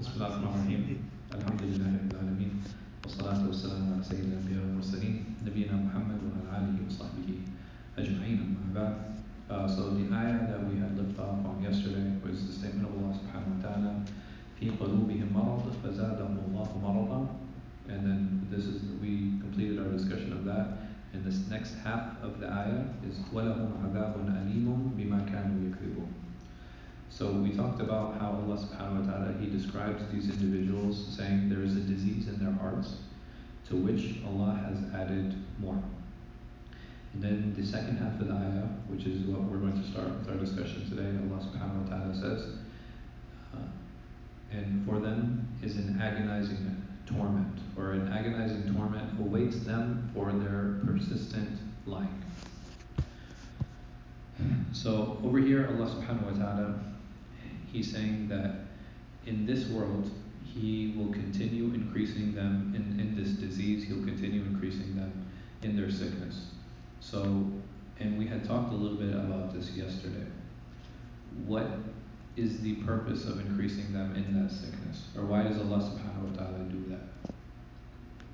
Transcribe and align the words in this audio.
بسم 0.00 0.10
الله 0.16 0.26
الرحمن 0.26 0.50
الرحيم 0.50 0.98
الحمد 1.34 1.62
لله 1.62 1.88
رب 2.02 2.10
العالمين 2.14 2.52
والصلاة 3.04 3.40
والسلام 3.46 3.82
على 3.92 4.02
سيد 4.02 4.24
الأنبياء 4.30 4.60
والمرسلين 4.64 5.14
نبينا 5.46 5.74
محمد 5.86 6.20
وعلى 6.26 6.48
آله 6.58 6.76
وصحبه 6.86 7.28
أجمعين 7.98 8.38
أما 8.46 8.68
بعد 8.74 8.94
uh, 9.50 9.66
so 9.66 9.90
the 9.98 10.06
ayah 10.14 10.46
that 10.50 10.62
we 10.70 10.78
had 10.78 10.94
left 10.98 11.18
off 11.18 11.38
on 11.46 11.62
yesterday 11.62 12.06
was 12.24 12.46
the 12.46 12.54
statement 12.54 12.86
of 12.88 12.94
Allah 12.98 13.12
subhanahu 13.18 13.54
wa 13.56 13.60
ta'ala 13.62 13.92
في 14.60 14.70
قلوبهم 14.76 15.28
مرض 15.34 15.64
فزادهم 15.82 16.34
الله 16.48 16.68
مرضا 16.82 17.20
and 17.90 18.00
then 18.06 18.20
this 18.50 18.64
is 18.66 18.82
we 19.02 19.38
completed 19.42 19.78
our 19.78 19.90
discussion 19.90 20.32
of 20.32 20.44
that 20.44 20.66
and 21.12 21.24
this 21.24 21.48
next 21.50 21.74
half 21.84 22.18
of 22.22 22.38
the 22.40 22.46
ayah 22.46 22.84
is 23.06 23.18
ولهم 23.32 23.70
عذاب 23.84 24.14
أليم 24.26 24.66
بما 24.96 25.18
كانوا 25.30 25.58
يكذبون 25.70 26.10
so 27.17 27.31
we 27.31 27.51
talked 27.51 27.79
about 27.79 28.19
how 28.19 28.31
Allah 28.31 28.59
subhanahu 28.59 29.05
wa 29.05 29.13
ta'ala 29.13 29.35
He 29.39 29.47
describes 29.47 30.03
these 30.11 30.29
individuals 30.29 31.15
saying 31.15 31.47
there 31.47 31.63
is 31.63 31.77
a 31.77 31.79
disease 31.79 32.27
in 32.27 32.43
their 32.43 32.51
hearts 32.51 32.97
to 33.69 33.77
which 33.77 34.19
Allah 34.27 34.59
has 34.67 34.77
added 34.93 35.33
more. 35.59 35.81
And 37.13 37.23
then 37.23 37.53
the 37.55 37.65
second 37.65 37.99
half 37.99 38.19
of 38.19 38.27
the 38.27 38.33
ayah, 38.33 38.67
which 38.89 39.05
is 39.05 39.23
what 39.27 39.43
we're 39.43 39.63
going 39.63 39.81
to 39.81 39.89
start 39.89 40.09
with 40.09 40.27
our 40.27 40.35
discussion 40.35 40.89
today, 40.89 41.07
Allah 41.07 41.39
subhanahu 41.39 41.87
wa 41.87 41.95
ta'ala 41.95 42.15
says, 42.15 42.57
uh, 43.55 43.63
and 44.51 44.85
for 44.85 44.99
them 44.99 45.47
is 45.63 45.77
an 45.77 45.97
agonizing 46.03 46.83
torment, 47.05 47.59
or 47.77 47.93
an 47.93 48.11
agonizing 48.11 48.75
torment 48.75 49.17
awaits 49.21 49.63
them 49.63 50.11
for 50.13 50.33
their 50.33 50.81
persistent 50.83 51.59
lying. 51.85 52.21
So 54.73 55.17
over 55.23 55.39
here, 55.39 55.69
Allah 55.71 55.87
subhanahu 55.87 56.33
wa 56.33 56.45
ta'ala 56.45 56.79
he's 57.75 57.91
saying 57.91 58.29
that 58.29 58.51
in 59.25 59.45
this 59.45 59.67
world, 59.67 60.09
he 60.43 60.93
will 60.95 61.11
continue 61.11 61.65
increasing 61.73 62.33
them 62.33 62.73
in, 62.73 62.99
in 62.99 63.15
this 63.15 63.31
disease, 63.31 63.83
he'll 63.83 64.05
continue 64.05 64.41
increasing 64.43 64.95
them 64.95 65.25
in 65.61 65.75
their 65.75 65.91
sickness. 65.91 66.51
So, 67.01 67.45
and 67.99 68.17
we 68.17 68.27
had 68.27 68.45
talked 68.45 68.71
a 68.71 68.75
little 68.75 68.97
bit 68.97 69.13
about 69.13 69.53
this 69.53 69.71
yesterday. 69.71 70.25
What 71.45 71.67
is 72.37 72.61
the 72.61 72.75
purpose 72.75 73.25
of 73.25 73.39
increasing 73.39 73.91
them 73.91 74.15
in 74.15 74.41
that 74.41 74.51
sickness? 74.51 75.07
Or 75.17 75.25
why 75.25 75.43
does 75.43 75.57
Allah 75.57 75.79
subhanahu 75.79 76.31
wa 76.31 76.37
ta'ala 76.37 76.59
do 76.69 76.83
that? 76.89 77.33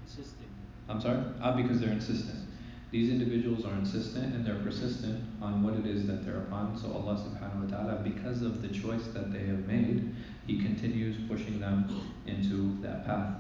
Insisting. 0.06 0.50
I'm 0.88 1.02
sorry? 1.02 1.24
Ah, 1.42 1.56
because 1.56 1.80
they're 1.80 1.92
insistent. 1.92 2.48
These 2.91 3.11
individuals 3.11 3.65
are 3.65 3.75
insistent 3.75 4.35
and 4.35 4.47
they're 4.47 4.63
persistent 4.63 5.23
on 5.43 5.63
what 5.63 5.75
it 5.75 5.87
is 5.87 6.07
that 6.07 6.25
they're 6.25 6.39
upon. 6.39 6.79
So 6.79 6.93
Allah 6.93 7.19
subhanahu 7.19 7.71
wa 7.71 7.77
ta'ala, 7.77 8.01
because 8.03 8.43
of 8.43 8.63
the 8.63 8.69
choice 8.69 9.07
that 9.09 9.33
they 9.33 9.45
have 9.47 9.67
made, 9.67 10.15
He 10.47 10.59
continues 10.63 11.17
pushing 11.29 11.61
them 11.61 11.89
into 12.27 12.81
that 12.83 13.05
path. 13.05 13.35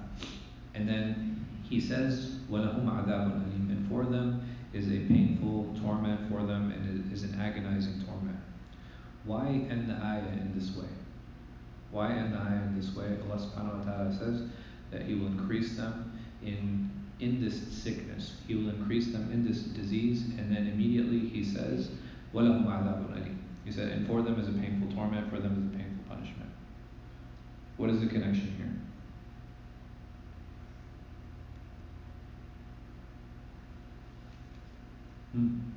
And 0.75 0.89
then 0.89 1.47
He 1.62 1.81
says, 1.81 2.39
وَلَهُمْ 2.50 2.84
عَذَابٌ 2.84 3.06
أَلِيمٌ 3.06 3.70
And 3.70 3.89
for 3.89 4.05
them 4.05 4.47
is 4.72 4.89
a 4.89 4.98
painful 5.06 5.75
torment 5.81 6.28
for 6.28 6.45
them 6.45 6.72
and 6.72 7.06
it 7.06 7.12
is 7.12 7.22
an 7.22 7.41
agonizing 7.41 8.05
torment. 8.05 8.36
Why 9.25 9.47
end 9.47 9.89
the 9.89 9.95
ayah 9.95 10.28
in 10.33 10.53
this 10.55 10.77
way? 10.77 10.89
Why 11.91 12.12
end 12.12 12.34
the 12.34 12.39
ayah 12.39 12.62
in 12.67 12.78
this 12.78 12.95
way? 12.95 13.17
Allah 13.25 13.41
subhanahu 13.41 13.78
wa 13.78 13.92
ta'ala 13.92 14.12
says 14.12 14.42
that 14.91 15.03
He 15.03 15.14
will 15.14 15.28
increase 15.28 15.77
them 15.77 16.19
in 16.42 16.91
in 17.20 17.41
this 17.42 17.56
sickness. 17.70 18.36
He 18.47 18.55
will 18.55 18.69
increase 18.69 19.12
them 19.12 19.31
in 19.33 19.47
this 19.47 19.62
disease, 19.62 20.25
and 20.39 20.55
then 20.55 20.67
immediately 20.67 21.19
he 21.19 21.45
says, 21.45 21.91
وَلَهُمْ 22.34 22.67
عَذَابٌ 22.67 23.11
أَلِيمٌ 23.12 23.36
He 23.64 23.72
said, 23.72 23.91
and 23.92 24.06
for 24.06 24.22
them 24.22 24.39
is 24.39 24.48
a 24.48 24.53
painful 24.53 24.95
torment, 24.95 25.31
for 25.31 25.39
them 25.39 25.53
is 25.53 25.75
a 25.75 25.78
painful 25.78 26.05
punishment. 26.09 26.50
What 27.77 27.91
is 27.91 28.00
the 28.00 28.06
connection 28.06 28.55
here? 28.56 28.67
Hmm. 35.32 35.69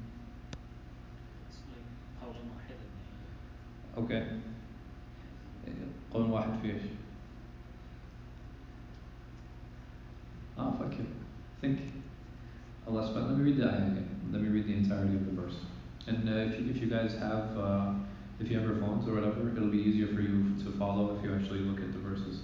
guys 17.14 17.14
have, 17.14 17.58
uh, 17.58 17.94
if 18.40 18.50
you 18.50 18.58
have 18.58 18.68
your 18.68 18.78
phones 18.78 19.08
or 19.08 19.14
whatever, 19.16 19.50
it'll 19.56 19.70
be 19.70 19.78
easier 19.78 20.08
for 20.08 20.22
you 20.22 20.56
to 20.64 20.72
follow 20.78 21.16
if 21.16 21.24
you 21.24 21.34
actually 21.34 21.60
look 21.60 21.80
at 21.80 21.92
the 21.94 22.00
verses. 22.00 22.40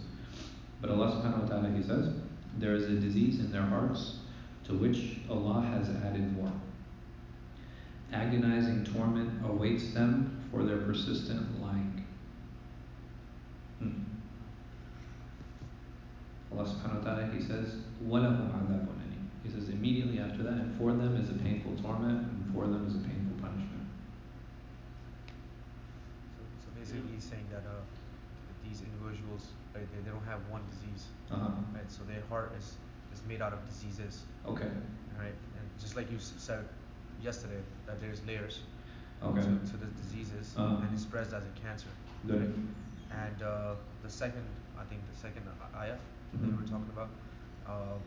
But 0.81 0.91
Allah 0.91 1.11
subhanahu 1.11 1.43
wa 1.43 1.47
ta'ala, 1.47 1.71
He 1.75 1.81
says, 1.81 2.13
there 2.57 2.75
is 2.75 2.85
a 2.85 2.95
disease 2.95 3.39
in 3.39 3.51
their 3.51 3.63
hearts 3.63 4.19
to 4.65 4.73
which 4.73 5.17
Allah 5.29 5.61
has 5.61 5.89
added 6.05 6.35
more. 6.37 6.51
Agonizing 8.13 8.85
torment 8.85 9.43
awaits 9.45 9.93
them 9.93 10.43
for 10.51 10.63
their 10.63 10.77
persistent 10.77 11.61
lying. 11.61 12.05
Hmm. 13.79 14.03
Allah 16.53 16.69
subhanahu 16.69 17.03
wa 17.03 17.03
ta'ala, 17.03 17.31
He 17.33 17.41
says, 17.41 17.75
وَلَهُمْ 18.05 18.51
عَذَابٌ 18.51 18.87
أَلِيمٌ 18.87 19.43
He 19.43 19.49
says 19.49 19.69
immediately 19.69 20.19
after 20.19 20.43
that, 20.43 20.53
and 20.53 20.77
for 20.77 20.91
them 20.93 21.15
is 21.17 21.29
a 21.29 21.33
painful 21.33 21.75
torment, 21.81 22.21
and 22.21 22.53
for 22.53 22.67
them 22.67 22.85
is 22.87 22.95
a 22.95 22.99
painful 22.99 23.08
basically, 27.58 27.80
he's 27.80 28.00
saying 28.00 28.20
that 28.20 28.42
uh, 28.42 28.56
these 28.64 28.82
individuals, 28.82 29.52
right, 29.74 29.86
they, 29.92 30.00
they 30.02 30.10
don't 30.10 30.24
have 30.26 30.40
one 30.50 30.62
disease, 30.70 31.06
Uh-huh. 31.30 31.48
right? 31.74 31.90
So 31.90 32.04
their 32.04 32.22
heart 32.28 32.52
is, 32.58 32.76
is 33.12 33.22
made 33.28 33.42
out 33.42 33.52
of 33.52 33.64
diseases, 33.66 34.24
Okay. 34.46 34.68
right? 35.18 35.34
And 35.58 35.64
just 35.80 35.96
like 35.96 36.10
you 36.10 36.18
s- 36.18 36.32
said 36.38 36.64
yesterday, 37.22 37.62
that 37.86 38.00
there's 38.00 38.20
layers 38.26 38.60
Okay. 39.22 39.42
to, 39.42 39.70
to 39.70 39.76
the 39.76 39.86
diseases, 40.02 40.54
Uh-huh. 40.56 40.82
and 40.84 40.94
it 40.94 41.00
spreads 41.00 41.32
as 41.32 41.44
a 41.44 41.54
cancer. 41.60 41.88
Good. 42.26 42.54
And 43.10 43.42
uh, 43.42 43.74
the 44.02 44.10
second, 44.10 44.44
I 44.78 44.84
think 44.84 45.00
the 45.12 45.16
second 45.18 45.42
ayah 45.76 45.98
that 46.32 46.46
you 46.46 46.54
Mhm. 46.54 46.60
were 46.62 46.68
talking 46.68 46.90
about, 46.92 47.10
uh, 47.66 47.98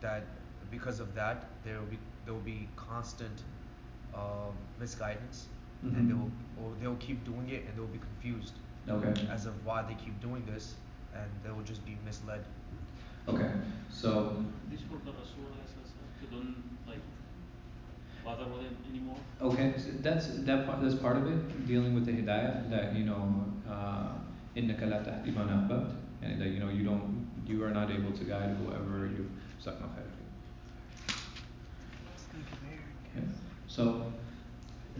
that 0.00 0.24
because 0.70 1.00
of 1.00 1.14
that 1.14 1.44
there 1.64 1.78
will 1.78 1.86
be 1.90 1.98
there 2.24 2.34
will 2.34 2.40
be 2.46 2.68
constant 2.76 3.42
uh, 4.14 4.50
misguidance, 4.78 5.48
mm-hmm. 5.84 5.96
and 5.96 6.10
they 6.10 6.14
will 6.14 6.30
or 6.62 6.72
they'll 6.80 6.96
keep 6.96 7.24
doing 7.24 7.48
it 7.48 7.64
and 7.66 7.76
they'll 7.76 7.86
be 7.86 7.98
confused 7.98 8.54
okay. 8.88 9.14
as 9.30 9.46
of 9.46 9.54
why 9.64 9.82
they 9.82 9.94
keep 9.94 10.20
doing 10.20 10.44
this 10.46 10.74
and 11.14 11.30
they 11.44 11.50
will 11.50 11.64
just 11.64 11.84
be 11.84 11.96
misled. 12.04 12.44
Okay, 13.28 13.50
so. 13.90 14.44
These 14.70 14.80
were 14.90 14.98
the 15.04 15.12
Rasul 15.12 15.52
don't 16.32 16.56
like 16.86 17.04
bother 18.24 18.46
with 18.46 18.64
it 18.64 18.76
anymore. 18.90 19.16
Okay, 19.40 19.74
so 19.76 19.90
that's 20.00 20.26
that 20.48 20.66
part. 20.66 20.82
That's 20.82 20.94
part 20.94 21.16
of 21.16 21.26
it, 21.26 21.66
dealing 21.66 21.94
with 21.94 22.06
the 22.06 22.12
hidayah 22.12 22.70
that 22.70 22.96
you 22.96 23.04
know, 23.04 23.44
innaka 24.56 24.88
la 24.90 24.98
ibn 25.26 25.46
man 25.46 25.96
and 26.22 26.40
that 26.40 26.48
you 26.48 26.60
know 26.60 26.70
you 26.70 26.84
don't, 26.84 27.28
you 27.46 27.62
are 27.64 27.70
not 27.70 27.90
able 27.90 28.12
to 28.12 28.24
guide 28.24 28.56
whoever 28.64 29.06
you've 29.06 29.30
my 29.64 29.88
head. 29.96 30.10
Yeah. 33.14 33.22
So 33.66 34.12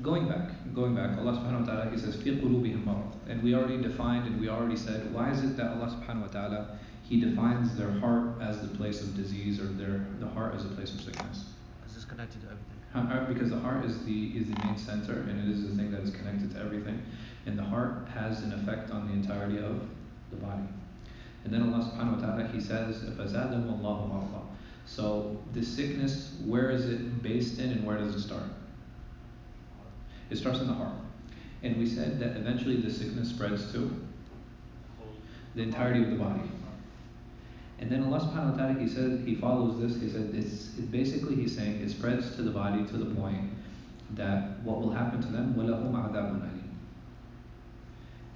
going 0.01 0.27
back, 0.27 0.51
going 0.73 0.95
back, 0.95 1.17
Allah 1.17 1.33
subhanahu 1.33 1.61
wa 1.61 1.65
ta'ala, 1.65 1.89
He 1.91 1.97
says, 1.97 2.15
في 2.15 2.41
قلوبهم 2.41 2.85
مرض. 2.85 3.29
And 3.29 3.43
we 3.43 3.55
already 3.55 3.81
defined 3.81 4.27
and 4.27 4.39
we 4.39 4.49
already 4.49 4.75
said, 4.77 5.13
why 5.13 5.31
is 5.31 5.43
it 5.43 5.57
that 5.57 5.71
Allah 5.77 5.87
subhanahu 5.87 6.21
wa 6.21 6.27
ta'ala, 6.27 6.77
He 7.03 7.19
defines 7.19 7.75
their 7.75 7.91
heart 7.91 8.41
as 8.41 8.61
the 8.61 8.67
place 8.75 9.01
of 9.01 9.15
disease 9.15 9.59
or 9.59 9.65
their, 9.65 10.05
the 10.19 10.27
heart 10.27 10.55
as 10.55 10.65
a 10.65 10.69
place 10.69 10.93
of 10.93 11.01
sickness? 11.01 11.45
It's 11.85 11.95
just 11.95 12.09
connected 12.09 12.41
to 12.41 12.47
everything. 12.47 12.77
Uh, 12.93 13.25
Because 13.25 13.49
the 13.49 13.59
heart 13.59 13.85
is 13.85 14.03
the, 14.05 14.37
is 14.37 14.47
the 14.49 14.57
main 14.65 14.77
center 14.77 15.21
and 15.29 15.39
it 15.39 15.53
is 15.53 15.67
the 15.69 15.75
thing 15.75 15.91
that 15.91 16.01
is 16.01 16.11
connected 16.11 16.51
to 16.51 16.59
everything. 16.59 17.01
And 17.45 17.57
the 17.57 17.63
heart 17.63 18.07
has 18.13 18.43
an 18.43 18.53
effect 18.53 18.91
on 18.91 19.07
the 19.07 19.13
entirety 19.13 19.57
of 19.57 19.81
the 20.31 20.37
body. 20.37 20.67
And 21.43 21.53
then 21.53 21.73
Allah 21.73 21.83
subhanahu 21.83 22.21
wa 22.21 22.27
ta'ala, 22.27 22.47
He 22.47 22.59
says, 22.59 22.97
فَزَادَهُ 22.97 23.63
اللَّهُ 23.65 23.81
مَرْضًا 23.81 24.41
So, 24.85 25.37
the 25.53 25.63
sickness, 25.63 26.35
where 26.45 26.69
is 26.71 26.89
it 26.89 27.21
based 27.23 27.59
in 27.59 27.71
and 27.71 27.85
where 27.85 27.97
does 27.97 28.15
it 28.15 28.21
start? 28.21 28.43
It 30.32 30.38
starts 30.38 30.60
in 30.60 30.66
the 30.66 30.72
heart. 30.72 30.94
And 31.62 31.76
we 31.76 31.86
said 31.86 32.18
that 32.20 32.38
eventually 32.38 32.76
the 32.76 32.90
sickness 32.90 33.28
spreads 33.28 33.70
to 33.72 33.94
the 35.54 35.62
entirety 35.62 36.02
of 36.02 36.10
the 36.10 36.16
body. 36.16 36.40
And 37.78 37.90
then 37.90 38.04
Allah 38.04 38.20
subhanahu 38.20 38.52
wa 38.52 38.56
ta'ala, 38.56 38.80
he 38.80 38.88
said, 38.88 39.24
he 39.26 39.34
follows 39.34 39.78
this, 39.78 40.00
he 40.00 40.08
said, 40.08 40.30
it's 40.32 40.78
it 40.78 40.90
basically 40.90 41.34
he's 41.34 41.54
saying 41.54 41.82
it 41.82 41.90
spreads 41.90 42.34
to 42.36 42.42
the 42.42 42.50
body 42.50 42.84
to 42.86 42.96
the 42.96 43.14
point 43.14 43.50
that 44.14 44.60
what 44.62 44.80
will 44.80 44.92
happen 44.92 45.20
to 45.20 45.28
them, 45.28 45.54
وَلَهُمْ 45.54 45.92
عَذَابٌ 45.92 46.40
أَلِيمٌ 46.40 46.62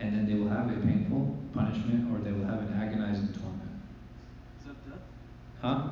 And 0.01 0.15
then 0.15 0.27
they 0.27 0.35
will 0.35 0.51
have 0.51 0.69
a 0.69 0.75
painful 0.75 1.35
punishment 1.55 2.13
or 2.13 2.23
they 2.23 2.33
will 2.33 2.45
have 2.45 2.61
an 2.61 2.75
agonizing 2.75 3.33
torment. 3.33 3.71
Is 4.61 4.67
that 4.67 4.91
death? 4.91 5.01
Huh? 5.63 5.89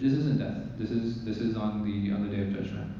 This 0.00 0.14
isn't 0.14 0.38
death. 0.38 0.78
This 0.78 0.90
is 0.90 1.24
this 1.26 1.38
is 1.38 1.56
on 1.56 1.84
the 1.84 2.12
on 2.12 2.26
the 2.26 2.34
day 2.34 2.42
of 2.42 2.54
judgment 2.54 2.99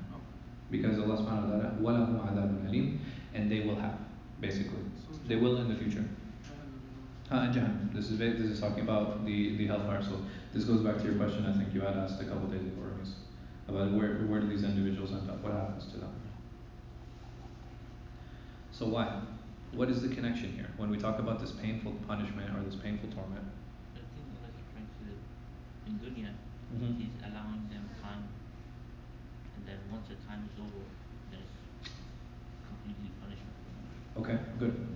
Okay. 0.69 0.77
Because 0.81 0.99
Allah 0.99 1.17
subhanahu 1.17 1.47
wa 1.47 1.57
ta'ala, 1.57 1.75
وَلَهُمْ 1.81 2.19
عَذَابٌ 2.27 2.69
أَلِيمٌ 2.69 2.97
And 3.33 3.51
they 3.51 3.61
will 3.61 3.75
have, 3.75 3.97
basically. 4.41 4.79
They 5.27 5.35
will 5.35 5.57
in 5.57 5.69
the 5.69 5.75
future. 5.75 6.03
Uh 7.31 7.47
Jahannam. 7.51 7.93
This 7.93 8.11
is 8.11 8.17
ba- 8.19 8.37
this 8.37 8.49
is 8.51 8.59
talking 8.59 8.81
about 8.83 9.25
the 9.25 9.57
the 9.57 9.65
hellfire, 9.65 10.01
so 10.03 10.21
this 10.53 10.63
goes 10.65 10.81
back 10.81 10.97
to 10.99 11.03
your 11.05 11.15
question 11.15 11.45
I 11.45 11.53
think 11.57 11.73
you 11.73 11.81
had 11.81 11.97
asked 11.97 12.21
a 12.21 12.25
couple 12.25 12.47
days 12.47 12.61
ago, 12.61 12.81
Ramiz. 12.85 13.13
About 13.67 13.91
where 13.93 14.13
where 14.29 14.39
do 14.41 14.47
these 14.47 14.63
individuals 14.63 15.11
end 15.11 15.27
up, 15.29 15.41
what 15.41 15.53
happens 15.53 15.87
to 15.93 15.97
them? 15.97 16.13
So 18.71 18.85
why? 18.87 19.21
What 19.73 19.89
is 19.89 20.01
the 20.01 20.09
connection 20.09 20.53
here? 20.53 20.69
When 20.77 20.89
we 20.91 20.97
talk 20.97 21.17
about 21.19 21.39
this 21.39 21.51
painful 21.51 21.93
punishment 22.07 22.49
or 22.55 22.61
this 22.63 22.75
painful 22.75 23.09
torment 23.09 23.43
I 23.95 24.05
think 24.13 24.29
Allah 24.37 24.49
is 24.53 24.61
referring 24.61 24.89
to 24.93 25.09
in 25.89 25.93
dunya 25.97 26.29
Mhm. 26.75 26.97
He's 26.99 27.15
allowing 27.25 27.65
them 27.73 27.73
time 27.73 27.73
and 27.73 27.73
then 27.73 27.78
once 29.90 30.08
the 30.08 30.14
time 30.26 30.48
is 30.48 30.58
over 30.60 30.84
there's 31.30 31.54
completely 32.68 33.10
punishment. 33.20 33.54
Okay, 34.18 34.38
good. 34.58 34.86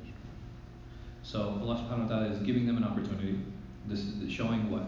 So 1.22 1.58
Allah 1.60 1.76
Subhanahu 1.76 2.08
wa 2.08 2.08
Ta'ala 2.08 2.26
is 2.26 2.38
giving 2.40 2.66
them 2.66 2.76
an 2.76 2.84
opportunity. 2.84 3.40
This 3.86 4.00
is 4.00 4.32
showing 4.32 4.70
what? 4.70 4.84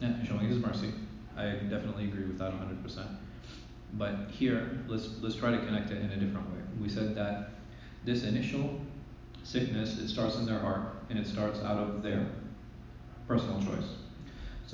Yeah, 0.00 0.22
showing 0.24 0.48
his 0.48 0.58
mercy. 0.58 0.92
I 1.36 1.50
definitely 1.68 2.04
agree 2.04 2.24
with 2.24 2.38
that 2.38 2.52
hundred 2.54 2.82
percent. 2.82 3.08
But 3.94 4.30
here 4.30 4.84
let's 4.88 5.08
let's 5.20 5.36
try 5.36 5.50
to 5.50 5.58
connect 5.58 5.90
it 5.90 6.02
in 6.02 6.10
a 6.10 6.16
different 6.16 6.48
way. 6.50 6.60
We 6.80 6.88
said 6.88 7.14
that 7.16 7.50
this 8.04 8.24
initial 8.24 8.80
sickness, 9.42 9.98
it 9.98 10.08
starts 10.08 10.36
in 10.36 10.46
their 10.46 10.58
heart 10.58 10.96
and 11.10 11.18
it 11.18 11.26
starts 11.26 11.60
out 11.60 11.78
of 11.78 12.02
their 12.02 12.26
personal 13.28 13.60
choice. 13.62 14.03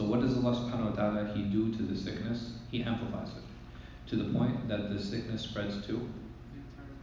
So 0.00 0.06
what 0.06 0.22
does 0.22 0.34
Allah 0.34 0.56
Subhanahu 0.56 0.92
wa 0.92 0.96
Ta'ala 0.96 1.30
he 1.34 1.42
do 1.42 1.76
to 1.76 1.82
the 1.82 1.94
sickness? 1.94 2.52
He 2.70 2.82
amplifies 2.82 3.28
it. 3.36 3.44
To 4.08 4.16
the 4.16 4.32
point 4.32 4.66
that 4.66 4.88
the 4.88 4.98
sickness 4.98 5.42
spreads 5.42 5.84
to 5.88 6.08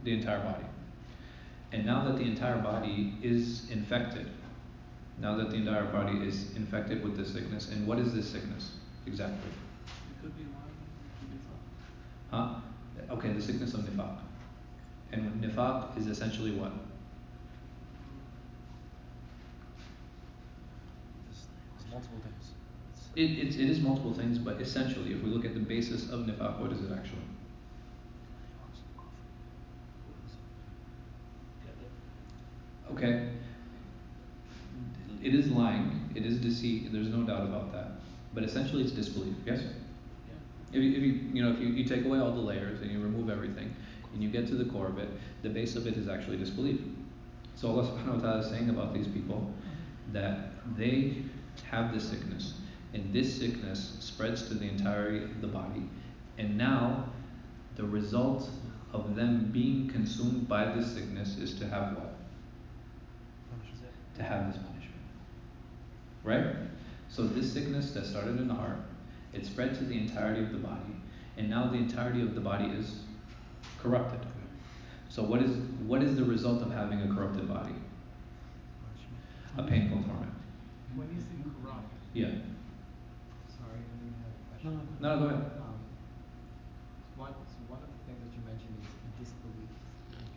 the 0.02 0.14
entire 0.14 0.40
body. 0.40 0.64
And 1.70 1.86
now 1.86 2.04
that 2.06 2.16
the 2.16 2.24
entire 2.24 2.58
body 2.58 3.14
is 3.22 3.70
infected, 3.70 4.26
now 5.20 5.36
that 5.36 5.50
the 5.50 5.56
entire 5.58 5.84
body 5.84 6.26
is 6.26 6.56
infected 6.56 7.04
with 7.04 7.16
this 7.16 7.32
sickness, 7.32 7.70
and 7.70 7.86
what 7.86 8.00
is 8.00 8.12
this 8.12 8.28
sickness 8.28 8.72
exactly? 9.06 9.52
It 9.52 10.20
could 10.20 10.36
be 10.36 10.42
lying, 10.42 10.74
it 11.22 11.30
could 11.30 11.30
be. 11.30 11.38
Huh? 12.32 12.54
Okay, 13.16 13.32
the 13.32 13.40
sickness 13.40 13.74
of 13.74 13.82
nifaq. 13.82 14.16
And 15.12 15.40
nifaq 15.40 15.96
is 15.96 16.08
essentially 16.08 16.50
what? 16.50 16.72
There's, 21.26 21.46
there's 21.78 21.92
multiple 21.92 22.18
things. 22.18 22.24
It's, 22.24 22.27
It, 23.16 23.22
it's, 23.22 23.56
it 23.56 23.68
is 23.68 23.80
multiple 23.80 24.12
things, 24.12 24.38
but 24.38 24.60
essentially, 24.60 25.12
if 25.12 25.22
we 25.22 25.30
look 25.30 25.44
at 25.44 25.54
the 25.54 25.60
basis 25.60 26.10
of 26.10 26.20
nifaq, 26.20 26.60
what 26.60 26.72
is 26.72 26.80
it 26.80 26.92
actually? 26.92 27.18
Okay. 32.92 33.28
It 35.22 35.34
is 35.34 35.50
lying, 35.50 36.10
it 36.14 36.24
is 36.24 36.38
deceit, 36.38 36.92
there's 36.92 37.08
no 37.08 37.22
doubt 37.22 37.42
about 37.42 37.72
that. 37.72 37.92
But 38.34 38.44
essentially 38.44 38.82
it's 38.82 38.92
disbelief, 38.92 39.34
yes? 39.44 39.60
If 40.72 40.82
you, 40.82 40.90
if 40.92 41.02
you, 41.02 41.12
you 41.32 41.42
know, 41.42 41.52
if 41.52 41.60
you, 41.60 41.68
you 41.68 41.84
take 41.84 42.04
away 42.04 42.18
all 42.18 42.32
the 42.32 42.40
layers 42.40 42.80
and 42.82 42.90
you 42.90 43.00
remove 43.00 43.30
everything 43.30 43.74
and 44.12 44.22
you 44.22 44.28
get 44.28 44.46
to 44.48 44.54
the 44.54 44.64
core 44.66 44.86
of 44.86 44.98
it, 44.98 45.08
the 45.42 45.48
base 45.48 45.76
of 45.76 45.86
it 45.86 45.96
is 45.96 46.08
actually 46.08 46.36
disbelief. 46.36 46.80
So 47.56 47.68
Allah 47.68 47.84
subhanahu 47.84 48.16
wa 48.16 48.20
ta'ala 48.20 48.38
is 48.40 48.50
saying 48.50 48.70
about 48.70 48.94
these 48.94 49.08
people 49.08 49.50
that 50.12 50.52
they 50.76 51.22
have 51.70 51.92
this 51.92 52.08
sickness 52.08 52.54
and 52.94 53.12
this 53.12 53.38
sickness 53.38 53.96
spreads 54.00 54.48
to 54.48 54.54
the 54.54 54.66
entirety 54.66 55.24
of 55.24 55.40
the 55.40 55.46
body 55.46 55.88
and 56.38 56.56
now 56.56 57.04
the 57.76 57.84
result 57.84 58.48
of 58.92 59.14
them 59.14 59.50
being 59.52 59.88
consumed 59.88 60.48
by 60.48 60.72
this 60.72 60.92
sickness 60.94 61.36
is 61.38 61.54
to 61.54 61.66
have 61.66 61.96
what? 61.96 62.14
To 64.16 64.22
have 64.22 64.52
this 64.52 64.56
punishment. 64.56 64.94
Right? 66.24 66.46
So 67.08 67.22
this 67.26 67.52
sickness 67.52 67.92
that 67.92 68.06
started 68.06 68.38
in 68.38 68.48
the 68.48 68.54
heart, 68.54 68.78
it 69.32 69.46
spread 69.46 69.74
to 69.78 69.84
the 69.84 69.96
entirety 69.96 70.42
of 70.42 70.52
the 70.52 70.58
body, 70.58 70.96
and 71.36 71.48
now 71.48 71.68
the 71.68 71.76
entirety 71.76 72.22
of 72.22 72.34
the 72.34 72.40
body 72.40 72.66
is 72.66 73.00
corrupted. 73.80 74.20
So 75.08 75.22
what 75.22 75.42
is 75.42 75.56
what 75.86 76.02
is 76.02 76.16
the 76.16 76.24
result 76.24 76.62
of 76.62 76.72
having 76.72 77.00
a 77.02 77.14
corrupted 77.14 77.48
body? 77.48 77.74
A 79.56 79.62
painful 79.62 80.02
torment. 80.02 80.32
When 80.94 81.08
you 81.08 81.20
say 81.20 81.50
corrupt, 81.62 81.92
Yeah. 82.12 82.30
Sorry, 84.62 84.74
I 84.74 84.78
didn't 84.78 84.78
have 84.78 84.88
a 84.88 84.98
question. 84.98 85.02
No, 85.02 85.08
no, 85.08 85.18
go 85.18 85.26
ahead. 85.30 85.44
Um, 85.62 85.78
one, 87.16 87.32
so 87.46 87.58
one 87.68 87.80
of 87.82 87.90
the 87.90 88.00
things 88.06 88.18
that 88.22 88.30
you 88.34 88.42
mentioned 88.46 88.74
is 88.82 88.90
disbelief. 89.18 89.70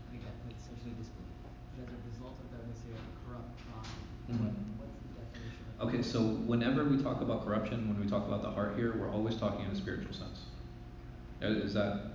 Like 0.10 0.22
that, 0.26 0.36
that's 0.46 0.62
essentially 0.66 0.96
disbelief. 0.98 1.36
But 1.46 1.86
as 1.86 1.90
a 1.94 2.00
result 2.10 2.36
of 2.42 2.48
that, 2.54 2.62
let's 2.68 2.82
say 2.82 2.94
a 2.94 3.02
corrupt 3.26 3.54
what, 3.68 4.38
Mhm. 4.38 4.54
what's 4.80 4.96
the 5.02 5.12
definition 5.18 5.66
Okay, 5.82 6.02
so 6.02 6.22
whenever 6.48 6.86
we 6.86 6.98
talk 7.02 7.22
about 7.22 7.44
corruption, 7.46 7.88
when 7.90 8.00
we 8.00 8.08
talk 8.08 8.28
about 8.28 8.42
the 8.42 8.52
heart 8.52 8.76
here, 8.76 8.94
we're 8.98 9.12
always 9.12 9.36
talking 9.36 9.66
in 9.66 9.72
a 9.72 9.76
spiritual 9.76 10.14
sense. 10.14 10.46
Uh, 11.42 11.48
Is 11.48 11.74
that, 11.74 12.14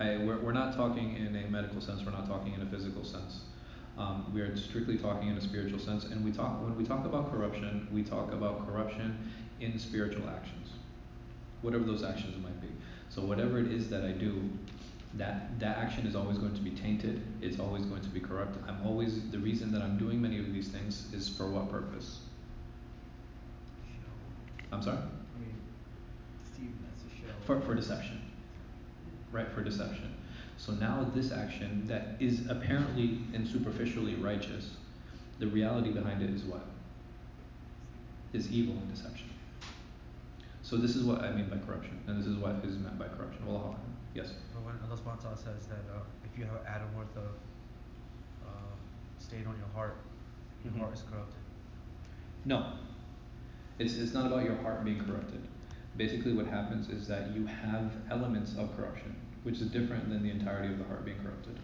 I, 0.00 0.16
we're, 0.16 0.38
we're 0.40 0.52
not 0.52 0.74
talking 0.74 1.16
in 1.16 1.36
a 1.36 1.46
medical 1.48 1.80
sense, 1.80 2.04
we're 2.04 2.12
not 2.12 2.26
talking 2.26 2.54
in 2.54 2.62
a 2.62 2.66
physical 2.66 3.04
sense. 3.04 3.42
Um, 3.96 4.26
we 4.34 4.40
are 4.40 4.56
strictly 4.56 4.98
talking 4.98 5.28
in 5.28 5.36
a 5.36 5.40
spiritual 5.40 5.78
sense, 5.78 6.04
and 6.06 6.24
we 6.24 6.32
talk, 6.32 6.60
when 6.62 6.74
we 6.76 6.84
talk 6.84 7.04
about 7.04 7.30
corruption, 7.30 7.86
we 7.92 8.02
talk 8.02 8.32
about 8.32 8.66
corruption 8.66 9.16
in 9.60 9.78
spiritual 9.78 10.28
actions. 10.28 10.70
Whatever 11.64 11.84
those 11.84 12.04
actions 12.04 12.36
might 12.42 12.60
be. 12.60 12.68
So 13.08 13.22
whatever 13.22 13.58
it 13.58 13.72
is 13.72 13.88
that 13.88 14.04
I 14.04 14.12
do, 14.12 14.42
that, 15.14 15.58
that 15.60 15.78
action 15.78 16.06
is 16.06 16.14
always 16.14 16.36
going 16.36 16.54
to 16.54 16.60
be 16.60 16.72
tainted, 16.72 17.22
it's 17.40 17.58
always 17.58 17.86
going 17.86 18.02
to 18.02 18.08
be 18.10 18.20
corrupt. 18.20 18.58
I'm 18.68 18.86
always, 18.86 19.30
the 19.30 19.38
reason 19.38 19.72
that 19.72 19.80
I'm 19.80 19.96
doing 19.96 20.20
many 20.20 20.38
of 20.38 20.52
these 20.52 20.68
things 20.68 21.06
is 21.14 21.26
for 21.26 21.48
what 21.48 21.70
purpose? 21.70 22.18
I'm 24.70 24.82
sorry? 24.82 24.98
I 24.98 25.38
mean, 25.40 25.54
deceive, 26.50 26.72
that's 26.84 27.02
a 27.02 27.16
show. 27.16 27.32
For, 27.46 27.60
for 27.62 27.74
deception. 27.74 28.20
Right, 29.32 29.50
for 29.52 29.62
deception. 29.62 30.14
So 30.58 30.72
now 30.72 31.10
this 31.14 31.32
action 31.32 31.86
that 31.86 32.16
is 32.20 32.46
apparently 32.50 33.20
and 33.32 33.48
superficially 33.48 34.16
righteous, 34.16 34.70
the 35.38 35.46
reality 35.46 35.92
behind 35.92 36.22
it 36.22 36.30
is 36.30 36.42
what? 36.42 36.66
Is 38.34 38.50
evil 38.50 38.74
and 38.74 38.94
deception. 38.94 39.30
So 40.64 40.78
this 40.78 40.96
is 40.96 41.04
what 41.04 41.20
I 41.20 41.30
mean 41.30 41.48
by 41.50 41.58
corruption, 41.58 42.00
and 42.08 42.18
this 42.18 42.26
is 42.26 42.38
what 42.38 42.56
is 42.64 42.78
meant 42.78 42.98
by 42.98 43.04
corruption. 43.08 43.44
Wallahu 43.46 43.76
a'lam. 43.76 43.92
Yes. 44.14 44.32
But 44.54 44.64
when 44.64 44.74
Allah 44.80 44.96
subhanahu 44.96 45.20
wa 45.20 45.28
ta'ala 45.28 45.36
says 45.36 45.66
that 45.68 45.84
uh, 45.92 46.00
if 46.24 46.38
you 46.38 46.44
have 46.46 46.54
an 46.56 46.66
atom 46.66 46.88
worth 46.96 47.14
of 47.18 47.36
uh, 48.48 48.72
stain 49.18 49.46
on 49.46 49.56
your 49.58 49.68
heart, 49.74 49.96
your 50.64 50.72
Mhm. 50.72 50.78
heart 50.80 50.94
is 50.94 51.02
corrupted. 51.02 51.36
No. 52.46 52.72
It's, 53.78 53.94
it's 53.96 54.14
not 54.14 54.26
about 54.26 54.44
your 54.44 54.56
heart 54.62 54.84
being 54.84 55.04
corrupted. 55.04 55.42
Basically, 55.98 56.32
what 56.32 56.46
happens 56.46 56.88
is 56.88 57.06
that 57.08 57.34
you 57.36 57.44
have 57.44 57.92
elements 58.10 58.56
of 58.56 58.74
corruption, 58.74 59.14
which 59.42 59.60
is 59.60 59.68
different 59.70 60.08
than 60.08 60.22
the 60.22 60.30
entirety 60.30 60.72
of 60.72 60.78
the 60.78 60.84
heart 60.84 61.04
being 61.04 61.18
corrupted. 61.20 61.58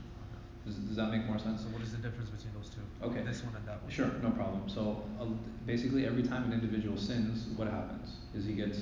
Does, 0.67 0.75
does 0.77 0.97
that 0.97 1.11
make 1.11 1.25
more 1.25 1.39
sense? 1.39 1.63
So 1.63 1.69
what 1.69 1.83
is 1.83 1.93
the 1.93 1.99
difference 1.99 2.31
between 2.31 2.53
those 2.55 2.71
two? 2.71 2.81
Okay. 3.07 3.23
This 3.23 3.43
one 3.43 3.55
and 3.57 3.67
that 3.67 3.83
one. 3.83 3.91
Sure, 3.91 4.11
no 4.23 4.31
problem. 4.31 4.69
So 4.69 5.03
uh, 5.21 5.27
basically, 5.67 6.07
every 6.07 6.23
time 6.23 6.45
an 6.45 6.53
individual 6.53 6.97
sins, 6.99 7.47
what 7.57 7.69
happens 7.69 8.17
is 8.35 8.45
he 8.45 8.53
gets 8.53 8.81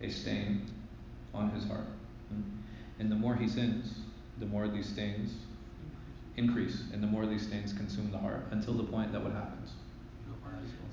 a 0.00 0.08
stain 0.08 0.70
on 1.34 1.50
his 1.50 1.66
heart, 1.66 1.86
and 2.98 3.12
the 3.12 3.16
more 3.16 3.34
he 3.36 3.46
sins, 3.48 3.98
the 4.38 4.46
more 4.46 4.68
these 4.68 4.88
stains 4.88 5.32
increase, 6.36 6.84
and 6.92 7.02
the 7.02 7.06
more 7.06 7.26
these 7.26 7.46
stains 7.46 7.72
consume 7.72 8.10
the 8.10 8.18
heart, 8.18 8.46
until 8.50 8.74
the 8.74 8.84
point 8.84 9.12
that 9.12 9.22
what 9.22 9.32
happens? 9.32 9.72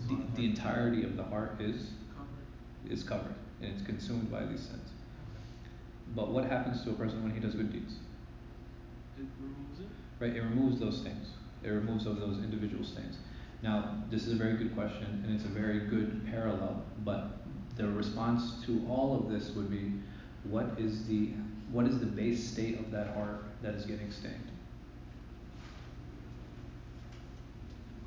The, 0.08 0.18
the 0.36 0.46
entirety 0.46 1.04
of 1.04 1.18
the 1.18 1.24
heart 1.24 1.56
is 1.60 1.92
Covered. 2.16 2.92
is 2.92 3.04
covered, 3.04 3.36
and 3.62 3.72
it's 3.72 3.82
consumed 3.84 4.32
by 4.32 4.46
these 4.46 4.62
sins. 4.62 4.90
But 6.16 6.30
what 6.30 6.46
happens 6.46 6.84
to 6.84 6.92
a 6.92 6.94
person 6.94 7.24
when 7.24 7.34
he 7.34 7.40
does 7.40 7.56
good 7.56 7.72
deeds? 7.72 7.96
It 9.18 9.26
removes 9.40 9.80
it. 9.80 9.88
Right, 10.20 10.36
it 10.36 10.42
removes 10.42 10.80
those 10.80 10.98
stains. 11.00 11.28
It 11.64 11.70
removes 11.70 12.06
those, 12.06 12.20
those 12.20 12.38
individual 12.38 12.84
stains. 12.84 13.18
Now, 13.62 14.04
this 14.10 14.28
is 14.28 14.34
a 14.34 14.36
very 14.36 14.56
good 14.58 14.74
question, 14.76 15.24
and 15.26 15.36
it's 15.36 15.46
a 15.46 15.50
very 15.50 15.80
good 15.80 16.26
parallel. 16.30 16.84
But 17.04 17.32
the 17.76 17.88
response 17.88 18.64
to 18.66 18.86
all 18.90 19.18
of 19.18 19.32
this 19.32 19.50
would 19.56 19.70
be, 19.70 19.94
what 20.44 20.68
is 20.78 21.06
the 21.08 21.32
what 21.72 21.88
is 21.88 22.00
the 22.00 22.06
base 22.06 22.48
state 22.48 22.80
of 22.80 22.92
that 22.92 23.16
heart 23.16 23.44
that 23.64 23.74
is 23.74 23.86
getting 23.86 24.12
stained? 24.12 24.52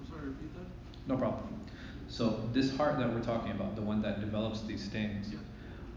I'm 0.00 0.08
sorry, 0.08 0.28
repeat 0.28 0.54
that? 0.54 1.10
No 1.12 1.18
problem. 1.18 1.60
So 2.08 2.48
this 2.52 2.74
heart 2.76 2.98
that 2.98 3.12
we're 3.12 3.20
talking 3.20 3.50
about, 3.50 3.74
the 3.74 3.82
one 3.82 4.00
that 4.02 4.20
develops 4.20 4.62
these 4.62 4.82
stains, 4.82 5.30
Yeah. 5.30 5.38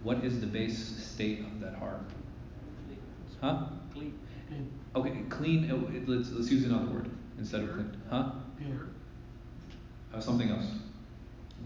what 0.03 0.23
is 0.25 0.41
the 0.41 0.47
base 0.47 0.77
state 0.97 1.41
of 1.41 1.59
that 1.61 1.75
heart? 1.75 2.01
Huh? 3.39 3.67
Clean. 3.93 4.17
Okay, 4.95 5.23
clean. 5.29 5.63
it- 5.65 6.07
Let's 6.09 6.31
let's 6.31 6.51
use 6.51 6.65
another 6.65 6.91
word 6.91 7.09
instead 7.37 7.63
of 7.63 7.71
clean. 7.73 7.91
Huh? 8.09 8.31
Pure. 8.57 8.87
Uh, 10.13 10.19
something 10.19 10.49
else. 10.49 10.65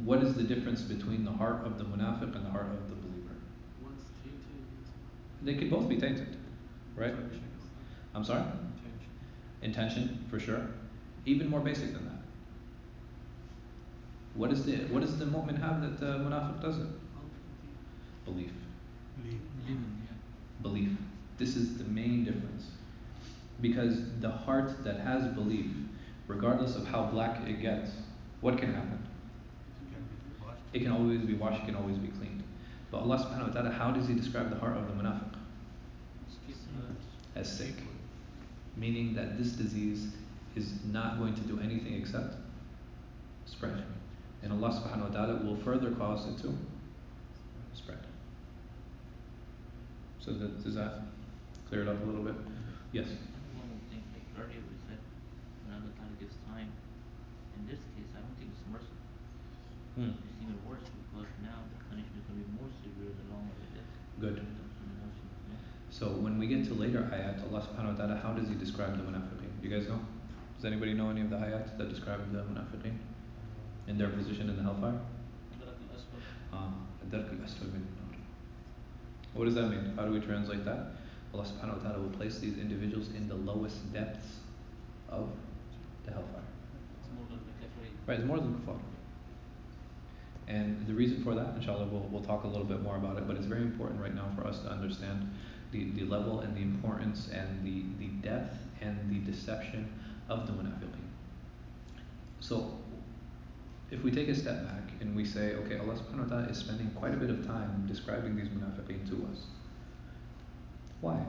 What 0.03 0.21
is 0.21 0.35
the 0.35 0.43
difference 0.43 0.81
between 0.81 1.23
the 1.25 1.31
heart 1.31 1.65
of 1.65 1.77
the 1.77 1.85
munafiq 1.85 2.35
and 2.35 2.45
the 2.45 2.49
heart 2.49 2.67
of 2.67 2.89
the 2.89 2.95
believer? 2.95 3.35
One's 3.81 4.03
tainted. 4.23 4.61
They 5.43 5.55
could 5.55 5.69
both 5.71 5.87
be 5.89 5.97
tainted, 5.97 6.37
right? 6.95 7.11
Intention. 7.11 7.43
I'm 8.13 8.23
sorry. 8.23 8.41
Intention. 8.41 9.09
Intention, 9.61 10.25
for 10.29 10.39
sure. 10.39 10.67
Even 11.25 11.49
more 11.49 11.61
basic 11.61 11.93
than 11.93 12.05
that. 12.05 12.21
What 14.35 14.51
is 14.51 14.65
the 14.65 14.75
what 14.93 15.01
does 15.01 15.17
the 15.17 15.25
mu'min 15.25 15.59
have 15.59 15.81
that 15.81 15.99
the 15.99 16.17
munafiq 16.19 16.61
doesn't? 16.61 16.93
Belief. 18.25 18.51
Belief. 20.61 20.91
This 21.37 21.55
is 21.55 21.77
the 21.77 21.83
main 21.85 22.23
difference. 22.25 22.67
Because 23.61 23.99
the 24.19 24.29
heart 24.29 24.83
that 24.83 24.99
has 24.99 25.27
belief, 25.33 25.71
regardless 26.27 26.75
of 26.75 26.85
how 26.87 27.05
black 27.05 27.47
it 27.47 27.61
gets, 27.61 27.91
what 28.41 28.57
can 28.57 28.73
happen? 28.73 28.99
It 30.73 30.83
can 30.83 30.91
always 30.91 31.21
be 31.21 31.35
washed, 31.35 31.63
it 31.63 31.65
can 31.65 31.75
always 31.75 31.97
be 31.97 32.09
cleaned. 32.09 32.43
But 32.91 32.99
Allah 32.99 33.17
subhanahu 33.17 33.47
wa 33.47 33.53
ta'ala, 33.53 33.71
how 33.71 33.91
does 33.91 34.07
he 34.07 34.13
describe 34.13 34.49
the 34.49 34.57
heart 34.57 34.77
of 34.77 34.87
the 34.87 34.93
munafiq? 34.93 35.35
As 37.35 37.57
sick. 37.57 37.75
Meaning 38.77 39.13
that 39.15 39.37
this 39.37 39.51
disease 39.53 40.07
is 40.55 40.73
not 40.91 41.17
going 41.17 41.33
to 41.35 41.41
do 41.41 41.59
anything 41.59 41.93
except 41.93 42.35
spread. 43.45 43.83
And 44.43 44.51
Allah 44.53 44.69
subhanahu 44.69 45.09
wa 45.09 45.15
ta'ala 45.15 45.43
will 45.43 45.57
further 45.57 45.91
cause 45.91 46.27
it 46.27 46.41
to 46.43 46.53
spread. 47.73 47.99
So 50.19 50.33
that, 50.33 50.63
does 50.63 50.75
that 50.75 51.01
clear 51.69 51.83
it 51.83 51.87
up 51.87 52.01
a 52.01 52.05
little 52.05 52.23
bit? 52.23 52.35
Yes. 52.91 53.07
One 53.53 53.67
more 53.69 53.83
thing, 53.89 54.03
like 54.13 54.25
earlier 54.37 54.61
we 54.65 54.75
said, 54.87 54.97
when 55.65 55.75
Allah 55.75 55.91
Ta'ala 55.97 56.15
gives 56.19 56.35
time, 56.47 56.71
in 57.55 57.67
this 57.67 57.81
case, 57.95 58.11
I 58.13 58.21
don't 58.21 58.35
think 58.37 58.51
it's 58.51 58.65
merciful. 58.67 58.99
Mm. 59.95 60.19
It's 60.19 60.39
even 60.43 60.59
worse 60.67 60.83
because 60.83 61.31
now 61.41 61.63
the 61.71 61.79
punishment 61.87 62.23
to 62.27 62.33
be 62.35 62.45
more 62.55 62.69
severe 62.83 63.15
the 63.15 63.25
longer 63.31 63.55
it 63.63 63.79
is. 63.79 63.87
Good. 64.19 64.45
So 65.95 66.11
when 66.19 66.37
we 66.37 66.47
get 66.47 66.67
to 66.67 66.73
later 66.75 67.07
ayat, 67.07 67.39
Allah 67.47 67.63
subhanahu 67.63 67.95
wa 67.95 67.97
ta'ala, 67.97 68.19
how 68.19 68.33
does 68.35 68.49
He 68.51 68.55
describe 68.55 68.99
the 68.99 69.03
munafiqeen? 69.07 69.47
Do 69.61 69.63
you 69.63 69.71
guys 69.71 69.87
know? 69.87 70.03
Does 70.59 70.65
anybody 70.65 70.93
know 70.93 71.09
any 71.09 71.21
of 71.21 71.29
the 71.29 71.37
ayat 71.37 71.77
that 71.77 71.87
describe 71.87 72.19
the 72.33 72.43
munafiqeen 72.43 72.99
and 73.87 73.97
their 73.97 74.09
position 74.09 74.49
in 74.49 74.57
the 74.57 74.63
hellfire? 74.63 74.99
Um, 76.51 76.85
what 79.33 79.45
does 79.45 79.55
that 79.55 79.69
mean? 79.69 79.93
How 79.95 80.05
do 80.05 80.11
we 80.11 80.19
translate 80.19 80.65
that? 80.65 80.95
Allah 81.33 81.45
subhanahu 81.45 81.77
wa 81.77 81.83
ta'ala 81.83 81.99
will 81.99 82.17
place 82.17 82.39
these 82.39 82.57
individuals 82.57 83.09
in 83.15 83.27
the 83.27 83.35
lowest 83.35 83.91
depths 83.93 84.39
of 85.09 85.29
the 86.05 86.11
hellfire. 86.11 86.43
Right, 88.07 88.19
it's 88.19 88.27
more 88.27 88.37
than 88.37 88.53
kuffar. 88.53 88.77
And 90.47 90.85
the 90.85 90.93
reason 90.93 91.23
for 91.23 91.33
that, 91.33 91.55
inshallah, 91.55 91.85
we'll, 91.85 92.07
we'll 92.11 92.23
talk 92.23 92.43
a 92.43 92.47
little 92.47 92.65
bit 92.65 92.81
more 92.83 92.97
about 92.97 93.17
it, 93.17 93.27
but 93.27 93.35
it's 93.35 93.47
very 93.47 93.63
important 93.63 93.99
right 93.99 94.13
now 94.13 94.29
for 94.35 94.45
us 94.45 94.59
to 94.59 94.69
understand 94.69 95.33
the, 95.71 95.89
the 95.91 96.03
level 96.03 96.41
and 96.41 96.55
the 96.55 96.61
importance 96.61 97.29
and 97.33 97.65
the, 97.65 97.83
the 97.99 98.11
depth 98.27 98.55
and 98.81 99.09
the 99.09 99.31
deception 99.31 99.91
of 100.29 100.45
the 100.45 100.53
munafiqeen. 100.53 101.09
So, 102.39 102.77
if 103.89 104.03
we 104.03 104.11
take 104.11 104.27
a 104.27 104.35
step 104.35 104.65
back 104.65 104.91
and 105.01 105.15
we 105.15 105.25
say, 105.25 105.55
okay, 105.55 105.77
Allah 105.77 105.95
subhanahu 105.95 106.29
wa 106.29 106.37
ta'ala 106.37 106.47
is 106.47 106.57
spending 106.57 106.91
quite 106.91 107.13
a 107.13 107.17
bit 107.17 107.29
of 107.29 107.45
time 107.45 107.85
describing 107.87 108.35
these 108.35 108.49
munafiqeen 108.49 109.07
to 109.09 109.27
us. 109.31 109.45
Why? 111.01 111.25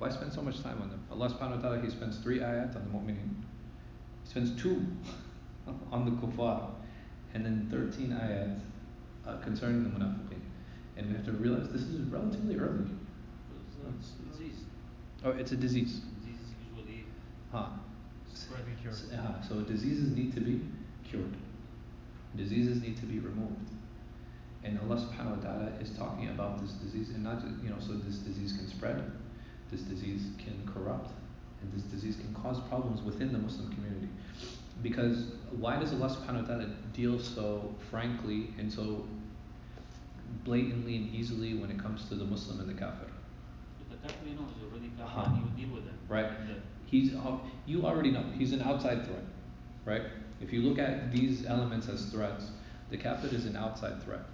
Why 0.00 0.08
spend 0.08 0.32
so 0.32 0.40
much 0.40 0.62
time 0.62 0.80
on 0.80 0.88
them? 0.88 1.04
Allah 1.12 1.28
subhanahu 1.28 1.56
wa 1.56 1.62
ta'ala, 1.62 1.80
He 1.82 1.90
spends 1.90 2.16
three 2.24 2.38
ayat 2.40 2.74
on 2.74 2.88
the 2.88 2.90
mu'mineen. 2.96 3.36
He 4.24 4.30
spends 4.30 4.56
two 4.60 4.80
on 5.92 6.06
the 6.06 6.12
kuffar. 6.12 6.70
And 7.34 7.44
then 7.44 7.68
13 7.70 8.08
ayat 8.10 8.58
uh, 9.28 9.36
concerning 9.44 9.84
the 9.84 9.90
munafiqeen. 9.90 10.40
And 10.96 11.08
we 11.10 11.14
have 11.16 11.24
to 11.26 11.32
realize 11.32 11.68
this 11.68 11.82
is 11.82 12.00
relatively 12.08 12.56
early. 12.56 12.88
it's 14.00 14.12
a 14.16 14.32
disease 14.32 14.64
Oh, 15.22 15.30
it's 15.32 15.52
a 15.52 15.56
disease. 15.56 16.00
disease 16.24 16.48
usually 16.72 17.04
Huh. 17.52 17.66
spread 18.32 18.64
S- 18.88 19.12
uh, 19.12 19.42
so 19.46 19.60
diseases 19.60 20.16
need 20.16 20.32
to 20.34 20.40
be 20.40 20.62
cured. 21.04 21.36
Diseases 22.36 22.80
need 22.80 22.96
to 22.96 23.06
be 23.06 23.18
removed. 23.20 23.68
And 24.64 24.78
Allah 24.80 24.96
subhanahu 24.96 25.36
wa 25.36 25.42
ta'ala 25.42 25.66
is 25.80 25.90
talking 25.90 26.28
about 26.30 26.58
this 26.60 26.72
disease 26.80 27.10
and 27.10 27.22
not 27.22 27.42
just, 27.44 27.62
you 27.62 27.68
know, 27.70 27.78
so 27.80 27.92
this 27.94 28.16
disease 28.18 28.54
can 28.56 28.66
spread, 28.68 29.04
this 29.70 29.82
disease 29.82 30.22
can 30.38 30.68
corrupt, 30.72 31.10
and 31.62 31.72
this 31.72 31.82
disease 31.82 32.16
can 32.16 32.34
cause 32.34 32.60
problems 32.68 33.02
within 33.02 33.32
the 33.32 33.38
Muslim 33.38 33.72
community. 33.72 34.08
Because 34.82 35.32
why 35.58 35.78
does 35.78 35.92
Allah 35.92 36.08
subhanahu 36.08 36.42
wa 36.42 36.48
ta'ala 36.48 36.66
deal 36.94 37.18
so 37.18 37.74
frankly 37.90 38.48
and 38.58 38.72
so 38.72 39.04
blatantly 40.44 40.96
and 40.96 41.14
easily 41.14 41.54
when 41.54 41.70
it 41.70 41.78
comes 41.78 42.08
to 42.08 42.14
the 42.14 42.24
Muslim 42.24 42.60
and 42.60 42.68
the 42.68 42.74
kafir? 42.74 43.06
if 43.80 43.90
the 43.90 44.08
kafir 44.08 44.30
knows 44.30 44.50
already 44.64 44.90
Uh-huh. 45.00 45.36
you 45.36 45.66
deal 45.66 45.74
with 45.74 45.84
them 45.84 45.98
Right. 46.08 46.30
He's 46.86 47.12
you 47.66 47.86
already 47.86 48.10
know 48.10 48.24
he's 48.36 48.52
an 48.52 48.62
outside 48.62 49.06
threat, 49.06 49.24
right? 49.84 50.02
If 50.40 50.52
you 50.52 50.62
look 50.62 50.78
at 50.78 51.12
these 51.12 51.46
elements 51.46 51.88
as 51.88 52.06
threats, 52.06 52.50
the 52.90 52.96
kafir 52.96 53.28
is 53.28 53.46
an 53.46 53.56
outside 53.56 54.02
threat. 54.02 54.24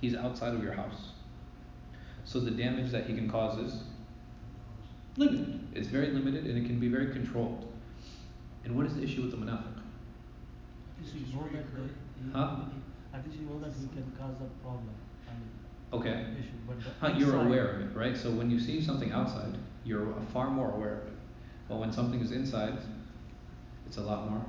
He's 0.00 0.16
outside 0.16 0.54
of 0.54 0.62
your 0.62 0.72
house. 0.72 1.12
So 2.24 2.40
the 2.40 2.50
damage 2.50 2.90
that 2.90 3.06
he 3.06 3.14
can 3.14 3.30
cause 3.30 3.58
is 3.58 3.82
limited. 5.16 5.60
It's 5.74 5.88
very 5.88 6.08
limited 6.08 6.46
and 6.46 6.58
it 6.58 6.66
can 6.66 6.78
be 6.80 6.88
very 6.88 7.12
controlled. 7.12 7.70
And 8.64 8.76
what 8.76 8.86
is 8.86 8.94
the 8.94 9.02
issue 9.02 9.22
with 9.22 9.30
the 9.30 9.36
munafiq? 9.36 9.74
You 12.24 12.30
know 12.30 13.60
that 13.60 13.72
he 13.72 13.86
can 13.88 14.12
cause 14.18 14.34
a 14.40 14.62
problem. 14.62 14.88
Okay. 15.92 16.26
You're 17.16 17.40
aware 17.46 17.68
of 17.68 17.80
it, 17.82 17.96
right? 17.96 18.16
So 18.16 18.30
when 18.30 18.50
you 18.50 18.58
see 18.58 18.80
something 18.80 19.12
outside, 19.12 19.56
you're 19.84 20.14
far 20.32 20.50
more 20.50 20.72
aware 20.72 20.94
of 20.94 21.06
it. 21.06 21.12
But 21.68 21.78
when 21.78 21.92
something 21.92 22.20
is 22.20 22.32
inside, 22.32 22.78
it's 23.86 23.98
a 23.98 24.02
lot 24.02 24.30
more 24.30 24.44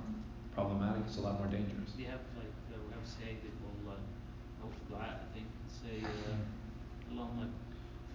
problematic. 0.54 1.04
It's 1.06 1.18
a 1.18 1.22
lot 1.22 1.38
more 1.38 1.48
dangerous. 1.48 1.92
We 1.98 2.06
have 2.06 2.22
like 2.36 2.48
uh, 2.74 2.78
we 2.88 2.94
have 2.94 3.06
saying 3.06 3.38
that 3.44 3.52
well, 3.86 3.98
uh, 4.94 5.04
I 5.04 5.34
think 5.34 5.48
say 5.68 6.04
uh, 6.04 6.36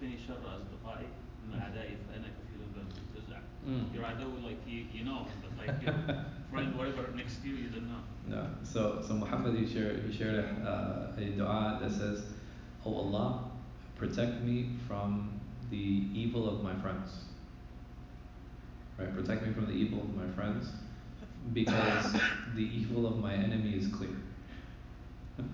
فيني 0.00 0.16
شر 0.26 0.56
أصدقائي 0.56 1.06
من 1.48 1.58
أعدائي 1.60 1.96
فأنا 2.08 2.28
كفيل 2.28 2.60
بهم 2.74 2.88
تزع 3.14 3.38
Mm. 3.66 3.94
your 3.94 4.04
عدو 4.04 4.30
like 4.46 4.62
you, 4.68 4.84
you 4.94 5.04
know 5.04 5.24
him 5.26 5.38
but 5.42 5.52
like 5.58 5.82
your 5.82 5.94
friend 6.50 6.76
whatever 6.78 7.04
next 7.16 7.42
to 7.42 7.48
you 7.48 7.56
you 7.64 7.68
don't 7.74 7.88
know 7.92 8.02
No. 8.28 8.42
So 8.62 9.02
so 9.06 9.14
Muhammad 9.14 9.56
he 9.58 9.66
shared 9.66 10.04
he 10.06 10.12
shared 10.18 10.36
a, 10.44 10.46
uh, 10.72 11.22
a 11.22 11.24
dua 11.38 11.78
that 11.80 11.90
says, 11.90 12.18
Oh 12.84 12.94
Allah, 13.02 13.28
protect 13.96 14.42
me 14.48 14.56
from 14.86 15.10
the 15.70 15.86
evil 16.22 16.48
of 16.52 16.62
my 16.68 16.74
friends. 16.82 17.10
Right, 18.98 19.12
protect 19.18 19.40
me 19.46 19.52
from 19.56 19.66
the 19.66 19.76
evil 19.82 20.00
of 20.06 20.12
my 20.22 20.28
friends 20.38 20.64
because 21.52 22.06
the 22.54 22.66
evil 22.80 23.02
of 23.10 23.16
my 23.26 23.34
enemy 23.34 23.72
is 23.80 23.86
clear. 23.96 24.16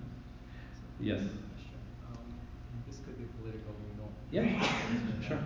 yes. 0.99 1.21
Question. 1.21 1.79
Um, 2.07 2.27
this 2.87 2.97
could 3.03 3.17
be 3.21 3.25
political, 3.37 3.73
we 3.79 3.85
don't. 3.86 3.86
Yeah, 4.30 4.44
sure. 5.24 5.40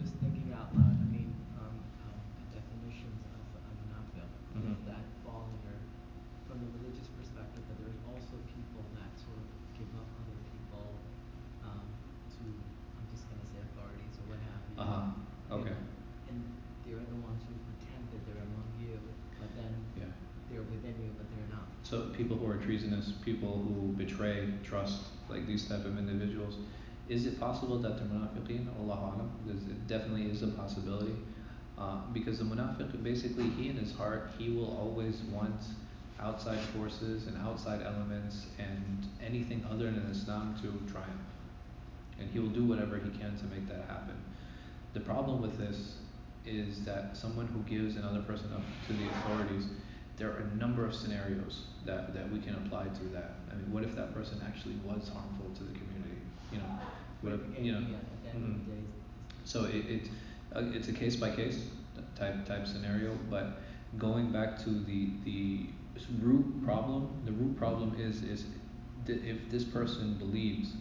Just 0.00 0.16
thinking 0.24 0.48
out 0.56 0.72
loud, 0.72 0.96
I 0.96 1.06
mean, 1.12 1.28
um, 1.60 1.76
um, 2.08 2.16
the 2.40 2.56
definitions 2.56 3.20
of 3.36 3.44
a 3.60 3.70
munafiq, 3.84 4.24
Mhm. 4.56 4.80
that 4.88 5.04
fall 5.20 5.44
under, 5.52 5.76
from 6.48 6.64
the 6.64 6.70
religious 6.80 7.08
perspective, 7.12 7.62
but 7.68 7.76
there's 7.84 8.00
also 8.08 8.40
people 8.48 8.80
that 8.96 9.12
sort 9.20 9.36
of 9.36 9.48
give 9.76 9.92
up 10.00 10.08
other 10.24 10.38
people, 10.48 11.04
um, 11.68 11.84
to, 12.32 12.42
I'm 12.48 13.06
just 13.12 13.28
gonna 13.28 13.44
say 13.44 13.60
authorities 13.60 14.16
or 14.24 14.32
what 14.32 14.40
have 14.40 14.62
you. 14.72 14.74
Uh-huh. 14.80 15.04
You 15.52 15.56
Okay. 15.60 15.76
know, 15.76 15.92
And 16.32 16.40
they're 16.88 17.04
the 17.04 17.20
ones 17.20 17.44
who 17.44 17.52
pretend 17.68 18.08
that 18.08 18.24
they're 18.24 18.40
among 18.40 18.72
you, 18.80 18.96
but 19.38 19.52
then 19.54 19.72
Yeah. 20.00 20.08
they're 20.48 20.64
within 20.64 20.96
you, 21.04 21.12
but 21.20 21.28
they're 21.28 21.50
not. 21.52 21.68
So 21.84 22.08
people 22.16 22.38
who 22.40 22.48
are 22.48 22.56
treasonous, 22.56 23.12
people 23.20 23.60
who 23.60 23.92
betray 23.92 24.48
trust, 24.64 25.12
like 25.28 25.46
these 25.46 25.68
type 25.68 25.84
of 25.84 25.98
individuals, 25.98 26.56
is 27.08 27.26
it 27.26 27.38
possible 27.38 27.78
that 27.78 27.98
they're 27.98 28.06
munafiqeen? 28.06 28.66
Allah 28.80 29.14
alam. 29.14 29.30
It 29.48 29.86
definitely 29.86 30.30
is 30.30 30.42
a 30.42 30.48
possibility. 30.48 31.14
Uh, 31.76 31.98
because 32.12 32.38
the 32.38 32.44
munafiq, 32.44 33.02
basically, 33.02 33.48
he 33.50 33.68
in 33.68 33.76
his 33.76 33.92
heart, 33.94 34.30
he 34.38 34.50
will 34.50 34.76
always 34.78 35.16
want 35.32 35.60
outside 36.20 36.58
forces 36.76 37.26
and 37.26 37.36
outside 37.38 37.82
elements 37.82 38.46
and 38.58 39.06
anything 39.24 39.66
other 39.70 39.86
than 39.86 40.06
Islam 40.10 40.54
to 40.62 40.92
triumph. 40.92 41.10
And 42.18 42.30
he 42.30 42.38
will 42.38 42.48
do 42.48 42.64
whatever 42.64 42.96
he 42.98 43.10
can 43.18 43.36
to 43.36 43.44
make 43.46 43.68
that 43.68 43.84
happen. 43.88 44.14
The 44.94 45.00
problem 45.00 45.42
with 45.42 45.58
this 45.58 45.96
is 46.46 46.84
that 46.84 47.16
someone 47.16 47.46
who 47.48 47.60
gives 47.62 47.96
another 47.96 48.22
person 48.22 48.50
up 48.54 48.62
to 48.86 48.92
the 48.92 49.08
authorities, 49.08 49.66
there 50.16 50.30
are 50.30 50.48
a 50.52 50.56
number 50.56 50.86
of 50.86 50.94
scenarios 50.94 51.64
that, 51.84 52.14
that 52.14 52.30
we 52.30 52.38
can 52.38 52.54
apply 52.54 52.84
to 52.84 53.04
that. 53.12 53.34
I 53.50 53.56
mean, 53.56 53.72
what 53.72 53.82
if 53.82 53.96
that 53.96 54.14
person 54.14 54.40
actually 54.46 54.76
was 54.84 55.08
harmful 55.08 55.50
to 55.56 55.64
the 55.64 55.72
community? 55.72 55.83
You 56.54 56.60
know, 56.60 56.78
what 57.22 57.32
if, 57.34 57.40
Again, 57.48 57.64
you 57.64 57.72
know, 57.72 57.80
yeah, 57.80 57.96
at 57.96 58.22
the 58.22 58.30
end 58.30 58.44
of 58.44 58.60
mhm. 58.60 58.84
so 59.44 59.64
it, 59.64 59.86
it 59.96 60.10
uh, 60.54 60.62
it's 60.72 60.88
a 60.88 60.92
case 60.92 61.16
by 61.16 61.30
case 61.30 61.68
type 62.16 62.44
type 62.46 62.66
scenario, 62.66 63.16
but 63.30 63.60
going 63.98 64.30
back 64.32 64.58
to 64.64 64.70
the 64.70 65.10
the 65.24 65.66
root 66.20 66.64
problem, 66.64 67.08
the 67.24 67.32
root 67.32 67.56
problem 67.56 67.94
is 67.98 68.22
is 68.22 68.46
th- 69.06 69.22
if 69.22 69.50
this 69.50 69.64
person 69.64 70.14
believes 70.14 70.72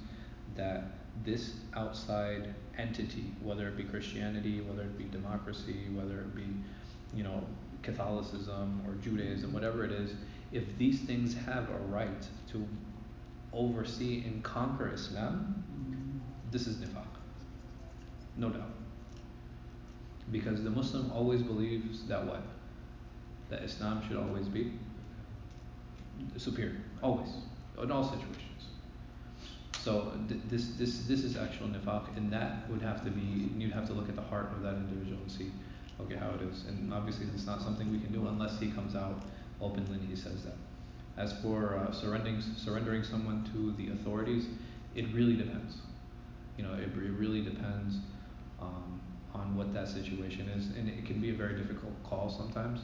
that 0.55 0.83
this 1.23 1.53
outside 1.75 2.53
entity, 2.77 3.25
whether 3.41 3.67
it 3.67 3.77
be 3.77 3.83
Christianity, 3.83 4.61
whether 4.61 4.83
it 4.83 4.97
be 4.97 5.05
democracy, 5.05 5.87
whether 5.93 6.19
it 6.21 6.35
be, 6.35 6.47
you 7.15 7.23
know, 7.23 7.43
Catholicism 7.83 8.81
or 8.87 8.95
Judaism, 8.95 9.53
whatever 9.53 9.83
it 9.85 9.91
is, 9.91 10.15
if 10.51 10.77
these 10.77 11.01
things 11.01 11.33
have 11.33 11.69
a 11.69 11.77
right 11.89 12.27
to 12.51 12.67
oversee 13.53 14.23
and 14.25 14.43
conquer 14.43 14.91
Islam, 14.93 15.63
this 16.51 16.67
is 16.67 16.77
nifaq. 16.77 17.05
No 18.37 18.49
doubt. 18.49 18.69
Because 20.31 20.63
the 20.63 20.69
Muslim 20.69 21.11
always 21.11 21.41
believes 21.41 22.05
that 22.07 22.25
what? 22.25 22.43
That 23.49 23.63
Islam 23.63 24.01
should 24.07 24.17
always 24.17 24.47
be 24.47 24.73
superior. 26.37 26.77
Always. 27.01 27.29
In 27.81 27.91
all 27.91 28.03
situations. 28.03 28.39
So 29.83 30.13
th- 30.29 30.39
this 30.49 30.69
this 30.77 30.99
this 31.07 31.23
is 31.23 31.35
actual 31.35 31.67
nifaq 31.67 32.15
and 32.15 32.31
that 32.31 32.69
would 32.69 32.81
have 32.81 33.03
to 33.03 33.11
be 33.11 33.49
you'd 33.57 33.73
have 33.73 33.85
to 33.87 33.93
look 33.93 34.07
at 34.07 34.15
the 34.15 34.21
heart 34.21 34.51
of 34.53 34.61
that 34.63 34.75
individual 34.75 35.21
and 35.21 35.31
see 35.31 35.51
okay 35.99 36.15
how 36.15 36.29
it 36.29 36.41
is. 36.41 36.65
And 36.67 36.93
obviously 36.93 37.27
it's 37.33 37.45
not 37.45 37.61
something 37.61 37.91
we 37.91 37.99
can 37.99 38.13
do 38.13 38.27
unless 38.27 38.59
he 38.59 38.71
comes 38.71 38.95
out 38.95 39.21
openly 39.61 39.99
and 39.99 40.09
he 40.09 40.15
says 40.15 40.43
that. 40.45 40.55
As 41.17 41.33
for 41.41 41.77
uh, 41.77 41.91
surrendering 41.91 42.41
surrendering 42.41 43.03
someone 43.03 43.43
to 43.53 43.71
the 43.81 43.93
authorities, 43.93 44.47
it 44.95 45.05
really 45.13 45.35
depends. 45.35 45.77
You 46.57 46.63
know, 46.63 46.73
it, 46.73 46.83
it 46.85 47.11
really 47.17 47.41
depends 47.41 47.97
um, 48.59 49.01
on 49.33 49.55
what 49.55 49.73
that 49.73 49.87
situation 49.87 50.49
is, 50.49 50.75
and 50.77 50.89
it 50.89 51.05
can 51.05 51.19
be 51.19 51.29
a 51.29 51.33
very 51.33 51.55
difficult 51.55 51.93
call 52.03 52.29
sometimes. 52.29 52.81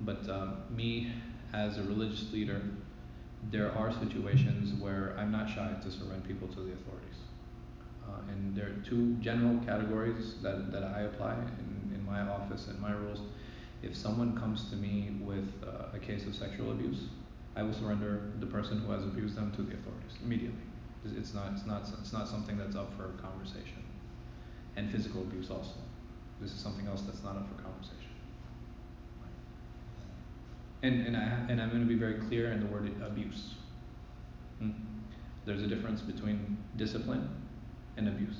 But 0.00 0.28
um, 0.28 0.62
me, 0.70 1.12
as 1.52 1.78
a 1.78 1.82
religious 1.82 2.32
leader, 2.32 2.62
there 3.50 3.70
are 3.72 3.92
situations 3.92 4.74
where 4.80 5.14
I'm 5.18 5.30
not 5.30 5.48
shy 5.48 5.70
to 5.82 5.90
surrender 5.90 6.26
people 6.26 6.48
to 6.48 6.60
the 6.60 6.72
authorities. 6.72 7.16
Uh, 8.06 8.20
and 8.30 8.56
there 8.56 8.66
are 8.66 8.76
two 8.84 9.14
general 9.14 9.58
categories 9.64 10.34
that, 10.42 10.70
that 10.72 10.84
I 10.84 11.02
apply 11.02 11.34
in, 11.34 11.94
in 11.94 12.04
my 12.06 12.20
office 12.20 12.68
and 12.68 12.80
my 12.80 12.92
rules. 12.92 13.20
If 13.82 13.96
someone 13.96 14.36
comes 14.38 14.70
to 14.70 14.76
me 14.76 15.16
with 15.20 15.48
uh, 15.64 15.96
a 15.96 15.98
case 15.98 16.26
of 16.26 16.34
sexual 16.34 16.72
abuse, 16.72 17.04
I 17.56 17.62
will 17.62 17.72
surrender 17.72 18.20
the 18.38 18.46
person 18.46 18.78
who 18.80 18.92
has 18.92 19.02
abused 19.02 19.34
them 19.34 19.50
to 19.52 19.62
the 19.62 19.72
authorities 19.72 20.12
immediately. 20.22 20.60
It's 21.16 21.32
not, 21.32 21.52
it's 21.52 21.64
not, 21.64 21.88
it's 22.00 22.12
not 22.12 22.28
something 22.28 22.58
that's 22.58 22.76
up 22.76 22.92
for 22.96 23.08
conversation. 23.22 23.82
And 24.76 24.90
physical 24.90 25.22
abuse 25.22 25.50
also. 25.50 25.72
This 26.40 26.52
is 26.52 26.58
something 26.58 26.86
else 26.86 27.02
that's 27.02 27.22
not 27.22 27.36
up 27.36 27.48
for 27.48 27.62
conversation. 27.62 27.96
And, 30.82 31.06
and, 31.06 31.16
I, 31.16 31.22
and 31.48 31.60
I'm 31.60 31.70
going 31.70 31.80
to 31.80 31.88
be 31.88 31.94
very 31.94 32.20
clear 32.28 32.52
in 32.52 32.60
the 32.60 32.66
word 32.66 32.92
abuse. 33.02 33.54
Hmm? 34.58 34.70
There's 35.46 35.62
a 35.62 35.66
difference 35.66 36.02
between 36.02 36.58
discipline 36.76 37.28
and 37.96 38.08
abuse. 38.08 38.36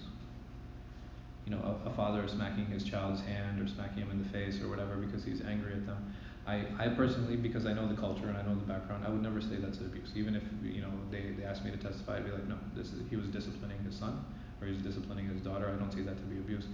You 1.46 1.52
know, 1.52 1.78
a, 1.86 1.88
a 1.88 1.92
father 1.94 2.26
smacking 2.28 2.66
his 2.66 2.84
child's 2.84 3.22
hand 3.22 3.62
or 3.62 3.66
smacking 3.66 4.02
him 4.02 4.10
in 4.10 4.22
the 4.22 4.28
face 4.28 4.60
or 4.60 4.68
whatever 4.68 4.96
because 4.96 5.24
he's 5.24 5.40
angry 5.40 5.72
at 5.72 5.86
them. 5.86 6.14
I, 6.46 6.64
I 6.78 6.88
personally, 6.88 7.36
because 7.36 7.66
I 7.66 7.72
know 7.72 7.88
the 7.88 8.00
culture 8.00 8.28
and 8.28 8.36
I 8.36 8.42
know 8.42 8.54
the 8.54 8.66
background, 8.66 9.04
I 9.04 9.10
would 9.10 9.22
never 9.22 9.40
say 9.40 9.56
that's 9.56 9.78
abuse. 9.78 10.10
Even 10.14 10.36
if 10.36 10.42
you 10.62 10.80
know 10.80 10.90
they, 11.10 11.32
they 11.36 11.44
asked 11.44 11.64
me 11.64 11.72
to 11.72 11.76
testify, 11.76 12.18
I'd 12.18 12.24
be 12.24 12.30
like, 12.30 12.46
no, 12.46 12.56
this 12.76 12.88
is, 12.92 13.02
he 13.10 13.16
was 13.16 13.26
disciplining 13.28 13.78
his 13.84 13.96
son 13.96 14.24
or 14.60 14.68
he's 14.68 14.80
disciplining 14.80 15.26
his 15.26 15.40
daughter. 15.40 15.68
I 15.68 15.76
don't 15.78 15.92
see 15.92 16.02
that 16.02 16.16
to 16.16 16.22
be 16.22 16.36
abuse. 16.36 16.66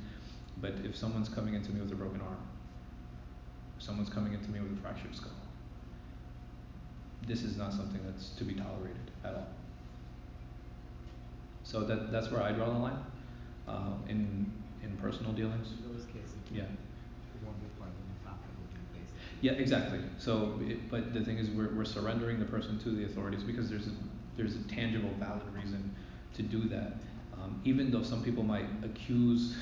But 0.61 0.75
if 0.85 0.95
someone's 0.95 1.29
coming 1.31 1.55
into 1.55 1.73
me 1.73 1.81
with 1.81 1.91
a 1.91 1.95
broken 1.95 2.21
arm, 2.21 2.37
someone's 3.79 4.11
coming 4.11 4.35
into 4.35 4.51
me 4.51 4.61
with 4.61 4.79
a 4.79 4.83
fractured 4.83 5.17
skull, 5.17 5.33
this 7.27 7.43
is 7.43 7.57
not 7.57 7.73
something 7.73 8.01
that's 8.05 8.31
to 8.31 8.45
be 8.45 8.55
tolerated 8.55 9.11
at 9.25 9.35
all. 9.35 9.49
So 11.65 11.81
that 11.85 12.13
that's 12.13 12.31
where 12.31 12.43
I 12.43 12.53
draw 12.53 12.67
the 12.67 12.79
line. 12.79 12.99
Uh, 13.67 13.95
in 14.09 14.53
in 14.83 14.97
personal 14.99 15.33
dealings. 15.33 15.69
In 15.79 15.95
those 15.95 16.05
cases, 16.07 16.35
Yeah. 16.53 16.63
it 16.65 17.41
won't 17.47 17.59
be 17.63 17.69
part 17.79 17.91
of 17.91 17.97
the 17.97 18.03
nifaq, 18.11 18.35
it 18.43 18.55
will 18.59 18.69
be 18.75 18.99
basically. 18.99 19.32
Yeah, 19.43 19.53
exactly. 19.53 19.99
So, 20.19 20.61
it, 20.63 20.89
but 20.89 21.13
the 21.13 21.21
thing 21.21 21.37
is, 21.37 21.51
we're 21.51 21.75
we're 21.75 21.85
surrendering 21.85 22.39
the 22.39 22.45
person 22.47 22.79
to 22.79 22.91
the 22.91 23.05
authorities 23.05 23.43
because 23.43 23.69
there's 23.69 23.89
a 23.89 23.91
there's 24.37 24.55
a 24.55 24.63
tangible, 24.69 25.11
valid 25.19 25.43
reason 25.53 25.95
to 26.35 26.43
do 26.43 26.69
that. 26.69 26.95
Um, 27.35 27.61
even 27.65 27.91
though 27.91 28.05
some 28.05 28.23
people 28.23 28.45
might 28.45 28.67
accuse 28.85 29.57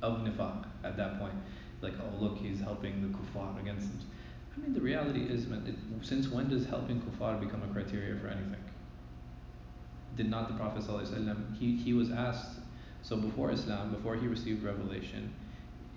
of 0.00 0.18
nifaq 0.20 0.64
at 0.84 0.96
that 0.96 1.18
point, 1.18 1.34
like, 1.80 1.94
oh 2.00 2.22
look, 2.22 2.38
he's 2.38 2.60
helping 2.60 3.02
the 3.02 3.18
kuffar 3.18 3.60
against 3.60 3.88
them. 3.88 4.00
I 4.56 4.60
mean, 4.60 4.74
the 4.74 4.80
reality 4.80 5.22
is, 5.22 5.48
man, 5.48 5.64
it, 5.66 6.06
since 6.06 6.28
when 6.28 6.48
does 6.48 6.64
helping 6.66 7.00
kuffar 7.00 7.40
become 7.40 7.62
a 7.64 7.72
criteria 7.72 8.16
for 8.20 8.28
anything? 8.28 8.62
Did 10.16 10.30
not 10.30 10.46
the 10.46 10.54
Prophet 10.54 10.84
he, 11.58 11.74
he 11.74 11.94
was 11.94 12.12
asked, 12.12 12.60
so 13.02 13.16
before 13.16 13.50
Islam, 13.50 13.90
before 13.90 14.14
he 14.14 14.28
received 14.28 14.62
revelation, 14.62 15.32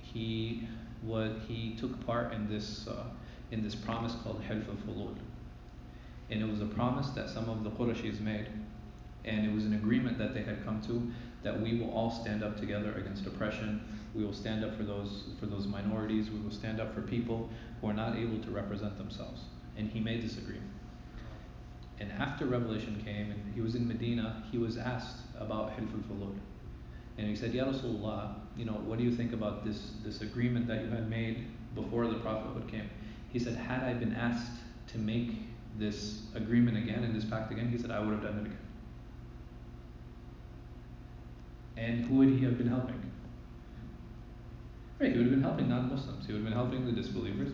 he 0.01 0.67
was, 1.03 1.31
he 1.47 1.75
took 1.79 2.05
part 2.05 2.33
in 2.33 2.49
this, 2.49 2.87
uh, 2.87 3.05
in 3.51 3.63
this 3.63 3.75
promise 3.75 4.13
called 4.23 4.41
Hilf 4.41 4.67
al-Fudul. 4.67 5.15
And 6.29 6.41
it 6.41 6.49
was 6.49 6.61
a 6.61 6.65
promise 6.65 7.09
that 7.09 7.29
some 7.29 7.49
of 7.49 7.63
the 7.63 7.69
Qurayshis 7.71 8.19
made. 8.19 8.47
And 9.25 9.45
it 9.45 9.53
was 9.53 9.65
an 9.65 9.73
agreement 9.73 10.17
that 10.17 10.33
they 10.33 10.43
had 10.43 10.63
come 10.63 10.81
to 10.83 11.11
that 11.43 11.59
we 11.59 11.79
will 11.79 11.91
all 11.91 12.11
stand 12.11 12.43
up 12.43 12.57
together 12.57 12.93
against 12.93 13.25
oppression. 13.25 13.81
We 14.15 14.23
will 14.23 14.33
stand 14.33 14.63
up 14.63 14.75
for 14.75 14.83
those, 14.83 15.25
for 15.39 15.45
those 15.45 15.67
minorities. 15.67 16.29
We 16.29 16.39
will 16.39 16.51
stand 16.51 16.79
up 16.79 16.93
for 16.93 17.01
people 17.01 17.49
who 17.81 17.89
are 17.89 17.93
not 17.93 18.15
able 18.15 18.39
to 18.39 18.51
represent 18.51 18.97
themselves. 18.97 19.41
And 19.77 19.89
he 19.89 19.99
made 19.99 20.23
this 20.23 20.37
agreement. 20.37 20.71
And 21.99 22.11
after 22.11 22.45
Revelation 22.45 23.01
came 23.05 23.31
and 23.31 23.53
he 23.53 23.61
was 23.61 23.75
in 23.75 23.87
Medina, 23.87 24.43
he 24.51 24.57
was 24.57 24.77
asked 24.77 25.17
about 25.37 25.77
Hilf 25.77 25.93
al-Fudul. 25.93 26.35
And 27.17 27.27
he 27.27 27.35
said, 27.35 27.53
Ya 27.53 27.65
Rasulullah, 27.65 28.35
you 28.57 28.65
know, 28.65 28.73
what 28.73 28.97
do 28.97 29.03
you 29.03 29.11
think 29.11 29.33
about 29.33 29.65
this, 29.65 29.91
this 30.03 30.21
agreement 30.21 30.67
that 30.67 30.83
you 30.83 30.89
had 30.89 31.09
made 31.09 31.45
before 31.73 32.07
the 32.07 32.15
Prophethood 32.15 32.67
came? 32.69 32.89
He 33.31 33.39
said, 33.39 33.55
had 33.55 33.83
I 33.83 33.93
been 33.93 34.13
asked 34.13 34.51
to 34.87 34.97
make 34.97 35.31
this 35.77 36.21
agreement 36.35 36.77
again 36.77 37.03
and 37.03 37.15
this 37.15 37.25
pact 37.25 37.51
again, 37.51 37.69
he 37.69 37.77
said, 37.77 37.91
I 37.91 37.99
would 37.99 38.13
have 38.13 38.23
done 38.23 38.37
it 38.37 38.45
again. 38.45 38.57
And 41.77 42.05
who 42.05 42.15
would 42.15 42.29
he 42.29 42.45
have 42.45 42.57
been 42.57 42.69
helping? 42.69 43.11
Right, 44.99 45.11
he 45.11 45.17
would 45.17 45.27
have 45.27 45.35
been 45.35 45.43
helping 45.43 45.67
non-Muslims. 45.67 46.25
He 46.25 46.31
would 46.31 46.41
have 46.41 46.49
been 46.49 46.57
helping 46.57 46.85
the 46.85 46.93
disbelievers. 46.93 47.51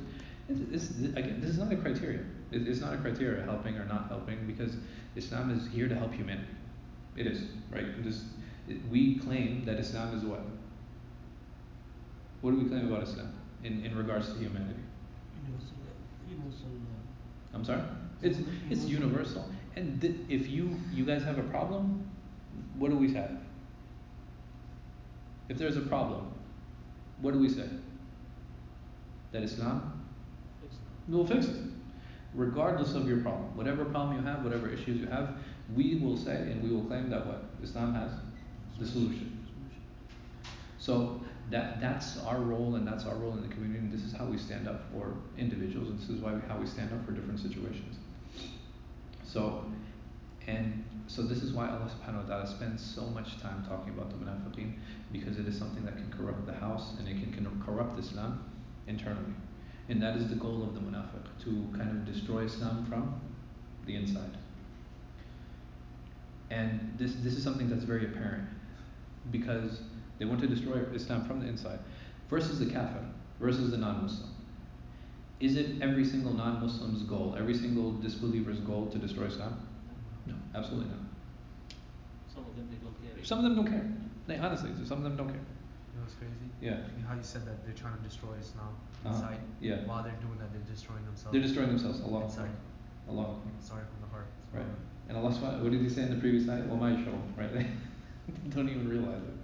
This, 0.47 0.89
this, 0.89 1.09
again, 1.15 1.39
this 1.41 1.49
is 1.49 1.57
not 1.57 1.71
a 1.71 1.75
criteria. 1.75 2.19
It, 2.51 2.67
it's 2.67 2.81
not 2.81 2.93
a 2.93 2.97
criteria 2.97 3.43
helping 3.43 3.77
or 3.77 3.85
not 3.85 4.07
helping 4.09 4.45
because 4.45 4.75
Islam 5.15 5.49
is 5.49 5.67
here 5.71 5.87
to 5.87 5.95
help 5.95 6.13
humanity. 6.13 6.47
It 7.15 7.25
is 7.25 7.45
right. 7.71 7.85
It, 8.67 8.77
we 8.91 9.17
claim 9.17 9.65
that 9.65 9.79
Islam 9.79 10.15
is 10.15 10.23
what? 10.23 10.41
What 12.41 12.51
do 12.51 12.57
we 12.57 12.67
claim 12.69 12.91
about 12.91 13.03
Islam 13.03 13.33
in, 13.63 13.85
in 13.85 13.95
regards 13.95 14.27
to 14.33 14.39
humanity? 14.39 14.79
Universal, 16.29 16.67
I'm 17.53 17.63
sorry. 17.65 17.81
It's 18.21 18.39
it's 18.69 18.85
universal. 18.85 19.45
And 19.75 20.01
th- 20.01 20.15
if 20.29 20.49
you 20.49 20.75
you 20.93 21.05
guys 21.05 21.23
have 21.23 21.37
a 21.37 21.43
problem, 21.43 22.09
what 22.77 22.89
do 22.91 22.97
we 22.97 23.13
have? 23.13 23.31
If 25.49 25.57
there's 25.57 25.77
a 25.77 25.81
problem, 25.81 26.31
what 27.21 27.33
do 27.33 27.39
we 27.39 27.49
say? 27.49 27.67
That 29.31 29.43
Islam 29.43 30.03
will 31.07 31.25
fix 31.25 31.45
it. 31.45 31.55
Regardless 32.33 32.93
of 32.95 33.07
your 33.07 33.17
problem. 33.17 33.55
Whatever 33.57 33.83
problem 33.85 34.17
you 34.17 34.23
have, 34.23 34.43
whatever 34.43 34.69
issues 34.69 34.99
you 35.01 35.07
have, 35.07 35.35
we 35.75 35.95
will 35.95 36.17
say 36.17 36.35
and 36.51 36.63
we 36.63 36.69
will 36.69 36.85
claim 36.85 37.09
that 37.09 37.25
what? 37.25 37.43
Islam 37.61 37.93
has 37.93 38.11
the 38.79 38.85
solution. 38.87 39.45
So 40.79 41.21
that 41.51 41.81
that's 41.81 42.17
our 42.19 42.39
role 42.39 42.75
and 42.75 42.87
that's 42.87 43.05
our 43.05 43.15
role 43.15 43.33
in 43.33 43.41
the 43.41 43.53
community 43.53 43.79
and 43.79 43.91
this 43.91 44.03
is 44.03 44.13
how 44.13 44.25
we 44.25 44.37
stand 44.37 44.67
up 44.67 44.81
for 44.91 45.15
individuals 45.37 45.89
and 45.89 45.99
this 45.99 46.09
is 46.09 46.19
why 46.21 46.33
we, 46.33 46.41
how 46.47 46.57
we 46.57 46.65
stand 46.65 46.91
up 46.93 47.05
for 47.05 47.11
different 47.11 47.39
situations. 47.39 47.97
So 49.23 49.65
and 50.47 50.83
so 51.07 51.21
this 51.21 51.43
is 51.43 51.51
why 51.51 51.67
Allah 51.69 51.89
subhanahu 51.89 52.23
wa 52.23 52.29
ta'ala 52.29 52.47
spends 52.47 52.83
so 52.83 53.01
much 53.07 53.39
time 53.41 53.65
talking 53.67 53.93
about 53.93 54.09
the 54.09 54.15
munafiqeen 54.15 54.73
because 55.11 55.37
it 55.37 55.47
is 55.47 55.57
something 55.57 55.83
that 55.85 55.95
can 55.95 56.11
corrupt 56.11 56.45
the 56.45 56.53
house 56.53 56.93
and 56.97 57.07
it 57.07 57.21
can, 57.21 57.33
can 57.33 57.61
corrupt 57.65 57.99
Islam 57.99 58.43
internally. 58.87 59.33
And 59.89 60.01
that 60.01 60.15
is 60.15 60.29
the 60.29 60.35
goal 60.35 60.63
of 60.63 60.73
the 60.73 60.79
munafiq, 60.79 61.43
to 61.43 61.77
kind 61.77 61.89
of 61.89 62.05
destroy 62.05 62.43
Islam 62.43 62.85
from 62.85 63.19
the 63.85 63.95
inside. 63.95 64.37
And 66.49 66.95
this, 66.97 67.13
this 67.15 67.33
is 67.33 67.43
something 67.43 67.69
that's 67.69 67.83
very 67.83 68.05
apparent 68.05 68.47
because 69.31 69.81
they 70.21 70.27
want 70.27 70.39
to 70.41 70.47
destroy 70.47 70.77
Islam 70.93 71.25
from 71.25 71.39
the 71.39 71.47
inside. 71.47 71.79
Versus 72.29 72.59
the 72.59 72.67
kafir, 72.67 73.03
versus 73.39 73.71
the 73.71 73.77
non 73.77 74.03
Muslim. 74.03 74.29
Is 75.39 75.57
it 75.57 75.81
every 75.81 76.05
single 76.05 76.31
non 76.31 76.61
Muslim's 76.61 77.01
goal, 77.01 77.35
every 77.39 77.55
single 77.55 77.93
disbeliever's 77.93 78.59
goal 78.59 78.85
to 78.91 78.99
destroy 78.99 79.25
Islam? 79.25 79.67
No, 80.27 80.35
absolutely 80.53 80.89
not. 80.89 80.99
Some 82.31 82.45
of 82.45 82.55
them 82.55 82.67
they 82.69 82.77
don't 82.85 82.93
care. 83.01 83.25
Some 83.25 83.39
of 83.39 83.45
them 83.45 83.55
don't 83.55 83.67
care. 83.67 83.91
They 84.27 84.37
honestly, 84.37 84.69
some 84.85 84.99
of 84.99 85.03
them 85.05 85.17
don't 85.17 85.29
care. 85.29 85.41
You 85.41 85.97
know 85.97 86.03
what's 86.03 86.13
crazy? 86.13 86.53
Yeah. 86.61 86.85
How 87.09 87.15
you 87.15 87.23
said 87.23 87.43
that 87.47 87.65
they're 87.65 87.73
trying 87.73 87.97
to 87.97 88.03
destroy 88.03 88.29
Islam 88.39 88.77
uh-huh. 89.03 89.15
inside. 89.15 89.41
Uh-huh. 89.41 89.59
Yeah. 89.59 89.85
While 89.87 90.03
they're 90.03 90.21
doing 90.21 90.37
that, 90.37 90.53
they're 90.53 90.69
destroying 90.69 91.03
themselves. 91.05 91.33
They're 91.33 91.41
destroying 91.41 91.69
themselves. 91.69 91.97
Inside. 91.97 92.53
Allah. 93.09 93.41
Sorry 93.59 93.81
from 93.89 94.05
the 94.05 94.13
heart. 94.13 94.27
Right. 94.53 94.69
And 95.09 95.17
Allah, 95.17 95.31
what 95.63 95.71
did 95.71 95.81
he 95.81 95.89
say 95.89 96.03
in 96.03 96.13
the 96.13 96.21
previous 96.21 96.47
ayah? 96.47 96.61
Well, 96.67 96.77
my 96.77 96.93
show, 96.93 97.17
right? 97.35 97.51
they 97.51 97.65
don't 98.53 98.69
even 98.69 98.87
realize 98.87 99.23
it. 99.23 99.40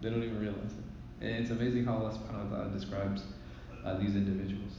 They 0.00 0.10
don't 0.10 0.22
even 0.22 0.40
realize 0.40 0.72
it. 0.72 1.24
And 1.24 1.42
it's 1.42 1.50
amazing 1.50 1.84
how 1.84 1.94
Allah 1.94 2.10
subhanahu 2.10 2.50
wa 2.50 2.56
ta'ala 2.56 2.70
describes 2.70 3.22
uh, 3.84 3.98
these 3.98 4.14
individuals. 4.14 4.72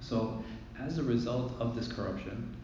So, 0.00 0.44
as 0.80 0.98
a 0.98 1.02
result 1.02 1.52
of 1.58 1.74
this 1.74 1.88
corruption, 1.88 2.54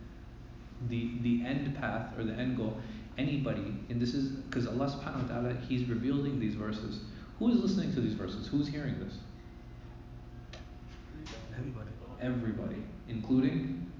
the 0.88 1.12
the 1.22 1.44
end 1.44 1.74
path 1.76 2.16
or 2.18 2.24
the 2.24 2.34
end 2.34 2.56
goal, 2.56 2.76
anybody, 3.18 3.74
and 3.88 4.00
this 4.00 4.14
is 4.14 4.30
because 4.30 4.66
Allah 4.66 4.86
subhanahu 4.86 5.28
wa 5.28 5.34
ta'ala, 5.34 5.54
He's 5.68 5.88
revealing 5.88 6.38
these 6.38 6.54
verses. 6.54 7.00
Who 7.38 7.50
is 7.50 7.58
listening 7.58 7.92
to 7.94 8.00
these 8.00 8.14
verses? 8.14 8.46
Who's 8.46 8.68
hearing 8.68 9.00
this? 9.00 9.14
Everybody. 11.56 11.88
Everybody, 12.20 12.76
including 13.08 13.90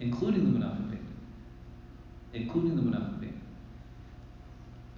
including 0.00 0.52
the 0.52 0.58
munafiqeen. 0.58 1.04
Including 2.32 2.76
the 2.76 2.82
munafiqeen. 2.82 3.31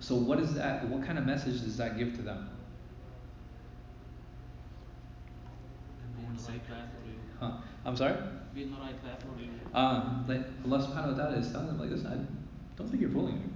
So 0.05 0.17
what 0.17 0.39
is 0.39 0.53
that 0.53 0.87
what 0.91 1.03
kind 1.03 1.19
of 1.19 1.25
message 1.25 1.63
does 1.63 1.79
that 1.79 1.97
give 1.97 2.15
to 2.17 2.21
them? 2.21 2.51
Be 6.15 6.27
in 6.27 6.37
the 6.37 6.43
right 6.43 6.69
path 6.69 6.89
or 6.93 7.09
you, 7.09 7.17
Huh? 7.41 7.53
I'm 7.87 7.97
sorry? 7.97 8.17
be 8.55 8.65
in 8.65 8.71
the 8.71 8.77
right 8.77 9.03
path 9.03 9.25
or 9.25 9.41
you. 9.41 9.49
Um, 9.73 10.27
like 10.29 10.43
Allah 10.67 10.87
subhanahu 10.87 11.17
wa 11.17 11.25
ta'ala 11.25 11.39
is 11.39 11.51
telling 11.51 11.69
them 11.69 11.81
like 11.81 11.89
this, 11.89 12.05
I 12.05 12.19
don't 12.77 12.87
think 12.91 13.01
you're 13.01 13.11
fooling 13.11 13.39
me. 13.39 13.47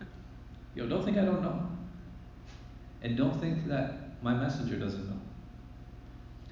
Yo, 0.74 0.88
don't 0.88 1.04
think 1.04 1.18
I 1.18 1.24
don't 1.24 1.40
know. 1.40 1.68
And 3.02 3.16
don't 3.16 3.40
think 3.40 3.68
that 3.68 4.20
my 4.24 4.34
messenger 4.34 4.76
doesn't 4.76 5.08
know. 5.08 5.20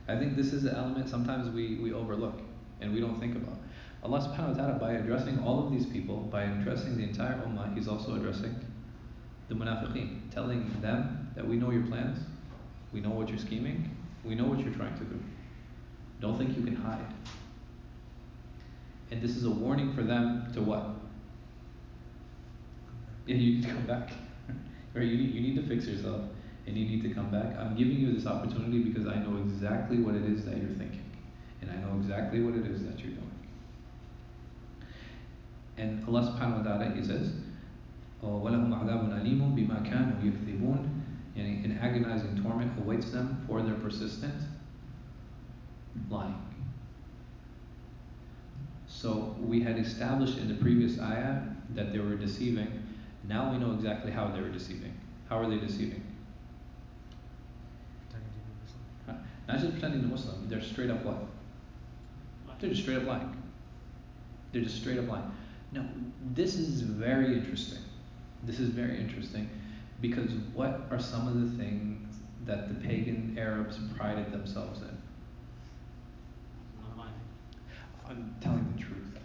I 0.07 0.17
think 0.17 0.37
this 0.37 0.53
is 0.53 0.65
an 0.65 0.77
element 0.77 1.09
sometimes 1.09 1.53
we, 1.53 1.75
we 1.75 1.93
overlook 1.93 2.41
and 2.81 2.95
we 2.95 3.01
don't 3.01 3.19
think 3.19 3.35
about. 3.35 3.59
Allah 4.05 4.21
subhanahu 4.21 4.57
wa 4.57 4.63
ta'ala 4.63 4.79
by 4.79 4.93
addressing 4.93 5.41
all 5.41 5.67
of 5.67 5.73
these 5.73 5.87
people, 5.87 6.19
by 6.31 6.45
addressing 6.45 6.97
the 6.97 7.03
entire 7.03 7.43
ummah, 7.45 7.75
He's 7.75 7.89
also 7.89 8.15
addressing 8.15 8.55
the 9.49 9.55
munafiqeen, 9.55 10.31
telling 10.31 10.71
them 10.81 11.31
that 11.35 11.47
we 11.47 11.57
know 11.57 11.71
your 11.71 11.87
plans, 11.87 12.19
we 12.93 13.01
know 13.01 13.11
what 13.11 13.29
you're 13.29 13.39
scheming, 13.39 13.95
we 14.25 14.35
know 14.35 14.45
what 14.45 14.61
you're 14.61 14.75
trying 14.75 14.97
to 14.99 15.05
do. 15.05 15.19
Don't 16.21 16.39
think 16.39 16.57
you 16.57 16.63
can 16.63 16.77
hide. 16.77 17.13
And 19.11 19.21
this 19.21 19.37
is 19.37 19.45
a 19.45 19.51
warning 19.51 19.93
for 19.93 20.03
them 20.03 20.51
to 20.55 20.63
what? 20.63 20.87
Yeah, 23.27 23.37
you 23.37 23.57
need 23.57 23.63
to 23.65 23.69
come 23.69 23.87
back. 23.87 24.11
or 24.95 25.03
you 25.03 25.19
need, 25.19 25.35
you 25.35 25.41
need 25.41 25.57
to 25.57 25.67
fix 25.67 25.87
yourself 25.87 26.23
and 26.67 26.77
you 26.77 26.87
need 26.87 27.03
to 27.03 27.13
come 27.13 27.31
back. 27.31 27.59
I'm 27.59 27.77
giving 27.77 27.99
you 27.99 28.13
this 28.13 28.27
opportunity 28.27 28.79
because 28.81 29.07
I 29.07 29.17
know 29.17 29.37
exactly 29.39 29.99
what 29.99 30.15
it 30.15 30.25
is 30.25 30.45
that 30.45 30.57
you're 30.57 30.71
thinking. 30.71 31.05
And 31.61 31.71
I 31.71 31.75
know 31.77 31.97
exactly 31.99 32.41
what 32.41 32.55
it 32.55 32.67
is 32.67 32.85
that 32.85 32.99
you're 33.01 33.13
doing. 33.13 33.31
And 35.77 36.05
Allah 36.07 36.23
subhanahu 36.23 36.65
wa 36.65 36.79
ta'ala 36.79 36.95
He 36.95 37.05
says, 37.05 37.33
وَلَهُمْ 38.24 38.74
عَذَابٌ 38.74 39.02
أَلِيمٌ 39.22 39.56
بِمَا 39.56 39.84
كَانُوا 39.86 40.22
يَكْذِبُونَ 40.24 40.98
Yani 41.38 41.64
an 41.66 41.80
agonizing 41.82 42.42
torment 42.42 42.72
awaits 42.80 43.12
them 43.12 43.44
for 43.48 43.62
their 43.62 43.76
persistent 43.76 44.34
lying. 46.10 46.36
So 48.88 49.36
we 49.40 49.62
had 49.62 49.78
established 49.78 50.40
in 50.40 50.48
the 50.48 50.56
previous 50.56 51.00
ayah 51.00 51.42
that 51.76 51.94
they 51.94 52.00
were 52.00 52.16
deceiving. 52.16 52.68
Now 53.28 53.52
we 53.52 53.60
know 53.60 53.74
exactly 53.74 54.12
how 54.12 54.30
they 54.30 54.42
were 54.42 54.50
deceiving. 54.50 54.94
How 55.30 55.38
are 55.38 55.50
they 55.50 55.58
deceiving? 55.58 56.02
Pretending 58.10 58.32
to 58.32 58.40
be 58.40 58.54
Muslim. 58.64 58.82
Huh? 59.06 59.14
Not 59.48 59.60
just 59.60 59.72
pretending 59.74 60.02
to 60.02 60.08
Muslim, 60.08 60.50
they're 60.50 60.62
straight 60.62 60.90
up 60.90 61.04
what? 61.06 61.24
They're 62.60 62.72
just 62.72 62.82
straight 62.82 62.98
up 62.98 63.06
lying. 63.06 63.38
They're 64.52 64.64
just 64.64 64.78
straight 64.78 64.98
up 64.98 65.08
lying. 65.08 65.32
Now, 65.72 65.86
this 66.34 66.56
is 66.56 66.82
very 66.82 67.38
interesting. 67.38 67.84
This 68.45 68.59
is 68.59 68.71
very 68.71 68.99
interesting 68.99 69.49
because 70.01 70.31
what 70.53 70.83
are 70.91 70.99
some 70.99 71.29
of 71.29 71.41
the 71.41 71.63
things 71.63 72.17
that 72.45 72.69
the 72.69 72.87
pagan 72.87 73.37
Arabs 73.39 73.79
prided 73.97 74.33
themselves 74.33 74.81
in? 74.83 74.97
I'm 78.09 78.35
telling 78.41 78.71
the 78.77 78.83
truth. 78.83 79.19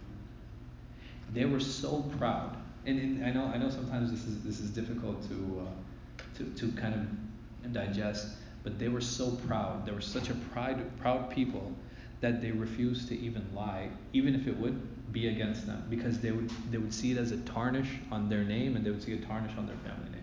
They 1.34 1.44
were 1.44 1.60
so 1.60 2.02
proud, 2.18 2.56
and, 2.86 2.98
and 2.98 3.24
I 3.24 3.30
know 3.30 3.44
I 3.44 3.58
know 3.58 3.68
sometimes 3.68 4.10
this 4.10 4.24
is 4.24 4.42
this 4.42 4.60
is 4.60 4.70
difficult 4.70 5.28
to 5.28 5.66
uh, 5.66 6.22
to 6.38 6.44
to 6.44 6.72
kind 6.72 6.94
of 6.94 7.72
digest, 7.72 8.28
but 8.62 8.78
they 8.78 8.88
were 8.88 9.00
so 9.00 9.32
proud. 9.46 9.84
They 9.84 9.92
were 9.92 10.00
such 10.00 10.30
a 10.30 10.34
pride 10.34 10.80
proud 10.98 11.28
people 11.28 11.72
that 12.20 12.42
they 12.42 12.50
refuse 12.50 13.06
to 13.08 13.18
even 13.18 13.46
lie, 13.54 13.90
even 14.12 14.34
if 14.34 14.46
it 14.46 14.56
would 14.58 15.12
be 15.12 15.28
against 15.28 15.66
them, 15.66 15.84
because 15.88 16.20
they 16.20 16.32
would 16.32 16.50
they 16.70 16.78
would 16.78 16.92
see 16.92 17.12
it 17.12 17.18
as 17.18 17.32
a 17.32 17.38
tarnish 17.38 17.90
on 18.10 18.28
their 18.28 18.44
name, 18.44 18.76
and 18.76 18.84
they 18.84 18.90
would 18.90 19.02
see 19.02 19.14
a 19.14 19.20
tarnish 19.24 19.56
on 19.56 19.66
their 19.66 19.76
family 19.76 20.10
name. 20.10 20.18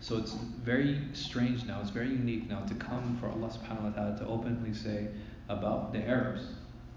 So 0.00 0.18
it's 0.18 0.32
very 0.32 1.00
strange 1.12 1.64
now, 1.64 1.80
it's 1.80 1.90
very 1.90 2.08
unique 2.08 2.50
now 2.50 2.60
to 2.64 2.74
come 2.74 3.16
for 3.20 3.28
Allah 3.28 3.48
subhanahu 3.48 3.82
wa 3.82 3.90
ta'ala 3.90 4.18
to 4.18 4.26
openly 4.26 4.74
say 4.74 5.08
about 5.48 5.92
the 5.92 6.00
Arabs 6.00 6.42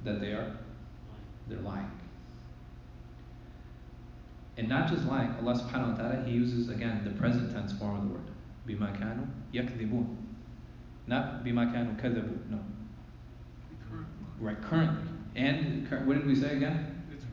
that 0.04 0.20
they 0.20 0.32
are 0.32 0.58
they're 1.48 1.60
lying. 1.60 1.92
And 4.58 4.70
not 4.70 4.90
just 4.90 5.06
lying, 5.06 5.36
Allah 5.40 5.54
subhanahu 5.54 5.92
wa 5.92 5.98
ta'ala 5.98 6.24
He 6.26 6.32
uses 6.32 6.70
again 6.70 7.04
the 7.04 7.12
present 7.12 7.54
tense 7.54 7.74
form 7.74 7.98
of 7.98 8.04
the 8.04 8.10
word. 8.10 8.28
Bima 8.68 8.98
kanu 8.98 9.28
yakdhibun. 9.54 10.16
Not 11.08 11.44
bima 11.44 11.72
kanu 11.72 12.00
kadhabu, 12.02 12.50
no. 12.50 12.60
Right, 14.40 14.62
currently. 14.62 15.12
And 15.36 15.90
cur- 15.90 16.04
what 16.06 16.16
did 16.16 16.26
we 16.26 16.36
say 16.36 16.58
again? 16.58 17.04
It's. 17.12 17.24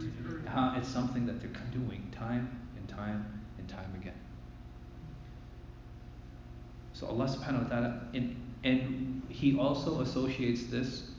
Uh, 0.48 0.74
it's 0.76 0.88
something 0.88 1.24
that 1.26 1.40
they're 1.40 1.50
doing 1.72 2.12
time 2.12 2.60
and 2.76 2.88
time 2.88 3.40
and 3.58 3.68
time 3.68 3.92
again. 4.00 4.18
So 6.92 7.06
Allah 7.06 7.24
subhanahu 7.24 7.64
wa 7.64 7.68
ta'ala, 7.68 8.00
and, 8.14 8.36
and 8.62 9.22
He 9.28 9.58
also 9.58 10.02
associates 10.02 10.64
this 10.64 11.10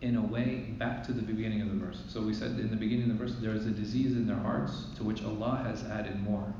in 0.00 0.16
a 0.16 0.22
way 0.22 0.74
back 0.78 1.04
to 1.06 1.12
the 1.12 1.22
beginning 1.22 1.60
of 1.60 1.68
the 1.68 1.74
verse. 1.74 2.02
So 2.08 2.22
we 2.22 2.32
said 2.32 2.52
in 2.52 2.70
the 2.70 2.76
beginning 2.76 3.10
of 3.10 3.18
the 3.18 3.24
verse, 3.24 3.36
there 3.40 3.54
is 3.54 3.66
a 3.66 3.70
disease 3.70 4.16
in 4.16 4.26
their 4.26 4.36
hearts 4.36 4.86
to 4.96 5.04
which 5.04 5.22
Allah 5.22 5.62
has 5.66 5.84
added 5.84 6.22
more. 6.22 6.52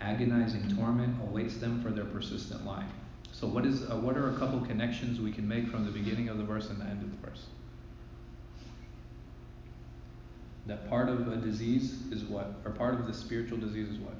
Agonizing 0.00 0.74
torment 0.76 1.14
awaits 1.22 1.58
them 1.58 1.82
for 1.82 1.90
their 1.90 2.06
persistent 2.06 2.64
lying. 2.64 2.90
So 3.42 3.48
what 3.48 3.66
is 3.66 3.82
uh, 3.90 3.96
what 3.96 4.16
are 4.16 4.30
a 4.30 4.38
couple 4.38 4.60
connections 4.60 5.20
we 5.20 5.32
can 5.32 5.48
make 5.48 5.66
from 5.66 5.84
the 5.84 5.90
beginning 5.90 6.28
of 6.28 6.38
the 6.38 6.44
verse 6.44 6.70
and 6.70 6.80
the 6.80 6.84
end 6.84 7.02
of 7.02 7.10
the 7.10 7.26
verse? 7.26 7.46
That 10.66 10.88
part 10.88 11.08
of 11.08 11.26
a 11.26 11.34
disease 11.34 12.02
is 12.12 12.22
what? 12.22 12.54
Or 12.64 12.70
part 12.70 12.94
of 12.94 13.08
the 13.08 13.12
spiritual 13.12 13.58
disease 13.58 13.88
is 13.88 13.98
what? 13.98 14.14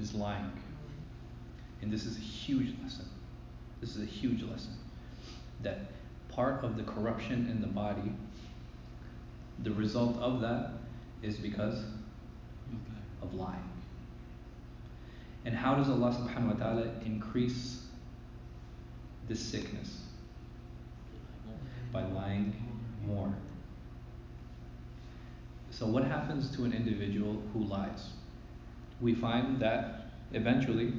Is 0.00 0.12
lying. 0.12 0.50
And 1.80 1.92
this 1.92 2.04
is 2.04 2.16
a 2.16 2.20
huge 2.20 2.74
lesson. 2.82 3.08
This 3.80 3.94
is 3.94 4.02
a 4.02 4.10
huge 4.10 4.42
lesson. 4.42 4.76
That 5.62 5.82
part 6.30 6.64
of 6.64 6.76
the 6.76 6.82
corruption 6.82 7.48
in 7.48 7.60
the 7.60 7.68
body, 7.68 8.12
the 9.62 9.70
result 9.70 10.18
of 10.18 10.40
that 10.40 10.70
is 11.22 11.36
because 11.36 11.84
of 13.22 13.32
lying. 13.32 13.75
And 15.46 15.54
how 15.54 15.76
does 15.76 15.88
Allah 15.88 16.10
subhanahu 16.10 16.58
wa 16.58 16.64
ta'ala 16.64 16.88
increase 17.04 17.84
this 19.28 19.40
sickness? 19.40 20.00
By 21.92 22.02
lying 22.02 22.52
more. 23.06 23.32
So, 25.70 25.86
what 25.86 26.04
happens 26.04 26.50
to 26.56 26.64
an 26.64 26.72
individual 26.72 27.40
who 27.52 27.62
lies? 27.62 28.08
We 29.00 29.14
find 29.14 29.60
that 29.60 30.08
eventually 30.32 30.92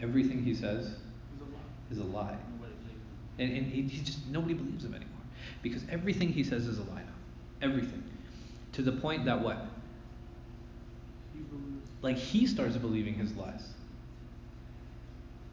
everything 0.00 0.42
he 0.42 0.54
says 0.54 0.94
is 1.90 1.98
a 1.98 2.04
lie. 2.04 2.38
And, 3.38 3.52
and 3.52 3.66
he, 3.66 3.82
he 3.82 4.02
just, 4.02 4.26
nobody 4.28 4.54
believes 4.54 4.84
him 4.84 4.94
anymore. 4.94 5.12
Because 5.62 5.82
everything 5.90 6.32
he 6.32 6.42
says 6.42 6.66
is 6.66 6.78
a 6.78 6.84
lie 6.84 7.02
now. 7.02 7.66
Everything. 7.68 8.02
To 8.72 8.82
the 8.82 8.92
point 8.92 9.26
that 9.26 9.42
what? 9.42 9.66
Like 12.02 12.16
he 12.16 12.46
starts 12.46 12.76
believing 12.76 13.14
his 13.14 13.34
lies. 13.36 13.68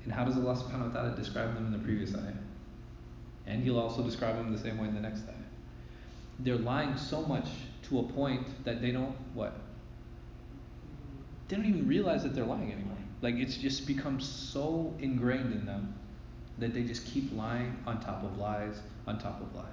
And 0.04 0.14
how 0.14 0.24
does 0.24 0.36
Allah 0.36 0.56
subhanahu 0.56 0.94
wa 0.94 1.02
ta'ala 1.02 1.16
describe 1.16 1.56
them 1.56 1.66
in 1.66 1.72
the 1.72 1.80
previous 1.80 2.14
ayah? 2.14 2.34
And 3.48 3.64
he'll 3.64 3.80
also 3.80 4.04
describe 4.04 4.36
them 4.36 4.52
the 4.52 4.60
same 4.60 4.78
way 4.78 4.88
in 4.88 4.94
the 4.94 5.02
next 5.02 5.24
ayah. 5.28 5.34
They're 6.40 6.58
lying 6.58 6.96
so 6.98 7.24
much 7.24 7.48
to 7.90 8.00
a 8.00 8.04
point 8.04 8.46
that 8.66 8.82
they 8.82 8.92
don't 8.92 9.16
what? 9.34 9.56
They 11.48 11.56
don't 11.56 11.66
even 11.66 11.88
realize 11.88 12.24
that 12.24 12.36
they're 12.36 12.46
lying 12.46 12.72
anymore. 12.72 12.98
Like 13.22 13.36
it's 13.36 13.58
just 13.58 13.88
become 13.88 14.20
so 14.20 14.94
ingrained 15.00 15.54
in 15.54 15.66
them 15.66 15.96
that 16.60 16.74
they 16.74 16.84
just 16.84 17.06
keep 17.06 17.36
lying 17.36 17.76
on 17.86 18.00
top 18.00 18.24
of 18.24 18.38
lies 18.38 18.80
on 19.08 19.20
top 19.20 19.42
of 19.42 19.54
lies. 19.56 19.66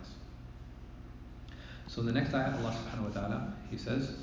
So 1.86 2.00
in 2.00 2.06
the 2.06 2.12
next 2.12 2.32
ayah, 2.32 2.56
Allah 2.56 2.74
subhanahu 2.74 3.14
wa 3.14 3.20
ta'ala, 3.20 3.52
He 3.70 3.76
says, 3.76 4.16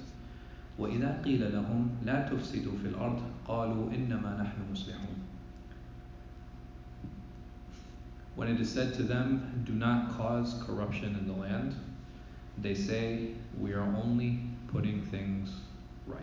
وإذا 0.79 1.23
قيل 1.25 1.53
لهم 1.53 1.91
لا 2.05 2.29
تفسدوا 2.29 2.79
في 2.83 2.89
الأرض 2.89 3.23
قالوا 3.47 3.95
إنما 3.95 4.43
نحن 4.43 4.73
مصلحون 4.73 5.25
When 8.37 8.49
it 8.49 8.61
is 8.61 8.69
said 8.69 8.95
to 8.95 9.05
them, 9.05 9.63
do 9.65 9.73
not 9.73 10.17
cause 10.17 10.61
corruption 10.67 11.15
in 11.15 11.29
the 11.29 11.41
land, 11.41 11.77
they 12.59 12.75
say, 12.75 13.31
we 13.61 13.73
are 13.73 13.95
only 13.97 14.41
putting 14.73 15.03
things 15.03 15.53
right. 16.07 16.21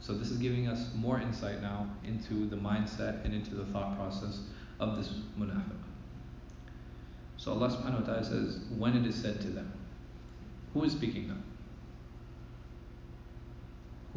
So 0.00 0.12
this 0.12 0.30
is 0.30 0.36
giving 0.36 0.68
us 0.68 0.90
more 0.94 1.18
insight 1.18 1.62
now 1.62 1.88
into 2.06 2.46
the 2.46 2.56
mindset 2.56 3.24
and 3.24 3.32
into 3.32 3.54
the 3.54 3.64
thought 3.64 3.96
process 3.96 4.40
of 4.80 4.98
this 4.98 5.08
munafiq. 5.38 5.80
So 7.38 7.52
Allah 7.52 7.70
subhanahu 7.70 8.00
wa 8.00 8.06
ta'ala 8.06 8.24
says, 8.24 8.60
when 8.76 8.94
it 8.96 9.06
is 9.06 9.14
said 9.14 9.40
to 9.40 9.48
them, 9.48 9.72
who 10.74 10.84
is 10.84 10.92
speaking 10.92 11.28
now? 11.28 11.36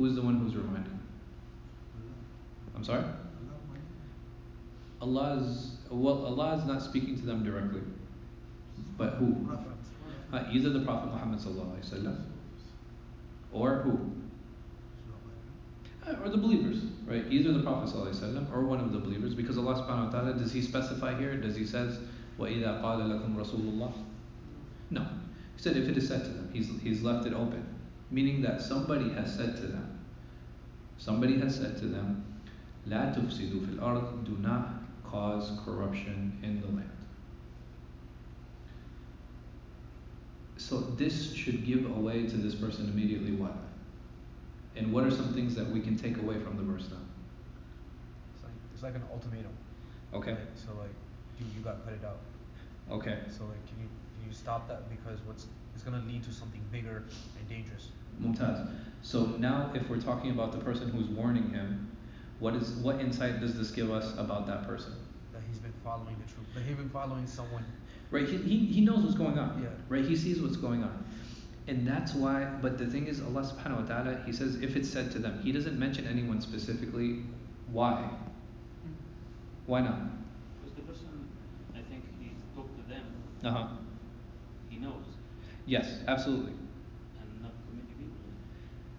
Who 0.02 0.06
is 0.06 0.16
the 0.16 0.22
one 0.22 0.40
who's 0.40 0.56
reminding? 0.56 1.00
I'm 2.76 2.84
sorry? 2.84 3.04
Allah 5.02 5.38
is 5.42 5.78
well 5.90 6.26
Allah 6.26 6.58
is 6.58 6.66
not 6.66 6.82
speaking 6.82 7.16
to 7.18 7.26
them 7.26 7.44
directly. 7.44 7.82
But 8.98 9.16
who? 9.16 9.48
Uh, 10.34 10.44
either 10.52 10.70
the 10.70 10.82
Prophet 10.82 11.12
Muhammad 11.12 11.40
sallallahu 11.40 11.78
alaihi 11.78 11.90
wasallam 11.90 12.22
or 13.52 13.76
who? 13.78 14.12
Uh, 16.06 16.16
or 16.24 16.30
the 16.30 16.38
believers, 16.38 16.84
right? 17.06 17.26
Either 17.30 17.54
the 17.54 17.64
Prophet 17.64 17.94
sallallahu 17.94 18.14
alaihi 18.14 18.34
wasallam 18.34 18.54
or 18.54 18.66
one 18.66 18.80
of 18.80 18.92
the 18.92 19.00
believers, 19.00 19.34
because 19.34 19.58
Allah 19.58 19.76
subhanahu 19.76 20.06
wa 20.06 20.12
ta'ala 20.12 20.34
does 20.34 20.52
he 20.52 20.62
specify 20.62 21.18
here? 21.18 21.38
Does 21.38 21.56
he 21.56 21.66
says 21.66 22.00
وَإِذَا 22.40 22.82
قَالَ 22.82 23.00
لَكُمْ 23.02 23.36
رَسُولُ 23.36 23.74
اللَّهِ 23.74 23.94
No. 24.92 25.02
He 25.56 25.62
said 25.62 25.78
if 25.78 25.90
it 25.90 25.98
is 25.98 26.08
said 26.08 26.24
to 26.24 26.30
them, 26.30 26.50
he's 26.54 26.70
he's 26.82 27.02
left 27.02 27.26
it 27.26 27.34
open. 27.34 27.66
Meaning 28.12 28.42
that 28.42 28.62
somebody 28.62 29.10
has 29.12 29.34
said 29.34 29.56
to 29.58 29.64
them, 29.64 29.91
somebody 31.02 31.40
has 31.40 31.56
said 31.56 31.78
to 31.78 31.86
them, 31.86 32.24
لا 32.88 33.14
تفسدوا 33.14 33.66
في 33.66 33.80
الأرض, 33.80 34.26
do 34.26 34.38
not 34.42 34.84
cause 35.04 35.52
corruption 35.66 36.38
in 36.44 36.62
the 36.62 36.68
land. 36.68 36.92
So 40.58 40.80
this 40.98 41.34
should 41.34 41.66
give 41.66 41.86
away 41.86 42.28
to 42.28 42.38
this 42.38 42.56
person 42.56 42.90
immediately 42.90 43.32
what? 43.32 43.56
And 44.76 44.92
what 44.92 45.04
are 45.04 45.12
some 45.12 45.34
things 45.34 45.56
that 45.56 45.68
we 45.70 45.80
can 45.80 45.98
take 45.98 46.18
away 46.18 46.40
from 46.40 46.58
the 46.58 46.64
verse 46.64 46.88
now? 46.90 46.98
It's 48.36 48.44
like 48.44 48.54
it's 48.74 48.84
like 48.84 48.96
an 48.96 49.04
ultimatum. 49.12 49.52
Okay. 50.14 50.32
Right? 50.32 50.40
So 50.56 50.70
like 50.80 50.94
you 51.40 51.46
you 51.56 51.64
got 51.64 51.84
cut 51.86 51.94
it 51.94 52.06
out. 52.06 52.20
Okay. 52.92 53.20
So 53.30 53.46
like 53.46 53.66
can 53.68 53.80
you 53.82 53.90
can 54.16 54.28
you 54.28 54.34
stop 54.34 54.68
that 54.68 54.90
because 54.90 55.20
what's 55.26 55.48
it's 55.75 55.83
gonna 55.83 56.03
lead 56.07 56.23
to 56.25 56.33
something 56.33 56.61
bigger 56.71 57.05
and 57.39 57.49
dangerous. 57.49 57.89
Mumtaz. 58.21 58.69
So 59.03 59.27
now 59.39 59.71
if 59.75 59.89
we're 59.89 60.01
talking 60.01 60.31
about 60.31 60.53
the 60.53 60.59
person 60.59 60.91
who's 60.91 61.09
warning 61.09 61.51
him, 61.51 61.91
what 62.39 62.55
is 62.55 62.71
what 62.77 63.01
insight 63.01 63.41
does 63.41 63.57
this 63.59 63.71
give 63.71 63.91
us 63.91 64.13
about 64.19 64.47
that 64.47 64.67
person? 64.67 64.93
That 65.33 65.43
he's 65.49 65.59
been 65.59 65.73
following 65.85 66.17
the 66.25 66.33
truth. 66.33 66.47
That 66.55 66.63
he's 66.63 66.77
been 66.77 66.91
following 66.91 67.27
someone 67.27 67.65
Right, 68.11 68.29
he, 68.29 68.37
he, 68.37 68.59
he 68.67 68.81
knows 68.83 69.03
what's 69.03 69.15
going 69.15 69.39
on. 69.39 69.63
Yeah. 69.63 69.71
Right, 69.89 70.05
he 70.05 70.15
sees 70.17 70.39
what's 70.43 70.57
going 70.59 70.83
on. 70.85 71.03
And 71.67 71.89
that's 71.89 72.13
why 72.13 72.45
but 72.61 72.77
the 72.77 72.87
thing 72.87 73.07
is 73.07 73.21
Allah 73.23 73.43
subhanahu 73.43 73.83
wa 73.83 73.87
ta'ala 73.87 74.21
he 74.27 74.33
says 74.33 74.57
if 74.57 74.77
it's 74.77 74.89
said 74.89 75.11
to 75.13 75.19
them, 75.19 75.41
he 75.43 75.51
doesn't 75.53 75.79
mention 75.79 76.07
anyone 76.07 76.41
specifically 76.41 77.23
why. 77.71 78.11
Why 79.67 79.81
not? 79.81 79.99
Because 80.61 80.77
the 80.77 80.83
person, 80.83 81.07
I 81.75 81.81
think 81.89 82.05
he 82.21 82.33
talked 82.55 82.77
to 82.77 82.83
them, 82.93 83.05
Uh-huh. 83.45 83.69
he 84.69 84.77
knows, 84.79 85.05
Yes, 85.67 86.01
absolutely. 86.09 86.53
and 87.21 87.43
not 87.43 87.53
too 87.71 87.79
people. 87.95 88.19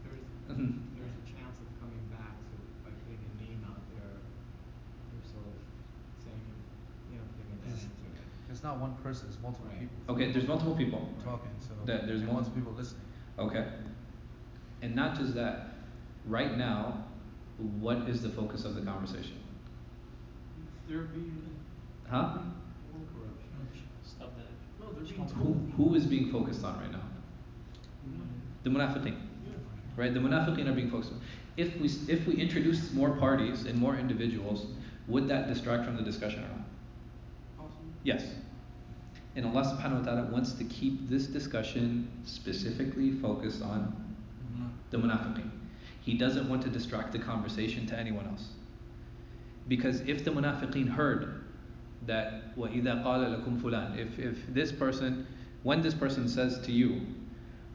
There's, 0.04 0.58
Mhm. 0.58 0.80
there's 0.96 1.12
a 1.12 1.26
chance 1.28 1.60
of 1.60 1.68
coming 1.80 2.04
back 2.10 2.40
to, 2.40 2.56
by 2.84 2.92
putting 3.04 3.20
a 3.20 3.34
name 3.44 3.66
out 3.68 3.84
there, 3.92 4.24
you're 5.12 5.26
sort 5.28 5.46
of 5.52 5.60
saying, 6.24 6.40
you 7.12 7.18
know, 7.20 7.26
putting 7.36 7.52
a 7.52 7.66
name 7.68 7.76
Yes. 7.76 7.84
into 7.84 8.16
it. 8.16 8.24
it's 8.50 8.64
not 8.64 8.80
one 8.80 8.96
person, 9.04 9.28
it's 9.28 9.40
multiple 9.42 9.68
Right. 9.68 9.80
people 9.82 10.16
Okay, 10.16 10.32
there's 10.32 10.48
multiple 10.48 10.76
people. 10.76 11.10
talking, 11.24 11.52
so 11.60 11.74
That- 11.86 12.08
there's 12.08 12.22
and 12.22 12.32
multiple- 12.32 12.34
multiple 12.34 12.62
people 12.62 12.74
listening. 12.74 13.04
Okay. 13.40 13.68
And 14.82 14.96
not 14.96 15.16
just 15.18 15.34
that, 15.36 15.76
right 16.28 16.58
now, 16.58 17.06
what 17.58 18.08
is 18.10 18.22
the 18.22 18.30
focus 18.30 18.64
of 18.66 18.76
the 18.76 18.82
conversation? 18.82 19.38
They're 20.88 21.08
Huh? 22.08 22.40
More 22.92 23.02
corruption. 23.12 23.88
Stop 24.04 24.36
that. 24.36 24.46
no, 24.80 24.86
they're 24.86 24.93
being 24.93 24.93
Who, 25.12 25.54
who 25.76 25.96
is 25.96 26.06
being 26.06 26.32
focused 26.32 26.64
on 26.64 26.80
right 26.80 26.92
now? 26.92 27.02
The 28.64 28.70
munafiqeen. 28.70 29.18
Right? 29.98 30.14
The 30.14 30.20
munafiqeen 30.20 30.68
are 30.68 30.74
being 30.74 30.90
focused 30.90 31.12
on. 31.12 31.22
If 31.58 31.76
we, 31.78 31.90
if 32.12 32.26
we 32.26 32.36
introduce 32.36 32.92
more 32.94 33.12
parties 33.12 33.66
and 33.66 33.78
more 33.78 33.96
individuals, 33.96 34.66
would 35.08 35.28
that 35.28 35.48
distract 35.48 35.86
from 35.86 35.98
the 35.98 36.04
discussion 36.04 36.40
or 36.40 36.48
not? 36.48 37.70
Yes. 38.04 38.26
And 39.36 39.46
Allah 39.46 39.64
subhanahu 39.64 40.00
wa 40.00 40.06
ta'ala 40.06 40.32
wants 40.32 40.54
to 40.54 40.64
keep 40.64 41.10
this 41.10 41.28
discussion 41.28 42.08
specifically 42.26 43.12
focused 43.12 43.62
on 43.62 43.96
the 44.92 44.98
munafiqeen. 44.98 45.50
He 46.02 46.16
doesn't 46.16 46.50
want 46.50 46.62
to 46.64 46.70
distract 46.70 47.12
the 47.12 47.20
conversation 47.20 47.86
to 47.88 47.98
anyone 47.98 48.28
else. 48.28 48.50
Because 49.68 50.02
if 50.02 50.26
the 50.26 50.32
munafiqeen 50.32 50.90
heard 50.90 51.43
that 52.06 52.56
وَإِذَا 52.58 53.04
قَالَ 53.04 53.44
لَكُمْ 53.44 53.62
فُلَانٍ 53.62 53.98
if, 53.98 54.20
if 54.20 54.54
this 54.54 54.72
person, 54.72 55.26
when 55.64 55.82
this 55.82 55.94
person 55.94 56.28
says 56.28 56.60
to 56.66 56.72
you, 56.72 57.02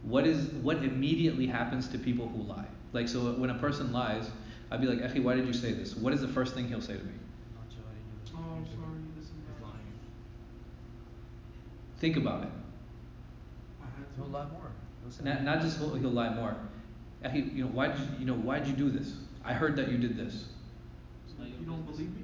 what 0.02 0.26
is 0.26 0.48
what 0.62 0.78
immediately 0.78 1.46
happens 1.46 1.88
to 1.88 1.98
people 1.98 2.28
who 2.28 2.42
lie? 2.42 2.66
Like 2.92 3.08
so 3.08 3.32
when 3.32 3.50
a 3.50 3.58
person 3.58 3.92
lies, 3.92 4.30
I'd 4.70 4.80
be 4.80 4.86
like, 4.86 4.98
Akhi, 4.98 5.22
why 5.22 5.34
did 5.34 5.46
you 5.46 5.52
say 5.52 5.72
this? 5.72 5.96
What 5.96 6.12
is 6.12 6.20
the 6.20 6.28
first 6.28 6.54
thing 6.54 6.68
he'll 6.68 6.80
say 6.80 6.96
to 6.96 7.04
me? 7.04 7.12
Oh, 7.56 8.38
Think 11.98 12.16
about 12.16 12.44
it. 12.44 12.50
He'll 14.16 14.26
lie 14.26 14.46
more. 14.50 14.70
Not, 15.22 15.42
not 15.42 15.60
just 15.60 15.78
he'll, 15.78 15.94
he'll 15.94 16.10
lie 16.10 16.32
more. 16.34 16.56
Akhi, 17.24 17.54
you 17.54 17.64
know, 17.64 17.70
why 17.70 17.88
did 17.88 17.98
you, 17.98 18.06
you 18.20 18.24
know, 18.24 18.34
why'd 18.34 18.66
you 18.66 18.74
do 18.74 18.90
this? 18.90 19.14
I 19.44 19.52
heard 19.52 19.76
that 19.76 19.90
you 19.90 19.98
did 19.98 20.16
this. 20.16 20.46
You 21.38 21.66
don't 21.66 21.84
believe 21.86 22.14
me? 22.14 22.22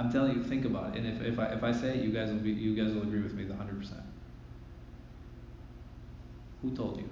I'm 0.00 0.10
telling 0.10 0.34
you, 0.34 0.42
think 0.42 0.64
about 0.64 0.96
it. 0.96 1.02
And 1.02 1.06
if, 1.06 1.20
if 1.20 1.38
I 1.38 1.44
if 1.48 1.62
I 1.62 1.72
say 1.72 1.90
it, 1.90 2.02
you 2.02 2.10
guys 2.10 2.30
will 2.30 2.38
be 2.38 2.52
you 2.52 2.74
guys 2.74 2.94
will 2.94 3.02
agree 3.02 3.20
with 3.20 3.34
me 3.34 3.44
the 3.44 3.54
hundred 3.54 3.78
percent. 3.78 4.00
Who 6.62 6.74
told 6.74 6.96
you? 6.96 7.08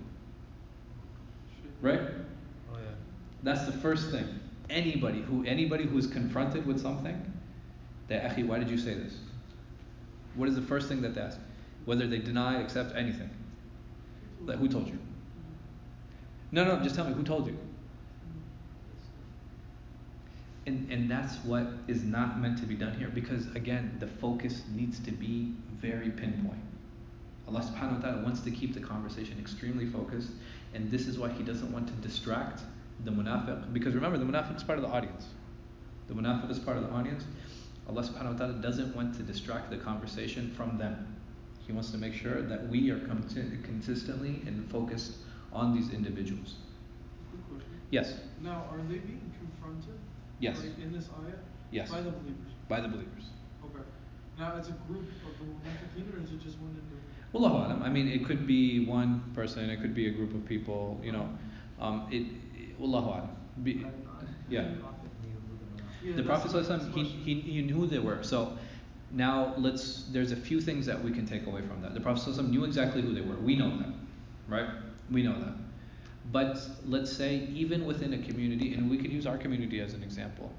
Right? 1.83 2.01
Oh 2.73 2.77
yeah. 2.79 2.95
That's 3.43 3.67
the 3.67 3.73
first 3.73 4.11
thing. 4.11 4.27
Anybody 4.71 5.21
who 5.21 5.45
anybody 5.45 5.85
who's 5.85 6.07
confronted 6.07 6.65
with 6.65 6.81
something, 6.81 7.31
they 8.09 8.17
Akhi, 8.17 8.47
why 8.47 8.59
did 8.59 8.71
you 8.71 8.79
say 8.79 8.95
this? 8.95 9.19
What 10.35 10.49
is 10.49 10.55
the 10.55 10.63
first 10.63 10.89
thing 10.89 11.03
that 11.03 11.15
they 11.15 11.21
ask? 11.21 11.39
Whether 11.85 12.07
they 12.07 12.21
deny, 12.21 12.59
accept 12.63 12.97
anything. 12.97 13.29
Like 14.47 14.57
who 14.57 14.67
told 14.67 14.89
you? 14.89 14.99
No, 16.53 16.65
no, 16.65 16.83
just 16.83 16.95
tell 16.95 17.05
me 17.05 17.13
who 17.13 17.23
told 17.23 17.49
you. 17.49 17.59
And 20.69 20.93
and 20.93 21.11
that's 21.11 21.37
what 21.45 21.67
is 21.87 22.05
not 22.05 22.41
meant 22.41 22.59
to 22.59 22.67
be 22.67 22.75
done 22.75 22.93
here 22.99 23.09
because 23.09 23.47
again 23.55 23.97
the 24.01 24.07
focus 24.07 24.65
needs 24.75 24.99
to 25.01 25.11
be 25.11 25.55
very 25.81 26.11
pinpoint. 26.11 26.61
Allah 27.49 27.61
subhanahu 27.61 27.97
wa 27.97 28.01
ta'ala 28.03 28.23
wants 28.23 28.41
to 28.41 28.51
keep 28.51 28.75
the 28.75 28.81
conversation 28.81 29.39
extremely 29.41 29.87
focused 29.87 30.33
and 30.75 30.91
this 30.91 31.07
is 31.07 31.19
why 31.19 31.31
he 31.31 31.43
doesn't 31.43 31.73
want 31.73 31.87
to 31.89 31.95
distract 32.07 32.61
the 33.07 33.11
munafiq 33.11 33.73
because 33.73 33.95
remember 33.95 34.19
the 34.19 34.27
munafiq 34.27 34.57
is 34.57 34.63
part 34.63 34.79
of 34.79 34.85
the 34.85 34.91
audience. 34.91 35.29
The 36.09 36.13
munafiq 36.13 36.51
is 36.51 36.59
part 36.59 36.77
of 36.77 36.83
the 36.83 36.91
audience. 36.91 37.25
Allah 37.89 38.03
subhanahu 38.03 38.33
wa 38.35 38.39
ta'ala 38.39 38.61
doesn't 38.61 38.95
want 38.95 39.15
to 39.17 39.23
distract 39.23 39.71
the 39.71 39.79
conversation 39.79 40.53
from 40.55 40.77
them. 40.77 41.17
He 41.67 41.73
wants 41.73 41.91
to 41.93 41.97
make 41.97 42.13
sure 42.13 42.43
that 42.43 42.69
we 42.69 42.91
are 42.91 43.01
conti- 43.07 43.57
consistently 43.63 44.43
and 44.47 44.71
focused 44.71 45.13
on 45.51 45.75
these 45.75 45.95
individuals. 45.95 46.57
Yes. 47.91 48.21
Now, 48.43 48.67
are 48.71 48.83
they 48.87 48.99
being 48.99 49.33
confronted? 49.41 49.99
Yes. 50.41 50.59
Like 50.59 50.79
in 50.79 50.93
this 50.93 51.09
ayah? 51.09 51.35
Yes. 51.71 51.91
By 51.91 52.01
the 52.01 52.11
believers? 52.11 52.53
By 52.69 52.81
the 52.81 52.89
believers. 52.89 53.25
Okay. 53.65 53.85
Now, 54.39 54.55
as 54.57 54.69
a 54.69 54.73
group 54.73 55.09
of 55.27 55.39
the 55.39 55.45
munafiqeen, 55.45 56.15
or 56.15 56.23
is 56.23 56.31
it 56.31 56.41
just 56.43 56.59
one 56.59 56.71
individual? 56.71 57.03
Wallahu 57.35 57.67
alam. 57.67 57.83
I 57.83 57.89
mean, 57.89 58.09
it 58.09 58.25
could 58.25 58.47
be 58.47 58.87
one 58.87 59.23
person, 59.35 59.69
it 59.69 59.81
could 59.81 59.95
be 59.95 60.09
a 60.09 60.11
group 60.11 60.35
of 60.35 60.47
people, 60.47 61.01
you 61.03 61.13
know. 61.13 61.29
Um, 61.81 62.07
it, 62.11 62.27
it 62.59 62.81
Wallahu 62.81 63.09
alam. 63.09 63.29
Be, 63.63 63.85
yeah. 64.49 64.63
The 64.63 64.77
Prophet 64.77 65.11
knew 65.23 65.35
who 65.35 65.59
the 65.59 65.83
Munafiq 65.83 66.11
Yeah, 66.11 66.17
The 66.17 66.23
Prophet 66.23 66.51
ﷺ, 66.53 66.95
he, 66.95 67.05
he, 67.05 67.41
he 67.41 67.63
knew 67.63 67.75
who 67.75 67.87
they 67.87 67.99
were. 67.99 68.23
So 68.23 68.57
now 69.11 69.55
let's, 69.59 70.05
there's 70.13 70.33
a 70.33 70.37
few 70.37 70.61
things 70.61 70.87
that 70.87 71.03
we 71.03 71.11
can 71.11 71.27
take 71.27 71.47
away 71.47 71.63
from 71.63 71.83
that. 71.83 71.95
The 71.95 72.01
Prophet 72.01 72.31
ﷺ 72.31 72.51
knew 72.51 72.65
exactly 72.65 73.03
who 73.03 73.13
they 73.13 73.21
were. 73.21 73.37
We 73.37 73.57
know 73.57 73.77
that, 73.79 73.93
right? 74.49 74.69
We 75.11 75.23
know 75.23 75.39
that. 75.39 75.55
But 76.31 76.61
let's 76.85 77.11
say 77.11 77.49
even 77.55 77.87
within 77.87 78.13
a 78.13 78.19
community, 78.19 78.75
and 78.75 78.91
we 78.91 78.99
could 78.99 79.13
use 79.13 79.27
our 79.27 79.39
community 79.39 79.81
as 79.81 79.95
an 79.95 80.03
example, 80.03 80.53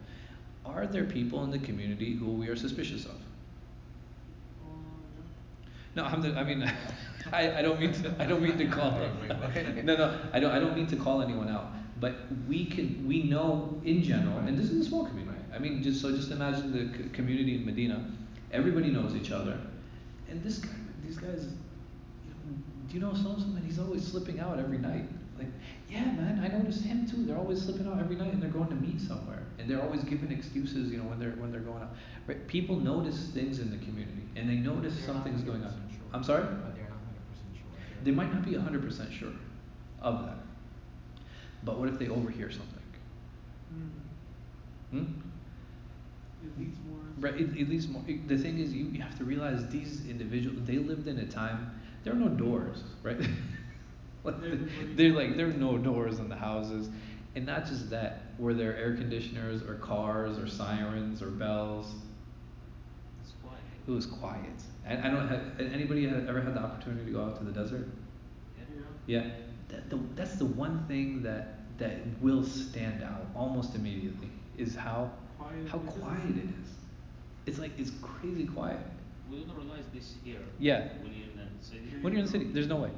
are 0.65 0.87
there 0.87 1.05
people 1.05 1.43
in 1.43 1.51
the 1.51 1.59
community 1.59 2.15
who 2.15 2.31
we 2.31 2.47
are 2.47 2.55
suspicious 2.55 3.05
of? 3.05 3.15
No, 5.95 6.05
I'm 6.05 6.21
the, 6.21 6.33
I 6.35 6.43
mean, 6.43 6.63
I, 7.33 7.59
I 7.59 7.61
don't 7.61 7.79
mean 7.79 7.93
to, 7.93 8.15
I 8.19 8.25
don't 8.25 8.41
mean 8.41 8.57
to 8.57 8.67
call, 8.67 8.91
no, 9.83 9.95
no, 9.95 10.19
I 10.33 10.39
don't, 10.39 10.51
I 10.51 10.59
don't 10.59 10.75
mean 10.75 10.87
to 10.87 10.95
call 10.95 11.21
anyone 11.21 11.49
out. 11.49 11.73
But 11.99 12.15
we 12.47 12.65
can, 12.65 13.05
we 13.07 13.23
know 13.23 13.79
in 13.83 14.01
general, 14.03 14.37
and 14.39 14.57
this 14.57 14.69
is 14.71 14.85
a 14.85 14.89
small 14.89 15.05
community. 15.05 15.37
I 15.53 15.59
mean, 15.59 15.83
just 15.83 16.01
so 16.01 16.15
just 16.15 16.31
imagine 16.31 16.71
the 16.71 16.97
c- 16.97 17.09
community 17.09 17.55
in 17.55 17.65
Medina. 17.65 18.09
Everybody 18.51 18.89
knows 18.89 19.15
each 19.15 19.31
other, 19.31 19.59
and 20.29 20.41
this 20.43 20.59
guy, 20.59 20.69
these 21.03 21.17
guys, 21.17 21.47
you 22.25 22.31
know, 22.31 22.57
do 22.87 22.93
you 22.93 22.99
know 23.01 23.13
so 23.13 23.31
and 23.31 23.65
he's 23.65 23.79
always 23.79 24.05
slipping 24.05 24.39
out 24.39 24.59
every 24.59 24.77
night. 24.77 25.05
Like, 25.39 25.47
yeah, 25.89 26.05
man, 26.05 26.39
I 26.43 26.55
noticed 26.55 26.83
him 26.83 27.07
too. 27.07 27.25
They're 27.25 27.37
always 27.37 27.61
slipping 27.61 27.87
out 27.87 27.99
every 27.99 28.15
night, 28.15 28.33
and 28.33 28.41
they're 28.43 28.49
going 28.49 28.67
to 28.69 28.75
meet 28.75 28.99
somewhere, 29.01 29.43
and 29.57 29.69
they're 29.69 29.81
always 29.81 30.03
giving 30.03 30.31
excuses, 30.31 30.91
you 30.91 30.97
know, 30.97 31.05
when 31.05 31.19
they're 31.19 31.31
when 31.31 31.51
they're 31.51 31.61
going 31.61 31.81
out. 31.81 31.95
Right? 32.27 32.45
People 32.47 32.79
notice 32.79 33.29
things 33.29 33.59
in 33.59 33.71
the 33.71 33.77
community, 33.85 34.23
and 34.35 34.49
they 34.49 34.55
notice 34.55 34.95
They're 34.97 35.05
something's 35.07 35.41
going 35.41 35.63
on. 35.63 35.71
sure. 35.89 36.01
I'm 36.13 36.23
sorry. 36.23 36.43
But 36.43 36.75
they're 36.75 36.83
not 36.89 36.99
hundred 36.99 37.25
percent 37.31 37.55
sure. 37.55 38.03
They're- 38.03 38.13
might 38.13 38.33
not 38.33 38.45
be 38.45 38.55
hundred 38.55 38.83
percent 38.83 39.11
sure 39.13 39.33
of 40.01 40.25
that. 40.25 40.37
But 41.63 41.79
what 41.79 41.89
if 41.89 41.97
they 41.99 42.07
overhear 42.07 42.51
something? 42.51 42.83
Hmm. 44.91 44.97
Hmm? 44.97 45.05
It 46.43 46.57
leads 46.59 46.77
more. 46.87 46.99
Right, 47.19 47.35
it, 47.35 47.49
it 47.57 47.69
leads 47.69 47.87
more. 47.87 48.01
The 48.27 48.37
thing 48.37 48.59
is, 48.59 48.73
you, 48.73 48.85
you 48.85 49.01
have 49.01 49.17
to 49.17 49.23
realize 49.25 49.67
these 49.69 50.05
individuals. 50.09 50.59
They 50.65 50.77
lived 50.77 51.07
in 51.07 51.19
a 51.19 51.25
time. 51.27 51.71
There 52.03 52.13
are 52.13 52.15
no 52.17 52.29
doors, 52.29 52.83
right? 53.03 53.17
like, 54.23 54.35
Everybody- 54.43 54.93
they're 54.95 55.13
like 55.13 55.37
there 55.37 55.47
are 55.47 55.53
no 55.53 55.77
doors 55.77 56.19
in 56.19 56.29
the 56.29 56.35
houses, 56.35 56.89
and 57.35 57.45
not 57.45 57.65
just 57.65 57.89
that. 57.89 58.23
Were 58.37 58.53
there 58.53 58.75
air 58.77 58.95
conditioners 58.95 59.61
or 59.61 59.75
cars 59.75 60.37
or 60.37 60.47
sirens 60.47 61.21
or 61.21 61.27
bells? 61.29 61.87
It's 63.21 63.33
quiet. 63.43 63.59
It 63.87 63.91
was 63.91 64.05
quiet. 64.05 64.63
And 64.85 65.03
I 65.05 65.09
don't 65.09 65.27
have 65.27 65.59
anybody 65.59 66.07
ever 66.07 66.41
had 66.41 66.53
the 66.55 66.59
opportunity 66.61 67.05
to 67.05 67.11
go 67.11 67.23
out 67.23 67.37
to 67.37 67.43
the 67.43 67.51
desert? 67.51 67.87
Yeah. 68.57 68.63
Yeah. 69.07 69.23
Yeah, 69.23 69.29
that, 69.69 69.89
the, 69.89 69.99
that's 70.15 70.35
the 70.35 70.45
one 70.45 70.85
thing 70.87 71.21
that 71.23 71.55
that 71.77 71.99
will 72.21 72.43
stand 72.43 73.03
out 73.03 73.25
almost 73.35 73.75
immediately 73.75 74.29
is 74.57 74.75
how 74.75 75.11
Quiet 75.37 75.67
how 75.69 75.77
quiet 75.79 76.29
it 76.29 76.43
is. 76.61 76.69
It's 77.45 77.59
like 77.59 77.71
it's 77.77 77.91
crazy 78.01 78.45
quiet. 78.45 78.79
We 79.29 79.43
don't 79.43 79.55
realize 79.55 79.85
this 79.93 80.15
here. 80.23 80.39
Yeah. 80.59 80.87
When 81.01 81.13
you're 81.13 81.29
in 81.29 81.37
the 81.37 81.65
city. 81.65 81.81
When 82.01 82.13
you're 82.13 82.19
in 82.21 82.25
the 82.25 82.31
city, 82.31 82.45
there's 82.45 82.67
no 82.67 82.77
way. 82.77 82.89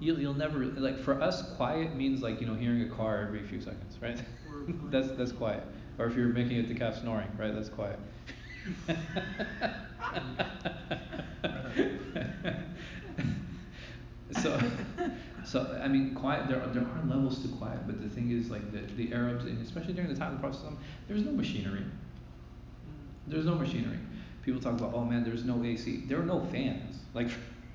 You'll 0.00 0.34
never- 0.34 0.62
You'll 0.62 0.72
never 0.72 0.80
like 0.80 0.98
for 0.98 1.20
us 1.20 1.42
quiet 1.56 1.94
means 1.94 2.22
like 2.22 2.40
you 2.40 2.46
know 2.46 2.54
hearing 2.54 2.82
a 2.82 2.88
car 2.88 3.22
every 3.26 3.42
few 3.42 3.60
seconds, 3.60 3.96
right? 4.02 4.20
That's 4.90 5.10
that's 5.12 5.32
quiet. 5.32 5.62
Or 5.98 6.06
if 6.06 6.16
you're 6.16 6.28
making 6.28 6.58
it 6.58 6.68
to 6.68 6.74
calf 6.74 7.00
snoring, 7.00 7.28
right? 7.38 7.54
That's 7.54 7.68
quiet. 7.68 7.98
so 14.32 14.60
so 15.44 15.80
I 15.82 15.88
mean 15.88 16.14
quiet 16.14 16.48
there 16.48 16.60
are, 16.62 16.66
there 16.68 16.82
are 16.84 17.02
levels 17.06 17.42
to 17.42 17.48
quiet, 17.48 17.80
but 17.86 18.00
the 18.02 18.08
thing 18.08 18.30
is 18.30 18.50
like 18.50 18.70
the, 18.72 18.80
the 18.94 19.12
Arabs 19.12 19.44
and 19.44 19.60
especially 19.62 19.92
during 19.94 20.12
the 20.12 20.18
time 20.18 20.34
of 20.34 20.40
the 20.40 20.48
Prophet 20.48 20.76
there's 21.08 21.24
no 21.24 21.32
machinery. 21.32 21.80
Hmm. 21.82 23.30
There's 23.30 23.46
no 23.46 23.54
machinery. 23.54 23.98
People 24.42 24.60
talk 24.60 24.78
about, 24.78 24.94
oh 24.94 25.04
man, 25.04 25.22
there's 25.24 25.44
no 25.44 25.62
AC. 25.64 26.04
There 26.08 26.18
are 26.20 26.24
no 26.24 26.40
fans. 26.46 26.96
Like, 27.12 27.28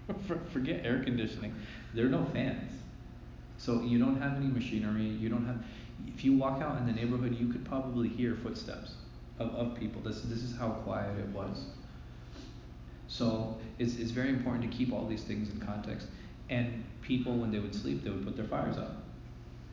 forget 0.54 0.86
air 0.86 1.04
conditioning. 1.04 1.56
There 1.94 2.06
are 2.06 2.10
no 2.10 2.26
fans. 2.34 2.72
So 3.58 3.82
you 3.82 3.98
don't 4.00 4.22
have 4.22 4.38
any 4.38 4.48
machinery. 4.48 5.04
You 5.04 5.30
don't 5.30 5.46
have. 5.46 5.64
If 6.08 6.26
you 6.26 6.34
walk 6.34 6.62
out 6.62 6.78
in 6.78 6.86
the 6.86 6.92
neighborhood, 6.92 7.38
you 7.40 7.48
could 7.48 7.66
probably 7.66 8.10
hear 8.10 8.36
footsteps 8.36 8.96
of, 9.40 9.56
of 9.56 9.76
people. 9.80 10.02
This 10.02 10.22
this 10.22 10.44
is 10.44 10.56
how 10.58 10.70
quiet 10.70 11.18
it 11.18 11.30
was. 11.30 11.66
So 13.08 13.58
it's 13.80 13.96
it's 13.96 14.12
very 14.12 14.30
important 14.30 14.70
to 14.70 14.78
keep 14.78 14.92
all 14.92 15.08
these 15.08 15.24
things 15.24 15.50
in 15.50 15.60
context. 15.60 16.08
And 16.50 16.84
people, 17.02 17.38
when 17.38 17.52
they 17.52 17.60
would 17.60 17.74
sleep, 17.74 18.04
they 18.04 18.10
would 18.10 18.26
put 18.26 18.36
their 18.36 18.46
fires 18.46 18.78
out. 18.78 18.98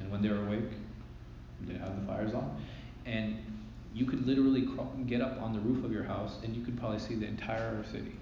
And 0.01 0.11
when 0.11 0.23
they 0.23 0.29
were 0.29 0.47
awake, 0.47 0.71
they 1.61 1.75
have 1.75 2.01
the 2.01 2.07
fires 2.07 2.35
on. 2.35 2.61
And 3.05 3.37
you 3.95 4.07
could 4.07 4.27
literally 4.27 4.69
get 5.07 5.21
up 5.21 5.41
on 5.43 5.53
the 5.53 5.61
roof 5.61 5.85
of 5.85 5.93
your 5.93 6.05
house 6.05 6.39
and 6.43 6.57
you 6.57 6.65
could 6.65 6.79
probably 6.79 6.99
see 6.99 7.15
the 7.15 7.27
entire 7.27 7.85
city. 7.85 8.13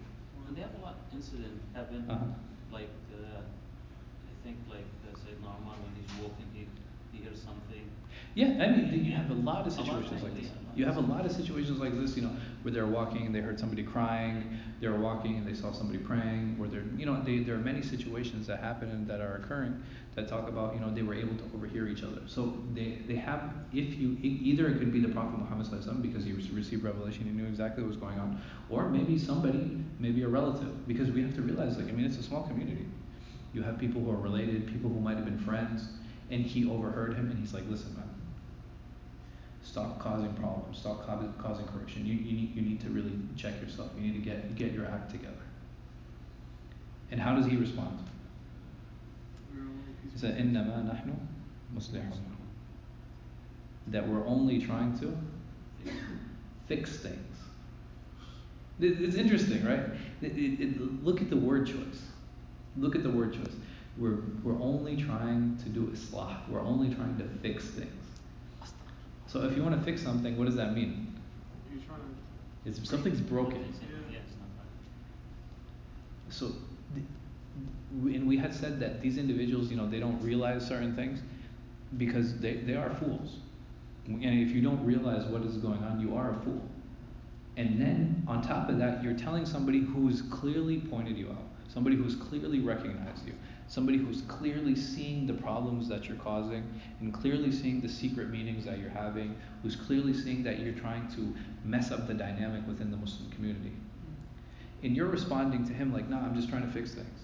And 0.51 0.59
they 0.59 0.63
have 0.67 0.75
a 0.75 0.83
lot 0.83 0.99
of 0.99 1.15
incident 1.15 1.63
happen, 1.79 2.11
Uh-huh. 2.11 2.27
like, 2.75 2.91
uh, 3.15 3.39
I 3.39 4.35
think 4.43 4.59
like, 4.67 4.91
uh, 5.07 5.15
Sayyidina 5.15 5.47
Umar, 5.63 5.79
when 5.79 5.95
he's 5.95 6.11
walking, 6.19 6.51
he, 6.53 6.67
he 7.15 7.23
hears 7.23 7.39
something. 7.39 7.87
Yeah, 8.35 8.59
I 8.59 8.67
mean, 8.75 8.91
you 9.07 9.13
have 9.15 9.31
a 9.31 9.35
lot 9.35 9.39
of 9.39 9.47
A 9.47 9.47
lot 9.47 9.63
of 9.63 9.73
situations 9.79 10.23
like 10.27 10.35
this. 10.35 10.51
You 10.77 10.85
have 10.87 10.97
a 10.97 11.01
lot 11.01 11.27
of 11.27 11.33
situations 11.33 11.79
like 11.79 11.99
this, 11.99 12.17
you 12.17 12.23
know, 12.23 12.33
where 12.63 12.73
they're 12.73 12.87
walking 12.87 13.27
and 13.27 13.35
they 13.35 13.41
heard 13.41 13.59
somebody 13.59 13.83
crying. 13.83 14.59
They 14.81 14.89
were 14.89 14.99
walking 14.99 15.37
and 15.37 15.47
they 15.47 15.55
saw 15.55 15.73
somebody 15.73 15.99
praying. 15.99 16.59
Where 16.59 16.69
they're, 16.69 16.85
you 16.97 17.07
know, 17.07 17.23
they, 17.23 17.39
there 17.39 17.55
are 17.55 17.59
many 17.59 17.83
situations 17.83 18.47
that 18.47 18.61
happen 18.61 18.91
and 18.91 19.07
that 19.09 19.21
are 19.21 19.37
occurring 19.37 19.83
that 20.17 20.29
talk 20.29 20.49
about, 20.49 20.75
you 20.75 20.81
know, 20.81 20.93
they 20.93 21.03
were 21.03 21.15
able 21.15 21.37
to 21.37 21.45
overhear 21.55 21.89
each 21.89 22.03
other. 22.03 22.23
So 22.27 22.59
they, 22.75 22.99
they 23.07 23.15
have, 23.17 23.53
if 23.73 23.97
you, 23.99 24.17
either 24.23 24.69
it 24.69 24.79
could 24.79 24.93
be 24.93 25.01
the 25.01 25.09
Prophet 25.09 25.39
Muhammad 25.39 26.03
because 26.03 26.25
he 26.25 26.33
re- 26.33 26.51
received 26.53 26.83
revelation, 26.83 27.25
he 27.25 27.31
knew 27.31 27.47
exactly 27.47 27.83
what 27.83 27.89
was 27.89 27.97
going 27.97 28.19
on, 28.19 28.41
or 28.69 28.89
maybe 28.89 29.19
somebody, 29.19 29.79
maybe 29.99 30.23
a 30.23 30.29
relative, 30.29 30.89
because 30.89 31.11
we 31.11 31.23
have 31.23 31.35
to 31.37 31.43
realize, 31.43 31.77
like, 31.77 31.89
I 31.89 31.93
mean, 31.93 32.07
it's 32.07 32.19
a 32.19 32.23
small 32.23 32.43
community. 32.43 32.87
You 33.53 33.63
have 33.63 33.79
people 33.79 34.01
who 34.03 34.11
are 34.11 34.17
related, 34.17 34.67
people 34.67 34.91
who 34.91 35.01
might 35.01 35.17
have 35.17 35.25
been 35.25 35.39
friends, 35.39 35.89
and 36.31 36.43
he 36.45 36.69
overheard 36.69 37.15
him 37.15 37.31
and 37.31 37.39
he's 37.39 37.53
like, 37.55 37.65
listen, 37.69 37.95
man, 37.97 38.10
stop 39.70 40.00
causing 40.00 40.34
problems, 40.34 40.78
stop 40.78 41.06
causing, 41.06 41.34
causing 41.34 41.66
corruption. 41.68 42.06
You, 42.06 42.14
you, 42.14 42.34
need, 42.34 42.56
you 42.56 42.62
need 42.62 42.82
to 42.82 42.90
really 42.90 43.14
check 43.36 43.60
yourself. 43.62 43.90
You 43.98 44.04
need 44.12 44.24
to 44.24 44.30
get, 44.30 44.56
get 44.56 44.72
your 44.74 44.86
act 44.86 45.12
together. 45.12 45.34
And 47.12 47.20
how 47.20 47.36
does 47.36 47.46
he 47.46 47.56
respond? 47.56 48.00
We're 49.54 49.62
only 49.62 49.74
He 50.14 50.18
said, 50.20 50.38
إِنَّمَا 50.38 50.86
نَحْنُ 50.90 51.14
مُصْلِحُونَ 51.76 52.12
That 53.88 54.08
we're 54.08 54.26
only 54.26 54.60
trying 54.60 54.98
to 55.00 55.16
fix 56.68 56.98
things. 56.98 57.38
It- 58.80 59.02
It's 59.02 59.16
interesting, 59.16 59.64
right? 59.66 59.82
It, 60.22 60.38
it, 60.38 60.60
it, 60.62 61.04
look 61.04 61.22
at 61.22 61.30
the 61.30 61.38
word 61.38 61.68
choice. 61.68 62.02
Look 62.78 62.96
at 62.96 63.04
the 63.04 63.10
word 63.10 63.34
choice. 63.34 63.56
We're, 63.98 64.18
we're 64.44 64.60
only 64.62 64.98
trying 64.98 65.58
to 65.64 65.70
do 65.70 65.88
islah. 65.94 66.38
We're 66.50 66.62
only 66.62 66.94
trying 66.94 67.18
to 67.18 67.24
fix 67.42 67.66
things. 67.66 67.92
So 69.31 69.43
if 69.45 69.57
you 69.57 69.63
want 69.63 69.79
to 69.79 69.85
fix 69.85 70.03
something, 70.03 70.37
what 70.37 70.47
does 70.47 70.57
that 70.57 70.75
mean? 70.75 71.15
You're 71.73 71.83
trying 71.85 72.01
to. 72.01 72.69
It's 72.69 72.89
something's 72.89 73.21
broken. 73.21 73.61
Yeah. 73.61 73.89
Yeah, 74.11 74.19
it's 74.27 74.35
not 74.37 74.49
right. 74.59 74.67
So, 76.31 76.47
th- 76.95 77.07
we- 78.03 78.17
and 78.17 78.27
we 78.27 78.37
had 78.37 78.53
said 78.53 78.81
that 78.81 79.01
these 79.01 79.19
individuals, 79.19 79.71
you 79.71 79.77
know, 79.77 79.89
they 79.89 80.01
don't 80.01 80.21
realize 80.21 80.67
certain 80.67 80.97
things 80.97 81.21
because 81.97 82.39
they, 82.39 82.55
they 82.55 82.75
are 82.75 82.91
fools. 82.95 83.37
And 84.07 84.25
if 84.25 84.51
you 84.51 84.61
don't 84.63 84.85
realize 84.85 85.25
what 85.27 85.43
is 85.43 85.57
going 85.59 85.83
on, 85.85 86.01
you 86.01 86.17
are 86.17 86.33
a 86.33 86.35
fool. 86.45 86.61
And 87.57 87.81
then 87.81 88.25
on 88.27 88.43
top 88.43 88.69
of 88.69 88.79
that, 88.79 89.05
you're 89.05 89.15
telling 89.17 89.47
somebody 89.47 89.81
who's 89.81 90.23
clearly 90.23 90.79
pointed 90.81 91.17
you 91.17 91.29
out, 91.29 91.45
somebody 91.73 91.95
who's 91.95 92.17
clearly 92.17 92.59
recognized 92.61 93.27
you, 93.27 93.35
somebody 93.71 93.99
who's 93.99 94.23
clearly 94.23 94.75
seeing 94.75 95.29
the 95.29 95.33
problems 95.33 95.89
that 95.89 96.09
you're 96.09 96.17
causing 96.17 96.69
and 96.99 97.15
clearly 97.15 97.53
seeing 97.53 97.81
the 97.81 97.89
secret 97.89 98.29
meetings 98.29 98.65
that 98.65 98.81
you're 98.81 98.91
having, 98.91 99.37
who's 99.63 99.77
clearly 99.77 100.13
seeing 100.13 100.43
that 100.43 100.59
you're 100.59 100.75
trying 100.75 101.07
to 101.07 101.33
mess 101.65 101.93
up 101.93 102.09
the 102.09 102.15
dynamic 102.15 102.67
within 102.67 102.91
the 102.91 102.97
Muslim 102.97 103.31
community. 103.31 103.73
And 104.83 104.97
you're 104.97 105.07
responding 105.07 105.65
to 105.69 105.73
him 105.73 105.93
like, 105.93 106.09
nah, 106.09 106.19
I'm 106.19 106.35
just 106.35 106.49
trying 106.49 106.67
to 106.67 106.73
fix 106.73 106.95
things. 106.95 107.21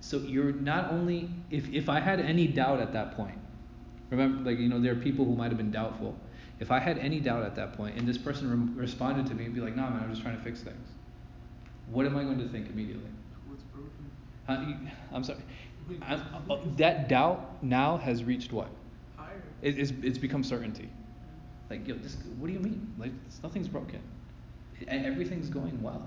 So 0.00 0.18
you're 0.18 0.52
not 0.52 0.90
only, 0.90 1.30
if, 1.52 1.72
if 1.72 1.88
I 1.88 2.00
had 2.00 2.18
any 2.18 2.48
doubt 2.48 2.80
at 2.80 2.92
that 2.92 3.16
point, 3.16 3.38
remember, 4.10 4.50
like, 4.50 4.58
you 4.58 4.68
know, 4.68 4.80
there 4.80 4.94
are 4.94 4.96
people 4.96 5.24
who 5.24 5.36
might 5.36 5.52
have 5.52 5.58
been 5.58 5.70
doubtful. 5.70 6.16
If 6.58 6.72
I 6.72 6.80
had 6.80 6.98
any 6.98 7.20
doubt 7.20 7.44
at 7.44 7.54
that 7.54 7.74
point 7.74 7.96
and 7.96 8.08
this 8.08 8.18
person 8.18 8.50
rem- 8.50 8.74
responded 8.76 9.26
to 9.26 9.34
me 9.34 9.44
and 9.44 9.54
be 9.54 9.60
like, 9.60 9.76
nah, 9.76 9.90
man, 9.90 10.02
I'm 10.02 10.10
just 10.10 10.22
trying 10.22 10.36
to 10.36 10.42
fix 10.42 10.60
things, 10.60 10.88
what 11.90 12.06
am 12.06 12.16
I 12.16 12.22
going 12.24 12.38
to 12.38 12.48
think 12.48 12.68
immediately? 12.70 13.10
What's 13.46 13.62
broken? 13.64 14.10
Huh? 14.46 14.90
I'm 15.14 15.24
sorry. 15.24 15.40
I'm, 16.02 16.22
uh, 16.50 16.56
that 16.76 17.08
doubt 17.08 17.62
now 17.62 17.96
has 17.96 18.22
reached 18.24 18.52
what? 18.52 18.68
Higher. 19.16 19.42
It, 19.62 19.78
it's, 19.78 19.92
it's 20.02 20.18
become 20.18 20.44
certainty. 20.44 20.90
Like, 21.70 21.86
yo, 21.88 21.94
this, 21.96 22.16
what 22.38 22.46
do 22.46 22.52
you 22.52 22.60
mean? 22.60 22.92
Like, 22.98 23.12
nothing's 23.42 23.68
broken. 23.68 24.00
E- 24.80 24.86
everything's 24.88 25.48
going 25.48 25.82
well. 25.82 26.06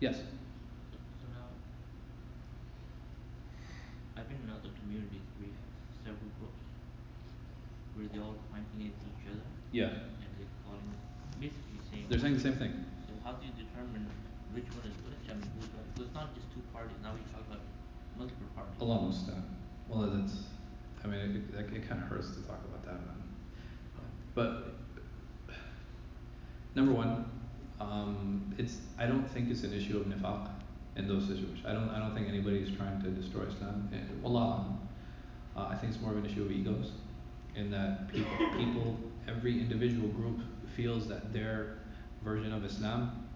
Yes? 0.00 0.16
So 0.16 0.22
now, 1.32 1.48
I've 4.16 4.28
been 4.28 4.38
in 4.44 4.50
other 4.50 4.68
communities 4.80 5.20
have 5.40 5.52
several 6.04 6.30
groups 6.40 6.60
where 7.96 8.08
they're 8.12 8.22
all 8.24 8.36
pointing 8.52 8.88
at 8.88 8.96
each 8.96 9.26
other 9.30 9.44
Yeah. 9.72 9.84
and 10.20 10.30
they're 10.36 10.52
calling, 10.64 10.92
basically 11.40 11.80
saying. 11.90 12.06
They're 12.08 12.20
saying 12.20 12.34
the 12.34 12.44
same 12.44 12.56
thing. 12.56 12.72
So 13.08 13.12
how 13.24 13.32
do 13.36 13.46
you 13.46 13.52
determine 13.56 14.08
which 14.52 14.68
one 14.76 14.84
is 14.88 14.96
which? 15.04 15.24
I 15.28 15.34
mean, 15.36 15.48
who's 15.56 15.68
right? 15.72 15.88
So 15.96 16.02
it's 16.08 16.14
two. 16.88 17.02
Now 17.02 17.12
we 17.14 17.20
talk 17.32 17.42
about 17.48 17.60
multiple 18.18 18.46
parties. 18.54 18.74
Mustaan. 18.80 19.42
Well, 19.88 20.10
that's, 20.10 20.34
I 21.04 21.06
mean, 21.06 21.20
it, 21.20 21.58
it, 21.58 21.76
it 21.76 21.88
kind 21.88 22.02
of 22.02 22.08
hurts 22.08 22.30
to 22.30 22.42
talk 22.42 22.60
about 22.64 22.84
that. 22.86 23.00
But, 24.34 24.74
number 26.74 26.92
one, 26.92 27.26
um, 27.80 28.54
it's, 28.58 28.78
I 28.98 29.06
don't 29.06 29.28
think 29.28 29.50
it's 29.50 29.62
an 29.62 29.74
issue 29.74 29.98
of 29.98 30.06
nifaq 30.06 30.48
in 30.96 31.06
those 31.06 31.26
situations. 31.26 31.66
I 31.66 31.72
don't, 31.72 31.90
I 31.90 31.98
don't 31.98 32.14
think 32.14 32.28
anybody 32.28 32.58
is 32.58 32.74
trying 32.76 33.02
to 33.02 33.10
destroy 33.10 33.42
Islam. 33.42 33.90
Eh, 33.92 33.98
Allah, 34.24 34.78
uh, 35.56 35.66
I 35.70 35.74
think 35.74 35.92
it's 35.92 36.00
more 36.00 36.12
of 36.12 36.18
an 36.18 36.26
issue 36.26 36.44
of 36.44 36.52
egos, 36.52 36.92
in 37.54 37.70
that 37.70 38.08
people, 38.08 38.36
people, 38.56 38.96
every 39.28 39.60
individual 39.60 40.08
group 40.08 40.40
feels 40.74 41.06
that 41.08 41.32
their 41.32 41.78
version 42.24 42.52
of 42.52 42.64
Islam 42.64 43.26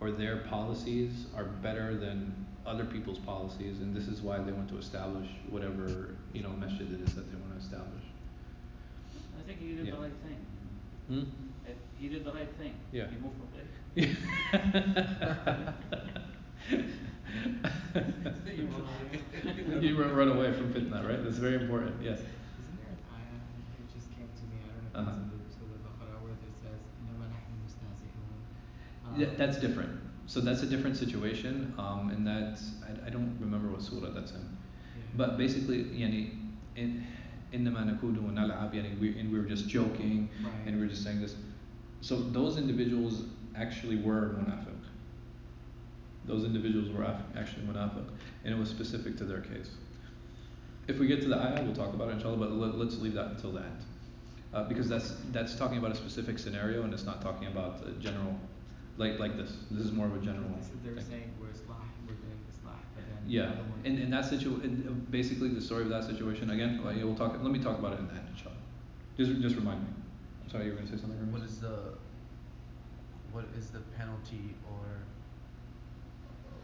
or 0.00 0.12
their 0.12 0.38
policies 0.38 1.26
are 1.36 1.44
better 1.44 1.96
than 1.96 2.43
other 2.66 2.84
people's 2.84 3.18
policies, 3.18 3.80
and 3.80 3.94
this 3.94 4.08
is 4.08 4.22
why 4.22 4.38
they 4.38 4.52
want 4.52 4.68
to 4.70 4.78
establish 4.78 5.28
whatever 5.50 6.14
you 6.32 6.42
know 6.42 6.48
masjid 6.50 6.90
it 6.92 7.00
is 7.00 7.14
that 7.14 7.30
they 7.30 7.36
want 7.36 7.52
to 7.52 7.58
establish. 7.64 8.02
I 9.38 9.42
think 9.46 9.60
you 9.60 9.76
did 9.76 9.86
yeah. 9.86 9.94
the 9.94 10.00
right 10.00 10.16
thing. 10.24 10.36
Hmm? 11.08 11.24
If 11.66 11.76
did 12.10 12.24
the 12.24 12.32
right 12.32 12.48
thing. 12.58 12.74
Yeah. 12.92 13.04
You 13.10 13.18
moved 13.20 13.36
from 13.36 13.48
there. 13.54 13.64
you, 19.80 20.00
run 20.00 20.14
run, 20.14 20.28
away 20.28 20.52
from 20.52 20.72
fitna, 20.72 21.06
right? 21.06 21.22
That's 21.22 21.36
very 21.36 21.56
important. 21.56 22.02
Yes. 22.02 22.18
Isn't 22.18 22.28
there 22.76 22.86
an 22.90 22.98
ayah? 23.14 23.40
It 23.80 23.88
just 23.94 24.08
came 24.16 24.28
to 24.28 24.42
me. 24.50 24.56
I 24.64 24.66
don't 24.74 24.92
know 24.92 25.00
if 25.00 25.06
uh-huh. 25.08 25.16
it's 25.16 25.32
in 25.32 25.38
the 25.44 25.50
Surah 25.52 25.78
Al-Baqarah 25.84 26.18
where 26.22 26.32
it 26.32 26.38
says, 26.60 26.80
"Inna 27.00 27.16
nahnu. 29.12 29.18
Yeah, 29.18 29.30
that's 29.36 29.58
different 29.58 30.03
So 30.27 30.39
that's 30.41 30.61
a 30.61 30.67
different 30.67 30.95
situation, 30.95 31.73
um, 31.77 32.11
and 32.11 32.25
that's, 32.25 32.71
I, 32.85 33.07
I 33.07 33.09
don't 33.09 33.35
remember 33.39 33.69
what 33.69 33.81
surah 33.81 34.11
that's 34.11 34.31
in. 34.31 34.37
yeah. 34.37 35.03
But 35.15 35.37
basically, 35.37 35.85
يعني, 35.85 36.37
in, 36.75 37.03
إنما 37.53 37.97
نخوض 37.99 38.17
ونلعب, 38.17 38.73
يعني, 38.73 38.99
we, 38.99 39.17
and 39.19 39.31
we 39.31 39.39
were 39.39 39.45
just 39.45 39.67
joking, 39.67 40.29
and 40.67 40.75
we 40.75 40.81
were 40.81 40.87
just 40.87 41.03
saying 41.03 41.19
this. 41.21 41.35
So 42.01 42.21
those 42.21 42.57
individuals 42.57 43.23
actually 43.55 43.97
were 43.97 44.35
munafiq. 44.39 44.77
Those 46.25 46.43
individuals 46.43 46.89
were 46.91 47.03
af- 47.03 47.23
actually 47.35 47.63
munafiq, 47.63 48.05
and 48.45 48.53
it 48.53 48.57
was 48.57 48.69
specific 48.69 49.17
to 49.17 49.23
their 49.25 49.41
case. 49.41 49.71
If 50.87 50.99
we 50.99 51.07
get 51.07 51.21
to 51.21 51.27
the 51.27 51.37
ayah, 51.37 51.63
we'll 51.63 51.75
talk 51.75 51.93
about 51.93 52.09
it 52.09 52.13
inshallah, 52.13 52.37
but 52.37 52.51
let, 52.51 52.75
let's 52.75 52.97
leave 52.99 53.13
that 53.13 53.27
until 53.31 53.51
the 53.53 53.61
end. 53.61 53.85
Uh, 54.53 54.63
because 54.63 54.89
that's, 54.89 55.13
that's 55.31 55.55
talking 55.55 55.77
about 55.77 55.91
a 55.91 55.95
specific 55.95 56.39
scenario 56.39 56.81
and 56.83 56.91
it's 56.93 57.05
not 57.05 57.21
talking 57.21 57.47
about 57.47 57.87
a 57.87 57.91
general, 58.01 58.35
like, 58.96 59.18
like 59.18 59.36
this. 59.36 59.56
This 59.70 59.84
is 59.84 59.92
more 59.92 60.06
of 60.06 60.14
a 60.14 60.18
general 60.24 60.48
This 60.58 60.66
is, 60.66 60.72
they're 60.84 60.94
thing. 60.94 61.04
saying 61.10 61.30
we're 61.40 61.48
islah, 61.48 61.76
we're 62.06 62.14
doing 62.14 62.38
islah, 62.50 62.76
but 62.94 63.04
then 63.08 63.18
Yeah, 63.26 63.42
other 63.50 63.62
one. 63.62 63.80
in, 63.84 63.98
in 63.98 64.10
that 64.10 64.24
situ, 64.24 64.60
in, 64.62 64.86
uh, 64.88 64.92
basically 65.10 65.48
the 65.48 65.60
story 65.60 65.82
of 65.82 65.88
that 65.90 66.04
situation, 66.04 66.50
again, 66.50 66.80
well, 66.84 66.94
we'll 66.94 67.14
talk, 67.16 67.32
let 67.42 67.52
me 67.52 67.58
talk 67.58 67.78
about 67.78 67.94
it 67.94 67.98
in 68.00 68.06
the 68.08 68.14
end, 68.14 68.28
inshallah. 68.30 68.54
Just, 69.16 69.40
just 69.40 69.56
remind 69.56 69.80
me. 69.82 69.88
I'm 70.44 70.50
sorry, 70.50 70.64
you 70.66 70.70
were 70.72 70.76
gonna 70.78 70.88
say 70.90 70.96
something, 70.96 71.18
What 71.32 71.42
Ramesh? 71.42 71.46
is 71.46 71.58
the 71.60 71.94
what 73.32 73.44
is 73.58 73.66
the 73.70 73.80
penalty 73.98 74.54
or 74.70 74.86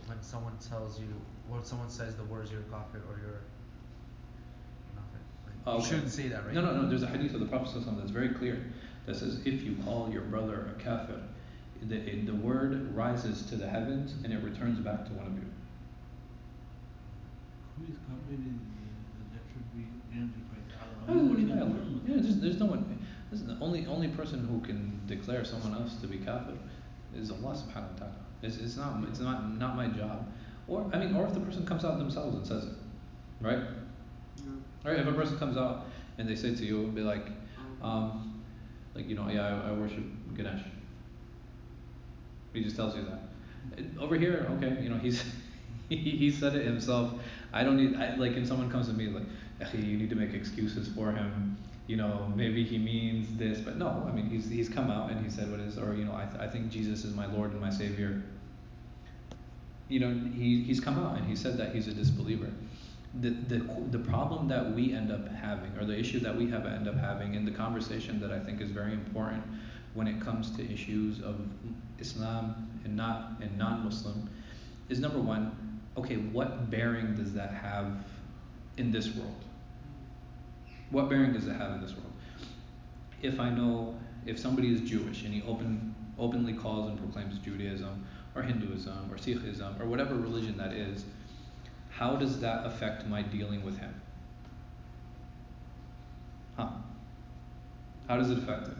when 0.06 0.22
someone 0.22 0.56
tells 0.58 1.00
you 1.00 1.08
or 1.50 1.58
someone 1.64 1.90
says 1.90 2.14
the 2.14 2.22
words 2.24 2.52
you're 2.52 2.60
kafir 2.70 3.00
or 3.08 3.18
you're 3.18 3.40
munafiq? 4.94 5.46
Like, 5.46 5.54
Oh, 5.66 5.78
You 5.80 5.84
shouldn't 5.84 6.10
say 6.10 6.28
that, 6.28 6.44
right? 6.44 6.54
No, 6.54 6.60
no, 6.60 6.82
no, 6.82 6.88
there's 6.88 7.02
a 7.02 7.08
hadith 7.08 7.34
of 7.34 7.40
the 7.40 7.46
Prophet 7.46 7.68
ﷺ 7.76 7.98
that's 7.98 8.10
very 8.12 8.28
clear, 8.30 8.64
that 9.06 9.16
says, 9.16 9.40
if 9.44 9.62
you 9.62 9.76
call 9.84 10.08
your 10.12 10.22
brother 10.22 10.68
a 10.76 10.80
kafir, 10.82 11.20
the, 11.82 11.96
the 12.26 12.34
word 12.34 12.94
rises 12.94 13.42
to 13.46 13.56
the 13.56 13.68
heavens 13.68 14.14
and 14.24 14.32
it 14.32 14.42
returns 14.42 14.78
back 14.80 15.04
to 15.06 15.12
one 15.12 15.26
of 15.26 15.32
you. 15.32 15.48
Who 17.78 17.92
is 17.92 17.98
completely, 18.06 18.52
uh, 18.52 19.34
that 19.34 19.42
should 19.50 19.66
be 19.74 19.86
granted 20.12 20.44
by 20.50 20.58
Allah. 20.76 21.04
Oh, 21.08 21.22
Nobody 21.22 21.42
yeah, 21.44 21.62
in 21.62 22.04
the 22.04 22.12
yeah, 22.12 22.22
there's, 22.22 22.40
there's 22.40 22.58
no 22.60 22.66
one, 22.66 22.98
this 23.30 23.40
is 23.40 23.46
the 23.46 23.56
only, 23.60 23.86
only 23.86 24.08
person 24.08 24.46
who 24.46 24.60
can 24.60 25.00
declare 25.06 25.44
someone 25.44 25.74
else 25.74 25.96
to 25.96 26.06
be 26.06 26.18
kafir 26.18 26.56
is 27.16 27.30
Allah 27.30 27.54
subhanahu 27.54 27.92
wa 27.92 27.98
ta'ala. 27.98 28.14
It's, 28.42 28.56
it's 28.58 28.76
not, 28.76 29.02
it's 29.08 29.20
not, 29.20 29.56
not 29.58 29.76
my 29.76 29.88
job. 29.88 30.26
Or, 30.68 30.88
I 30.92 30.98
mean, 30.98 31.14
or 31.14 31.26
if 31.26 31.34
the 31.34 31.40
person 31.40 31.66
comes 31.66 31.84
out 31.84 31.98
themselves 31.98 32.36
and 32.36 32.46
says 32.46 32.64
it, 32.64 32.74
right? 33.40 33.58
Right, 34.84 34.98
if 34.98 35.06
a 35.06 35.12
person 35.12 35.38
comes 35.38 35.56
out 35.56 35.86
and 36.18 36.28
they 36.28 36.34
say 36.34 36.54
to 36.54 36.64
you 36.64 36.86
be 36.88 37.02
like, 37.02 37.26
um, 37.82 38.42
like, 38.94 39.08
you 39.08 39.14
know, 39.14 39.28
yeah, 39.28 39.62
I, 39.64 39.70
I 39.70 39.72
worship 39.72 40.04
Ganesh. 40.36 40.62
He 42.52 42.62
just 42.62 42.76
tells 42.76 42.96
you 42.96 43.04
that. 43.04 43.20
Uh, 43.78 44.02
over 44.02 44.16
here, 44.16 44.46
okay, 44.56 44.82
you 44.82 44.88
know, 44.88 44.98
he's, 44.98 45.22
he, 45.88 45.96
he 45.96 46.30
said 46.30 46.54
it 46.54 46.64
himself. 46.64 47.12
I 47.52 47.64
don't 47.64 47.76
need, 47.76 47.96
I, 47.96 48.16
like, 48.16 48.32
if 48.32 48.46
someone 48.46 48.70
comes 48.70 48.88
to 48.88 48.92
me 48.92 49.08
like, 49.08 49.24
"Akhi, 49.60 49.84
you 49.86 49.96
need 49.96 50.10
to 50.10 50.16
make 50.16 50.34
excuses 50.34 50.88
for 50.88 51.12
him. 51.12 51.56
You 51.86 51.96
know, 51.96 52.32
maybe 52.36 52.64
he 52.64 52.78
means 52.78 53.36
this, 53.36 53.60
but 53.60 53.76
no, 53.76 54.06
I 54.08 54.12
mean, 54.12 54.30
he's, 54.30 54.48
he's 54.48 54.68
come 54.68 54.90
out 54.90 55.10
and 55.10 55.24
he 55.24 55.30
said 55.30 55.50
what 55.50 55.58
is, 55.60 55.76
or, 55.76 55.94
you 55.94 56.04
know, 56.04 56.14
I, 56.14 56.24
th- 56.26 56.40
I 56.40 56.46
think 56.46 56.70
Jesus 56.70 57.04
is 57.04 57.14
my 57.14 57.26
Lord 57.26 57.50
and 57.50 57.60
my 57.60 57.70
Savior. 57.70 58.22
You 59.88 59.98
know, 59.98 60.30
he, 60.32 60.62
he's 60.62 60.78
come 60.78 60.98
out 60.98 61.18
and 61.18 61.26
he 61.26 61.34
said 61.34 61.56
that 61.58 61.74
he's 61.74 61.88
a 61.88 61.92
disbeliever 61.92 62.50
the, 63.20 63.30
the 63.30 63.58
the 63.90 63.98
problem 63.98 64.48
that 64.48 64.72
we 64.72 64.92
end 64.92 65.10
up 65.10 65.26
having, 65.28 65.72
or 65.76 65.84
the 65.84 65.98
issue 65.98 66.20
that 66.20 66.36
we 66.36 66.48
have 66.50 66.64
end 66.64 66.86
up 66.86 66.96
having 66.96 67.34
in 67.34 67.44
the 67.44 67.50
conversation 67.50 68.20
that 68.20 68.30
I 68.30 68.38
think 68.38 68.60
is 68.60 68.70
very 68.70 68.92
important 68.92 69.42
when 69.94 70.06
it 70.06 70.20
comes 70.20 70.50
to 70.56 70.72
issues 70.72 71.20
of 71.20 71.36
Islam 71.98 72.70
and 72.84 72.96
not 72.96 73.32
and 73.40 73.56
non-Muslim, 73.58 74.28
is 74.88 75.00
number 75.00 75.18
one, 75.18 75.80
okay, 75.96 76.16
what 76.16 76.70
bearing 76.70 77.14
does 77.14 77.32
that 77.34 77.52
have 77.52 78.04
in 78.76 78.90
this 78.90 79.14
world? 79.14 79.44
What 80.90 81.08
bearing 81.08 81.32
does 81.32 81.46
it 81.46 81.52
have 81.52 81.72
in 81.72 81.80
this 81.80 81.92
world? 81.92 82.12
If 83.22 83.38
I 83.38 83.50
know 83.50 83.94
if 84.26 84.38
somebody 84.38 84.72
is 84.72 84.80
Jewish 84.88 85.22
and 85.22 85.32
he 85.32 85.42
open 85.42 85.94
openly 86.18 86.52
calls 86.52 86.88
and 86.88 86.98
proclaims 86.98 87.38
Judaism 87.38 88.06
or 88.34 88.42
Hinduism 88.42 89.10
or 89.10 89.16
Sikhism 89.16 89.80
or 89.80 89.86
whatever 89.86 90.14
religion 90.14 90.56
that 90.58 90.72
is, 90.72 91.04
how 91.90 92.16
does 92.16 92.40
that 92.40 92.66
affect 92.66 93.06
my 93.06 93.22
dealing 93.22 93.64
with 93.64 93.78
him? 93.78 93.94
Huh? 96.56 96.68
How 98.08 98.16
does 98.16 98.30
it 98.30 98.38
affect 98.38 98.68
it? 98.68 98.74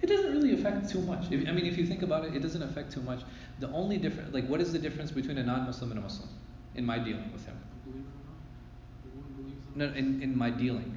It 0.00 0.08
should 0.08 0.24
not 0.24 0.42
be 0.42 0.48
different. 0.48 0.48
It 0.48 0.48
doesn't 0.48 0.48
really 0.48 0.54
affect 0.54 0.90
too 0.90 1.00
much. 1.00 1.32
If, 1.32 1.48
I 1.48 1.52
mean, 1.52 1.66
if 1.66 1.78
you 1.78 1.86
think 1.86 2.02
about 2.02 2.24
it, 2.24 2.34
it 2.34 2.40
doesn't 2.40 2.62
affect 2.62 2.92
too 2.92 3.02
much. 3.02 3.20
The 3.60 3.68
only 3.70 3.98
difference, 3.98 4.32
like, 4.34 4.46
what 4.46 4.60
is 4.60 4.72
the 4.72 4.78
difference 4.78 5.10
between 5.10 5.38
a 5.38 5.42
non-Muslim 5.42 5.90
and 5.90 6.00
a 6.00 6.02
Muslim 6.02 6.28
in 6.74 6.84
my 6.84 6.98
dealing 6.98 7.32
with 7.32 7.44
him? 7.46 7.58
Believe 7.84 8.04
it 8.04 8.08
or 8.08 8.26
not, 8.26 8.36
the 9.02 9.10
one 9.20 9.32
believes 9.36 9.66
in 9.74 9.78
No, 9.78 9.86
in, 9.98 10.22
in 10.22 10.38
my 10.38 10.50
dealing. 10.50 10.94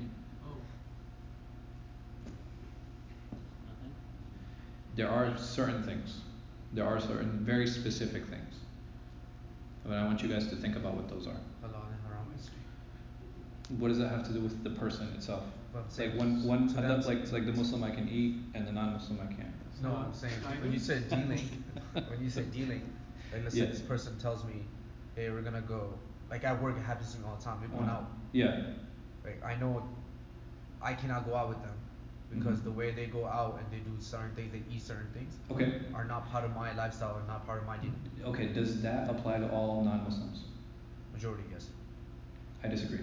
There 4.95 5.09
are 5.09 5.37
certain 5.37 5.83
things. 5.83 6.19
There 6.73 6.85
are 6.85 6.99
certain 6.99 7.39
very 7.43 7.65
specific 7.65 8.25
things. 8.25 8.55
But 9.85 9.93
I 9.93 10.05
want 10.05 10.21
you 10.21 10.27
guys 10.27 10.47
to 10.49 10.55
think 10.55 10.75
about 10.75 10.95
what 10.95 11.09
those 11.09 11.27
are. 11.27 11.39
Halal 11.63 11.87
and 11.87 12.01
haram. 12.05 13.79
What 13.79 13.87
does 13.87 13.97
that 13.99 14.09
have 14.09 14.27
to 14.27 14.33
do 14.33 14.41
with 14.41 14.63
the 14.63 14.69
person 14.69 15.07
itself? 15.15 15.43
But 15.73 15.85
Like 15.97 16.15
one, 16.15 16.43
one, 16.43 16.67
to 16.73 16.79
uh, 16.79 16.81
them- 16.81 17.01
like, 17.01 17.31
like 17.31 17.45
the 17.45 17.53
Muslim 17.53 17.83
I 17.83 17.91
can 17.91 18.09
eat 18.09 18.35
and 18.53 18.67
the 18.67 18.71
non-Muslim 18.71 19.19
I 19.21 19.31
can't. 19.33 19.53
No, 19.81 19.95
I'm 19.95 20.13
saying 20.13 20.33
when 20.61 20.71
you 20.71 20.79
said 20.79 21.09
dealing, 21.09 21.63
when 21.93 22.21
you 22.21 22.29
said 22.29 22.51
dealing, 22.51 22.81
like 23.33 23.43
let's 23.43 23.55
Yeah. 23.55 23.65
say 23.65 23.71
this 23.71 23.81
person 23.81 24.17
tells 24.19 24.43
me, 24.45 24.63
hey, 25.15 25.29
we're 25.29 25.41
gonna 25.41 25.61
go. 25.61 25.93
Like 26.29 26.43
at 26.43 26.61
work, 26.61 26.77
it 26.77 26.81
happens 26.81 27.13
to 27.13 27.19
me 27.19 27.25
all 27.27 27.35
the 27.37 27.43
time. 27.43 27.59
We're 27.61 27.75
going 27.77 27.89
Uh, 27.89 27.93
out. 27.93 28.11
Yeah. 28.33 28.63
Like 29.23 29.43
I 29.43 29.55
know, 29.55 29.81
I 30.81 30.93
cannot 30.93 31.25
go 31.25 31.35
out 31.35 31.49
with 31.49 31.61
them 31.63 31.73
because 32.29 32.59
Mhm. 32.59 32.63
the 32.65 32.71
way 32.71 32.91
they 32.91 33.07
go 33.07 33.25
out 33.25 33.59
and 33.59 33.65
they 33.71 33.79
do 33.79 33.95
certain 33.99 34.35
things, 34.35 34.51
they 34.51 34.63
eat 34.73 34.81
certain 34.81 35.07
things, 35.13 35.33
Okay. 35.49 35.81
are 35.93 36.05
not 36.05 36.29
part 36.29 36.43
of 36.45 36.53
my 36.55 36.73
lifestyle 36.75 37.17
and 37.17 37.27
not 37.27 37.45
part 37.45 37.59
of 37.61 37.65
my 37.65 37.77
dealing. 37.77 37.99
Okay, 38.23 38.53
does 38.53 38.81
that 38.81 39.09
apply 39.09 39.37
to 39.39 39.49
all 39.51 39.83
non-Muslims? 39.83 40.43
Majority, 41.13 41.43
yes. 41.51 41.69
I 42.63 42.67
disagree. 42.67 42.99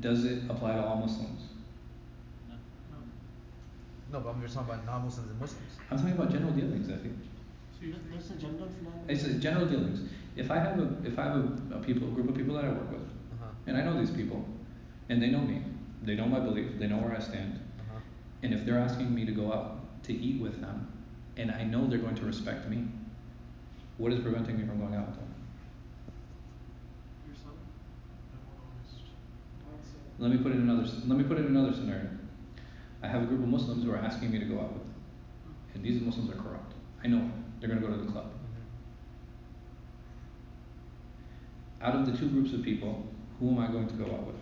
Does 0.00 0.24
it 0.24 0.44
apply 0.48 0.74
to 0.76 0.84
all 0.86 0.96
Muslims? 0.96 1.42
No. 4.12 4.18
No, 4.18 4.24
but 4.24 4.30
I'm 4.30 4.42
just 4.42 4.54
talking 4.54 4.70
about 4.74 4.86
non-Muslims 4.86 5.30
and 5.30 5.40
Muslims. 5.40 5.72
I'm 5.90 5.98
talking 5.98 6.12
about 6.12 6.30
general 6.30 6.52
dealings, 6.52 6.88
I 6.90 6.96
think. 6.96 7.16
That, 7.80 8.12
that's 8.12 8.30
a 8.30 8.34
general 8.34 8.68
phenomenon. 8.68 9.04
It's 9.08 9.24
a 9.24 9.34
general 9.34 9.66
dealings. 9.66 10.00
If 10.36 10.50
I 10.50 10.58
have 10.58 10.78
a, 10.78 10.96
if 11.04 11.18
I 11.18 11.24
have 11.24 11.36
a, 11.36 11.76
a 11.76 11.78
people, 11.78 12.08
a 12.08 12.10
group 12.10 12.28
of 12.28 12.34
people 12.34 12.54
that 12.56 12.64
I 12.64 12.68
work 12.68 12.90
with, 12.90 13.00
Uh 13.00 13.36
huh. 13.40 13.46
and 13.66 13.76
I 13.76 13.82
know 13.82 13.98
these 13.98 14.10
people, 14.10 14.44
and 15.08 15.22
they 15.22 15.28
know 15.28 15.40
me, 15.40 15.62
they 16.02 16.14
know 16.14 16.26
my 16.26 16.40
belief, 16.40 16.78
they 16.78 16.86
know 16.86 16.98
where 16.98 17.16
I 17.16 17.20
stand, 17.20 17.54
Uh 17.78 17.82
huh. 17.94 18.00
and 18.42 18.52
if 18.52 18.64
they're 18.66 18.78
asking 18.78 19.14
me 19.14 19.24
to 19.24 19.32
go 19.32 19.52
out 19.52 19.80
to 20.04 20.12
eat 20.12 20.40
with 20.42 20.60
them, 20.60 20.86
and 21.36 21.50
I 21.50 21.64
know 21.64 21.86
they're 21.86 21.98
going 21.98 22.16
to 22.16 22.24
respect 22.26 22.68
me, 22.68 22.84
what 23.96 24.12
is 24.12 24.20
preventing 24.20 24.58
me 24.58 24.66
from 24.66 24.78
going 24.80 24.94
out 24.94 25.06
with 25.08 25.16
them? 25.16 25.28
yourself? 27.28 27.54
honest 28.74 29.04
mindset. 29.64 30.18
Let 30.18 30.30
me 30.32 30.36
put 30.38 30.52
it 30.52 30.56
in 30.56 30.68
another. 30.68 30.86
Let 31.06 31.16
me 31.18 31.24
put 31.24 31.38
it 31.38 31.46
in 31.46 31.56
another 31.56 31.72
scenario. 31.74 32.08
I 33.02 33.08
have 33.08 33.22
a 33.22 33.26
group 33.26 33.40
of 33.40 33.48
Muslims 33.48 33.84
who 33.84 33.92
are 33.92 33.96
asking 33.96 34.30
me 34.30 34.38
to 34.38 34.44
go 34.44 34.60
out 34.60 34.72
with 34.72 34.82
them, 34.82 34.94
and 35.74 35.84
these 35.84 36.00
Muslims 36.00 36.30
are 36.30 36.36
corrupt. 36.36 36.74
I 37.02 37.08
know 37.08 37.18
it. 37.18 37.60
They're 37.60 37.68
going 37.68 37.80
to 37.80 37.86
go 37.86 37.92
to 37.94 38.00
the 38.02 38.10
club. 38.10 38.26
Mm-hmm. 41.80 41.84
Out 41.84 41.94
of 41.96 42.06
the 42.06 42.16
two 42.16 42.28
groups 42.28 42.52
of 42.52 42.62
people, 42.62 43.06
who 43.38 43.50
am 43.50 43.58
I 43.58 43.68
going 43.68 43.88
to 43.88 43.94
go 43.94 44.04
out 44.04 44.26
with? 44.26 44.36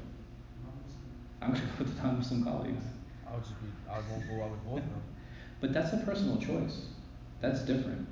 I'm 1.40 1.52
going 1.52 1.62
to 1.62 1.66
go 1.66 1.72
with 1.78 1.96
the 1.96 2.02
non-Muslim 2.02 2.44
colleagues. 2.44 2.82
I'll 3.26 3.38
just 3.40 3.60
be. 3.60 3.68
I 3.88 4.00
won't 4.10 4.28
go 4.28 4.42
out 4.42 4.50
with 4.50 4.64
both 4.64 4.78
of 4.78 4.90
them. 4.90 5.02
But 5.60 5.72
that's 5.72 5.92
a 5.92 5.96
personal 5.98 6.36
choice. 6.36 6.86
That's 7.40 7.62
different. 7.62 8.06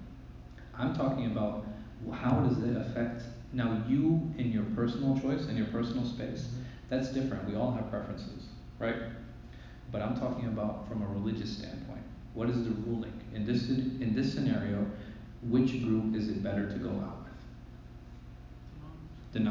I'm 0.76 0.96
talking 0.96 1.26
about 1.26 1.64
how 2.12 2.40
does 2.40 2.58
it 2.58 2.76
affect 2.76 3.22
now 3.52 3.84
you 3.88 4.34
in 4.36 4.50
your 4.50 4.64
personal 4.74 5.16
choice 5.20 5.46
in 5.46 5.56
your 5.56 5.66
personal 5.66 6.04
space. 6.04 6.42
Mm-hmm. 6.42 6.62
That's 6.90 7.08
different. 7.08 7.48
We 7.48 7.54
all 7.54 7.70
have 7.70 7.88
preferences, 7.88 8.46
right? 8.80 8.96
But 9.92 10.02
I'm 10.02 10.18
talking 10.18 10.46
about 10.46 10.88
from 10.88 11.02
a 11.02 11.06
religious 11.06 11.58
standpoint. 11.58 12.02
What 12.34 12.50
is 12.50 12.64
the 12.64 12.70
ruling 12.70 13.12
in 13.34 13.46
this 13.46 13.68
in 13.68 14.12
this 14.14 14.32
scenario? 14.32 14.86
which 15.42 15.82
group 15.84 16.14
is 16.14 16.28
it 16.28 16.42
better 16.42 16.68
to 16.68 16.78
go 16.78 16.90
out 16.90 17.24
with? 19.32 19.42
The. 19.44 19.50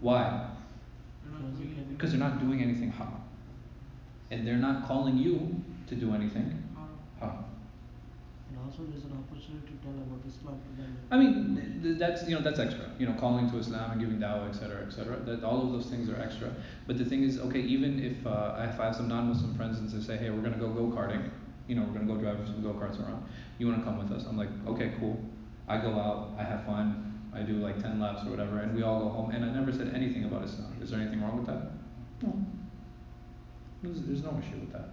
Why? 0.00 0.50
Not 1.30 1.56
doing 1.56 1.74
anything. 1.74 1.94
Because 1.94 2.10
they're 2.10 2.20
not 2.20 2.38
doing 2.38 2.62
anything 2.62 2.90
haram. 2.90 3.22
And 4.30 4.46
they're 4.46 4.56
not 4.56 4.86
calling 4.86 5.16
you 5.16 5.62
to 5.88 5.94
do 5.94 6.14
anything 6.14 6.62
Haram. 7.18 7.44
Haram. 8.58 8.68
And 8.68 8.70
also 8.70 8.82
there's 8.90 9.04
an 9.04 9.12
opportunity 9.12 9.66
to 9.66 9.76
tell 9.82 9.94
about 9.94 10.26
Islam 10.26 10.60
to 10.60 10.82
them. 10.82 10.96
I 11.10 11.16
mean, 11.16 11.56
th- 11.56 11.82
th- 11.82 11.98
that's, 11.98 12.28
you 12.28 12.34
know, 12.36 12.42
that's 12.42 12.58
extra, 12.58 12.90
you 12.98 13.06
know, 13.06 13.14
calling 13.14 13.50
to 13.50 13.58
Islam 13.58 13.92
and 13.92 14.00
giving 14.00 14.18
dawah, 14.18 14.48
et 14.48 14.54
cetera, 14.54 14.84
et 14.86 14.92
cetera, 14.92 15.16
that, 15.20 15.44
all 15.44 15.62
of 15.62 15.72
those 15.72 15.86
things 15.86 16.08
are 16.08 16.20
extra. 16.20 16.50
But 16.86 16.98
the 16.98 17.04
thing 17.04 17.22
is, 17.22 17.38
okay, 17.38 17.60
even 17.60 18.02
if, 18.02 18.26
uh, 18.26 18.56
if 18.72 18.80
I 18.80 18.86
have 18.86 18.96
some 18.96 19.08
non-Muslim 19.08 19.54
friends 19.56 19.78
and 19.78 19.88
they 19.88 20.00
say, 20.04 20.16
hey, 20.16 20.30
we're 20.30 20.42
gonna 20.42 20.58
go 20.58 20.68
go-karting, 20.68 21.30
you 21.66 21.76
know, 21.76 21.82
we're 21.82 21.98
gonna 21.98 22.12
go 22.12 22.16
drive 22.16 22.38
some 22.46 22.62
go-karts 22.62 22.98
around, 23.02 23.24
you 23.58 23.66
wanna 23.66 23.82
come 23.82 23.98
with 23.98 24.12
us? 24.12 24.26
I'm 24.28 24.36
like, 24.36 24.50
okay, 24.66 24.92
cool. 24.98 25.18
I 25.68 25.78
go 25.78 25.92
out, 25.94 26.32
I 26.38 26.44
have 26.44 26.64
fun, 26.64 27.28
I 27.34 27.42
do 27.42 27.54
like 27.54 27.80
ten 27.80 28.00
laps 28.00 28.26
or 28.26 28.30
whatever, 28.30 28.58
and 28.60 28.74
we 28.74 28.82
all 28.82 29.00
go 29.00 29.08
home, 29.10 29.30
and 29.30 29.44
I 29.44 29.50
never 29.50 29.70
said 29.72 29.92
anything 29.94 30.24
about 30.24 30.44
Islam. 30.44 30.74
Is 30.80 30.90
there 30.90 31.00
anything 31.00 31.20
wrong 31.22 31.36
with 31.36 31.46
that? 31.46 31.72
No. 32.22 32.44
There's, 33.82 34.00
there's 34.02 34.22
no 34.22 34.40
issue 34.42 34.58
with 34.58 34.72
that. 34.72 34.90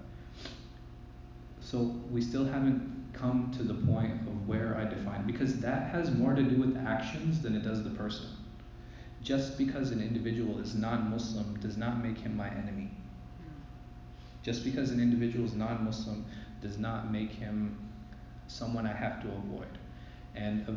So 1.62 1.96
we 2.12 2.22
still 2.22 2.46
haven't 2.46 3.05
come 3.16 3.52
to 3.58 3.64
the 3.64 3.74
point 3.74 4.14
of 4.28 4.48
where 4.48 4.78
I 4.78 4.86
define 4.86 5.26
because 5.26 5.60
that 5.60 5.90
has 5.90 6.12
more 6.12 6.34
to 6.34 6.44
do 6.44 6.58
with 6.58 6.78
actions 6.78 7.42
than 7.42 7.56
it 7.56 7.64
does 7.64 7.84
the 7.84 7.90
person. 7.92 8.28
Just 9.24 9.58
because 9.58 9.92
an 9.92 10.02
individual 10.02 10.60
is 10.60 10.76
non-Muslim 10.76 11.58
does 11.60 11.78
not 11.78 12.04
make 12.04 12.18
him 12.18 12.38
my 12.38 12.50
enemy. 12.50 12.92
Just 14.44 14.64
because 14.64 14.92
an 14.92 15.00
individual 15.00 15.46
is 15.46 15.56
non-Muslim 15.56 16.26
does 16.62 16.78
not 16.78 17.12
make 17.12 17.32
him 17.32 17.80
someone 18.48 18.86
I 18.86 18.94
have 18.94 19.22
to 19.24 19.28
avoid. 19.30 19.80
And 20.36 20.70
uh, 20.70 20.74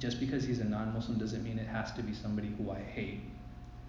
just 0.00 0.18
because 0.18 0.44
he's 0.44 0.58
a 0.58 0.64
non-Muslim 0.64 1.18
doesn't 1.18 1.44
mean 1.44 1.58
it 1.58 1.68
has 1.68 1.92
to 1.92 2.02
be 2.02 2.12
somebody 2.12 2.52
who 2.58 2.72
I 2.72 2.80
hate. 2.80 3.20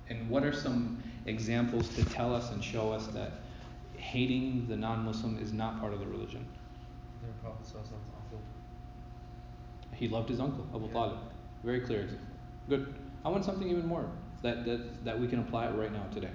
And 0.09 0.30
what 0.30 0.43
are 0.43 0.53
some 0.53 1.01
examples 1.26 1.89
to 1.95 2.05
tell 2.05 2.36
us 2.36 2.51
and 2.51 2.64
show 2.64 2.91
us 2.91 3.07
that 3.07 3.32
hating 3.97 4.68
the 4.68 4.76
non-Muslim 4.76 5.39
is 5.39 5.53
not 5.53 5.80
part 5.80 5.93
of 5.93 5.99
the 5.99 6.05
religion? 6.05 6.45
The 7.26 7.32
Prophet 7.41 7.59
Prophet's 7.71 7.74
uncle. 7.76 8.41
He 9.93 10.07
loved 10.07 10.30
his 10.30 10.39
uncle, 10.39 10.65
Abu 10.74 10.88
Yeah. 10.88 10.93
Talib. 10.93 11.17
Very 11.63 11.80
clear 11.82 12.01
example. 12.01 12.28
Good. 12.67 12.93
I 13.24 13.30
want 13.30 13.45
something 13.45 13.67
even 13.69 13.86
more 13.88 14.05
that, 14.41 14.65
that, 14.65 15.05
that 15.05 15.19
we 15.19 15.28
can 15.28 15.39
apply 15.39 15.69
right 15.69 15.91
now 15.93 16.03
today. 16.13 16.32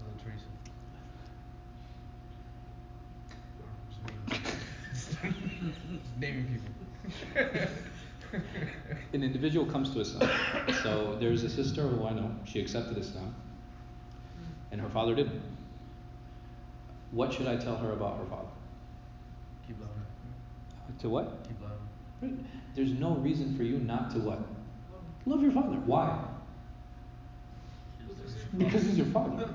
Mother 0.00 0.12
Teresa. 0.24 0.44
Just 4.94 5.22
naming- 5.22 5.74
just 5.92 6.18
naming 6.18 6.46
people. 6.46 7.68
An 9.12 9.22
individual 9.22 9.66
comes 9.66 9.90
to 9.90 10.00
Islam. 10.00 10.28
So 10.82 11.16
there's 11.18 11.44
a 11.44 11.48
sister 11.50 11.82
who 11.82 12.06
I 12.06 12.12
know, 12.12 12.30
she 12.44 12.60
accepted 12.60 12.98
Islam, 12.98 13.34
and 14.70 14.80
her 14.80 14.88
father 14.88 15.14
didn't. 15.14 15.42
What 17.10 17.32
should 17.32 17.46
I 17.46 17.56
tell 17.56 17.76
her 17.76 17.92
about 17.92 18.18
her 18.18 18.26
father? 18.26 18.48
Keep 19.66 19.80
loving 19.80 19.94
her. 19.96 21.00
To 21.00 21.08
what? 21.08 21.46
Keep 21.46 21.62
loving 21.62 21.78
her. 22.20 22.26
Right. 22.26 22.74
There's 22.74 22.92
no 22.92 23.14
reason 23.16 23.56
for 23.56 23.62
you 23.62 23.78
not 23.78 24.10
to 24.12 24.18
what? 24.18 24.40
Love 25.26 25.42
your 25.42 25.52
father. 25.52 25.76
Why? 25.84 26.24
Because 28.56 28.82
he's 28.82 28.96
your 28.96 29.06
father. 29.06 29.48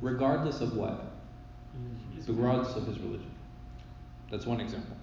Regardless 0.00 0.60
of 0.60 0.76
what? 0.76 1.12
Regardless 2.26 2.76
of 2.76 2.86
his 2.86 2.98
religion. 2.98 3.30
That's 4.30 4.46
one 4.46 4.60
example. 4.60 4.96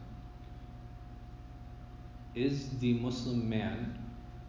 Is 2.36 2.70
the 2.80 2.93
Muslim 2.95 3.47
man 3.49 3.97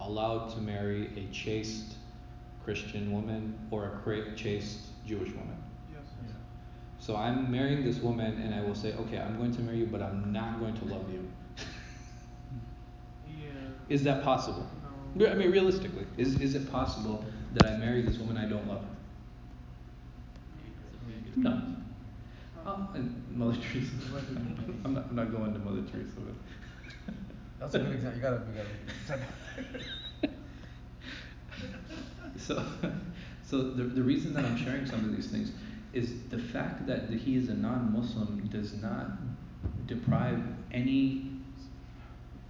allowed 0.01 0.51
to 0.55 0.61
marry 0.61 1.11
a 1.17 1.33
chaste 1.33 1.95
Christian 2.65 3.13
woman 3.13 3.59
or 3.71 4.01
a 4.07 4.37
chaste 4.37 4.90
Jewish 5.07 5.33
woman? 5.33 5.57
Yes. 5.93 6.05
So 6.99 7.17
I'm 7.17 7.51
marrying 7.51 7.85
this 7.85 7.99
woman 7.99 8.41
and 8.43 8.55
I 8.55 8.63
will 8.63 8.75
say, 8.75 8.95
okay, 8.95 9.19
I'm 9.19 9.39
going 9.39 9.53
to 9.53 9.61
marry 9.63 9.79
you, 9.79 9.87
but 9.87 10.03
I'm 10.03 10.33
not 10.33 10.61
going 10.61 10.75
to 10.75 10.85
love 10.85 11.11
you. 11.11 11.31
Yeah. 13.27 13.45
Is 13.89 14.03
that 14.05 14.23
possible? 14.23 14.69
No. 15.15 15.27
I 15.27 15.35
mean, 15.35 15.51
realistically, 15.51 16.07
is, 16.17 16.41
is 16.41 16.55
it 16.55 16.71
possible 16.71 17.25
that 17.55 17.67
I 17.67 17.77
marry 17.77 18.03
this 18.03 18.19
woman 18.19 18.37
I 18.37 18.47
don't 18.47 18.67
love 18.69 18.83
her? 18.83 18.97
No. 21.37 21.63
Oh, 22.67 22.73
um, 22.73 22.89
and 22.95 23.39
Mother 23.39 23.57
Teresa. 23.57 23.95
I'm 24.85 24.93
not, 24.93 25.07
I'm 25.09 25.17
not 25.17 25.33
going 25.33 25.55
to 25.55 25.59
Mother 25.61 25.81
Teresa, 25.91 26.21
but. 26.21 27.15
That's 27.59 27.75
a 27.75 27.79
good 27.79 27.95
example. 27.95 28.17
You 28.17 28.23
gotta, 28.23 28.43
you 28.47 28.63
gotta. 29.09 30.35
So, 32.37 32.65
so 33.51 33.63
the, 33.63 33.83
the 33.83 34.03
reason 34.03 34.33
that 34.35 34.45
I'm 34.45 34.57
sharing 34.57 34.87
some 34.87 35.01
of 35.01 35.17
these 35.17 35.27
things 35.27 35.51
is 35.93 36.23
the 36.31 36.39
fact 36.39 36.87
that 36.87 37.11
he 37.11 37.35
is 37.35 37.49
a 37.49 37.55
non-Muslim 37.55 38.47
does 38.47 38.81
not 38.81 39.11
deprive 39.89 40.41
any 40.71 41.33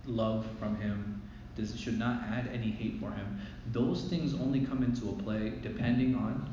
love 0.05 0.47
from 0.59 0.79
him, 0.79 1.23
does, 1.57 1.79
should 1.81 1.99
not 1.99 2.23
add 2.25 2.51
any 2.53 2.71
hate 2.71 3.01
for 3.01 3.11
him. 3.13 3.41
Those 3.73 4.05
things 4.05 4.35
only 4.35 4.61
come 4.61 4.83
into 4.83 5.09
a 5.09 5.13
play 5.15 5.55
depending 5.63 6.17
on 6.17 6.53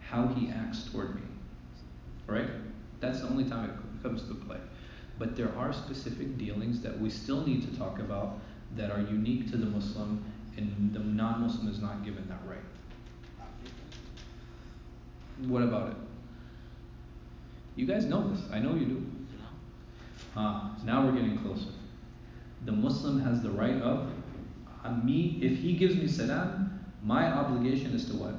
how 0.00 0.28
he 0.28 0.48
acts 0.48 0.84
toward 0.90 1.14
me. 1.14 1.22
Right? 2.26 2.48
That's 3.00 3.20
the 3.20 3.26
only 3.26 3.44
time 3.44 3.68
it 3.68 4.02
comes 4.02 4.22
to 4.22 4.34
play. 4.34 4.58
But 5.18 5.36
there 5.36 5.54
are 5.58 5.70
specific 5.74 6.38
dealings 6.38 6.80
that 6.80 6.98
we 6.98 7.10
still 7.10 7.46
need 7.46 7.70
to 7.70 7.78
talk 7.78 7.98
about 7.98 8.38
that 8.76 8.90
are 8.90 9.00
unique 9.00 9.50
to 9.50 9.58
the 9.58 9.66
Muslim 9.66 10.24
and 10.56 10.94
the 10.94 11.00
non-Muslim 11.00 11.68
is 11.68 11.80
not 11.80 12.04
given 12.06 12.26
that 12.28 12.40
right. 12.48 12.58
What 15.46 15.62
about 15.62 15.90
it? 15.90 15.96
You 17.76 17.86
guys 17.86 18.04
know 18.04 18.28
this. 18.30 18.40
I 18.52 18.58
know 18.60 18.74
you 18.74 18.86
do. 18.86 19.06
Ah, 20.36 20.76
now 20.84 21.04
we're 21.04 21.12
getting 21.12 21.38
closer. 21.38 21.70
The 22.64 22.72
Muslim 22.72 23.20
has 23.20 23.42
the 23.42 23.50
right 23.50 23.80
of 23.82 24.08
me 25.02 25.38
if 25.40 25.58
he 25.58 25.74
gives 25.74 25.96
me 25.96 26.06
salam, 26.06 26.80
my 27.02 27.26
obligation 27.32 27.92
is 27.92 28.04
to 28.06 28.16
what? 28.16 28.34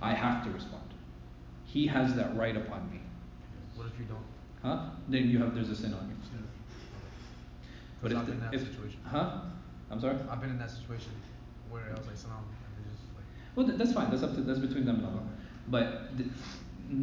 I 0.00 0.14
have 0.14 0.44
to 0.44 0.50
respond. 0.50 0.82
He 1.66 1.86
has 1.86 2.14
that 2.14 2.36
right 2.36 2.56
upon 2.56 2.90
me. 2.90 3.00
What 3.76 3.86
if 3.86 3.98
you 3.98 4.06
don't? 4.06 4.24
Huh? 4.62 4.90
Then 5.08 5.28
you 5.30 5.38
have 5.38 5.54
there's 5.54 5.70
a 5.70 5.76
sin 5.76 5.94
on 5.94 6.08
you. 6.08 6.16
But 8.02 8.12
if 8.12 8.18
I've 8.18 8.26
the, 8.26 8.32
been 8.32 8.40
in 8.44 8.50
that 8.50 8.54
if 8.54 8.60
situation. 8.68 9.00
huh? 9.04 9.40
I'm 9.90 10.00
sorry. 10.00 10.16
I've 10.28 10.40
been 10.40 10.50
in 10.50 10.58
that 10.58 10.70
situation 10.70 11.12
where 11.70 11.84
I 11.84 11.98
was 11.98 12.06
like, 12.06 12.16
salam, 12.16 12.44
just 12.90 13.14
like. 13.14 13.24
Well, 13.54 13.66
th- 13.66 13.78
that's 13.78 13.92
fine. 13.92 14.10
That's 14.10 14.24
up 14.24 14.34
to 14.34 14.40
that's 14.40 14.58
between 14.58 14.84
them 14.84 14.96
and 14.96 15.06
Allah. 15.06 15.22
But 15.68 16.10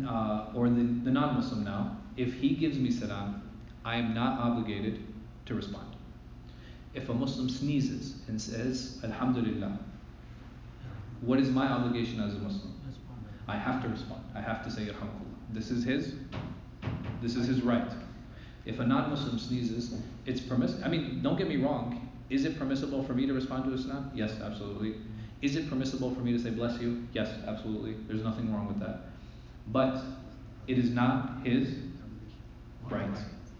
uh, 0.08 0.48
or 0.56 0.70
the, 0.70 0.84
the 1.04 1.12
non-Muslim 1.12 1.64
now, 1.64 1.98
if 2.18 2.34
he 2.34 2.50
gives 2.56 2.78
me 2.78 2.92
salam, 2.92 3.42
I 3.86 3.96
am 3.98 4.14
not 4.14 4.40
obligated 4.40 5.02
to 5.46 5.56
respond. 5.56 5.96
If 6.94 7.10
a 7.10 7.14
Muslim 7.14 7.50
sneezes 7.50 8.16
and 8.28 8.42
says 8.42 9.00
Alhamdulillah, 9.04 9.80
what 11.22 11.40
is 11.40 11.50
my 11.50 11.68
obligation 11.68 12.20
as 12.20 12.36
a 12.36 12.40
Muslim? 12.40 12.74
I 13.48 13.58
have 13.58 13.82
to 13.82 13.90
respond. 13.90 14.24
I 14.36 14.42
have 14.42 14.64
to 14.64 14.70
say 14.72 14.82
Yarhamukallah. 14.82 15.36
This 15.52 15.72
is 15.72 15.84
his. 15.84 16.14
This 17.22 17.36
is 17.36 17.48
his 17.48 17.64
right. 17.64 17.92
If 18.66 18.80
a 18.80 18.86
non-Muslim 18.86 19.40
sneezes, 19.40 19.96
it's 20.26 20.40
permissible. 20.40 20.84
I 20.86 20.90
mean, 20.90 21.22
don't 21.24 21.38
get 21.38 21.48
me 21.50 21.58
wrong. 21.58 22.10
Is 22.30 22.46
it 22.46 22.60
permissible 22.60 23.04
for 23.04 23.14
me 23.14 23.26
to 23.26 23.34
respond 23.34 23.64
to 23.66 23.74
Islam? 23.74 24.12
Yes, 24.14 24.40
absolutely. 24.40 24.96
Is 25.42 25.56
it 25.56 25.70
permissible 25.70 26.14
for 26.14 26.22
me 26.22 26.34
to 26.34 26.40
say 26.40 26.50
bless 26.50 26.82
you? 26.82 27.08
Yes, 27.14 27.30
absolutely. 27.48 27.96
There's 28.08 28.24
nothing 28.24 28.54
wrong 28.54 28.68
with 28.68 28.80
that. 28.80 29.06
But 29.68 30.02
it 30.68 30.78
is 30.78 30.90
not 30.90 31.46
his 31.46 31.76
right. 32.90 33.18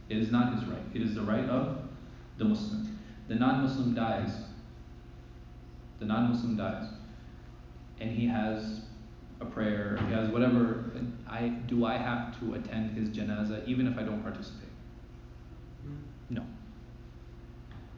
It 0.10 0.18
is 0.18 0.32
not 0.32 0.56
his 0.56 0.66
right. 0.66 0.82
It 0.94 1.02
is 1.02 1.16
the 1.16 1.22
right 1.22 1.46
of 1.46 1.78
the 2.38 2.46
Muslim. 2.46 3.00
The 3.28 3.36
non-Muslim 3.36 3.94
dies. 3.94 4.32
The 6.00 6.06
non-Muslim 6.06 6.58
dies, 6.58 6.90
and 8.00 8.10
he 8.12 8.26
has 8.26 8.82
a 9.42 9.46
prayer. 9.46 10.00
He 10.08 10.14
has 10.14 10.30
whatever. 10.30 10.92
I 11.30 11.50
do. 11.68 11.86
I 11.86 11.98
have 11.98 12.40
to 12.40 12.56
attend 12.56 12.98
his 12.98 13.10
janazah 13.10 13.68
even 13.68 13.88
if 13.88 13.98
I 13.98 14.04
don't 14.04 14.22
participate. 14.24 14.70
Mm-hmm. 15.86 16.36
No. 16.36 16.44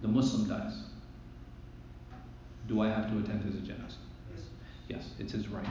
The 0.01 0.07
Muslim 0.07 0.49
dies. 0.49 0.73
Do 2.71 2.79
I 2.79 2.87
have 2.87 3.11
to 3.11 3.17
attend 3.19 3.43
his 3.43 3.55
janazah? 3.55 3.97
Yes. 4.33 4.43
Yes, 4.87 5.09
it's 5.19 5.33
his 5.33 5.49
right. 5.49 5.67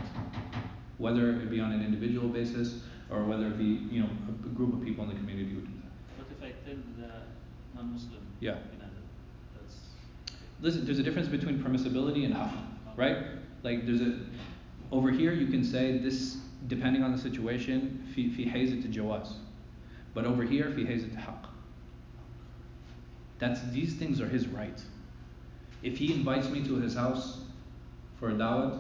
Whether 0.99 1.31
it 1.31 1.49
be 1.49 1.59
on 1.59 1.73
an 1.73 1.83
individual 1.83 2.29
basis 2.29 2.83
or 3.11 3.25
whether 3.25 3.47
it 3.47 3.57
be 3.57 3.89
you 3.91 4.03
know 4.03 4.09
a, 4.29 4.47
a 4.47 4.51
group 4.51 4.75
of 4.75 4.85
people 4.85 5.05
in 5.05 5.09
the 5.09 5.17
community 5.17 5.55
would 5.55 5.65
do 5.65 5.73
that. 5.83 6.19
What 6.19 6.29
if 6.31 6.45
I 6.45 6.69
tell 6.69 6.77
the 6.99 7.11
non-Muslim? 7.75 8.21
Yeah. 8.41 8.57
That's 8.79 9.77
Listen, 10.61 10.85
there's 10.85 10.99
a 10.99 11.03
difference 11.03 11.29
between 11.29 11.59
permissibility 11.65 12.27
and 12.27 12.35
hafd, 12.35 12.53
right? 12.97 13.17
Like 13.63 13.87
there's 13.87 14.03
a 14.03 14.19
over 14.93 15.11
here 15.11 15.33
you 15.33 15.47
can 15.47 15.65
say 15.65 15.97
this 15.97 16.37
depending 16.67 17.03
on 17.03 17.13
the 17.13 17.19
situation 17.19 18.07
fi 18.15 18.25
it 18.25 18.83
to 18.83 18.89
jawaz. 18.89 19.33
But 20.13 20.27
over 20.27 20.43
here 20.43 20.71
fi 20.71 20.85
to 20.85 21.17
haqq. 21.17 21.47
That's 23.39 23.63
these 23.71 23.95
things 23.95 24.21
are 24.21 24.29
his 24.29 24.47
rights. 24.49 24.85
if 25.84 25.98
he 25.98 26.14
invites 26.14 26.50
me 26.50 26.64
to 26.64 26.76
his 26.76 26.96
house 26.96 27.40
for 28.20 28.30
a 28.30 28.34
da'wah 28.34 28.80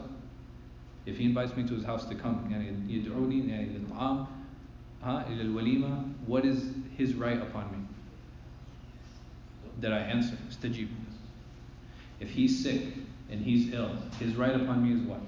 if 1.06 1.18
he 1.18 1.26
invites 1.26 1.56
me 1.56 1.64
to 1.64 1.76
his 1.76 1.84
house 1.84 2.06
to 2.06 2.16
come 2.16 2.50
يعني 2.50 2.90
يدعوني 2.90 3.50
يعني 3.50 3.68
للطعام 3.78 4.26
ها 5.04 5.28
إلى 5.28 5.42
الوليمة 5.42 6.04
what 6.28 6.46
is 6.46 6.74
his 6.98 7.14
right 7.14 7.42
upon 7.42 7.72
me 7.72 7.78
that 9.82 9.94
I 9.94 10.00
answer 10.00 10.38
استجيب 10.50 10.88
if 12.20 12.30
he's 12.30 12.64
sick 12.64 12.82
and 13.30 13.42
he's 13.42 13.74
ill 13.74 13.92
his 14.20 14.36
right 14.36 14.56
upon 14.56 14.84
me 14.84 14.94
is 14.94 15.02
what 15.02 15.20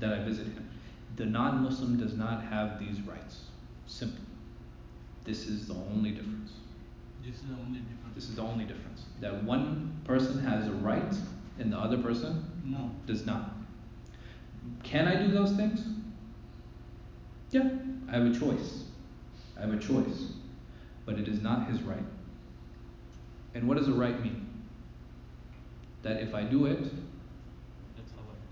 that 0.00 0.12
I 0.12 0.22
visit 0.24 0.46
him 0.46 0.68
the 1.16 1.26
non-Muslim 1.26 1.98
does 1.98 2.14
not 2.14 2.42
have 2.42 2.78
these 2.78 3.00
rights 3.02 3.42
simple 3.86 4.24
this 5.24 5.46
is 5.46 5.66
the 5.66 5.74
only 5.92 6.10
difference 6.10 6.52
This 7.26 7.36
is 7.36 7.42
the 7.42 7.54
only 7.54 7.80
difference. 7.80 7.99
this 8.15 8.29
is 8.29 8.35
the 8.35 8.41
only 8.41 8.65
difference. 8.65 9.05
That 9.19 9.43
one 9.43 9.99
person 10.03 10.39
has 10.43 10.67
a 10.67 10.71
right 10.71 11.13
and 11.59 11.71
the 11.71 11.77
other 11.77 11.97
person 11.97 12.45
No. 12.65 12.91
does 13.05 13.25
not. 13.25 13.51
Can 14.83 15.07
I 15.07 15.15
do 15.15 15.31
those 15.31 15.51
things? 15.53 15.85
Yeah 17.51 17.69
I 18.09 18.17
have 18.17 18.25
a 18.25 18.37
choice. 18.37 18.83
I 19.57 19.61
have 19.61 19.73
a 19.73 19.79
choice. 19.79 20.33
But 21.05 21.17
it 21.17 21.27
is 21.27 21.41
not 21.41 21.67
his 21.67 21.81
right. 21.81 22.03
And 23.53 23.67
what 23.67 23.77
does 23.77 23.87
a 23.87 23.93
right 23.93 24.21
mean? 24.21 24.47
That 26.03 26.21
if 26.21 26.33
I 26.33 26.43
do 26.43 26.65
it 26.65 26.85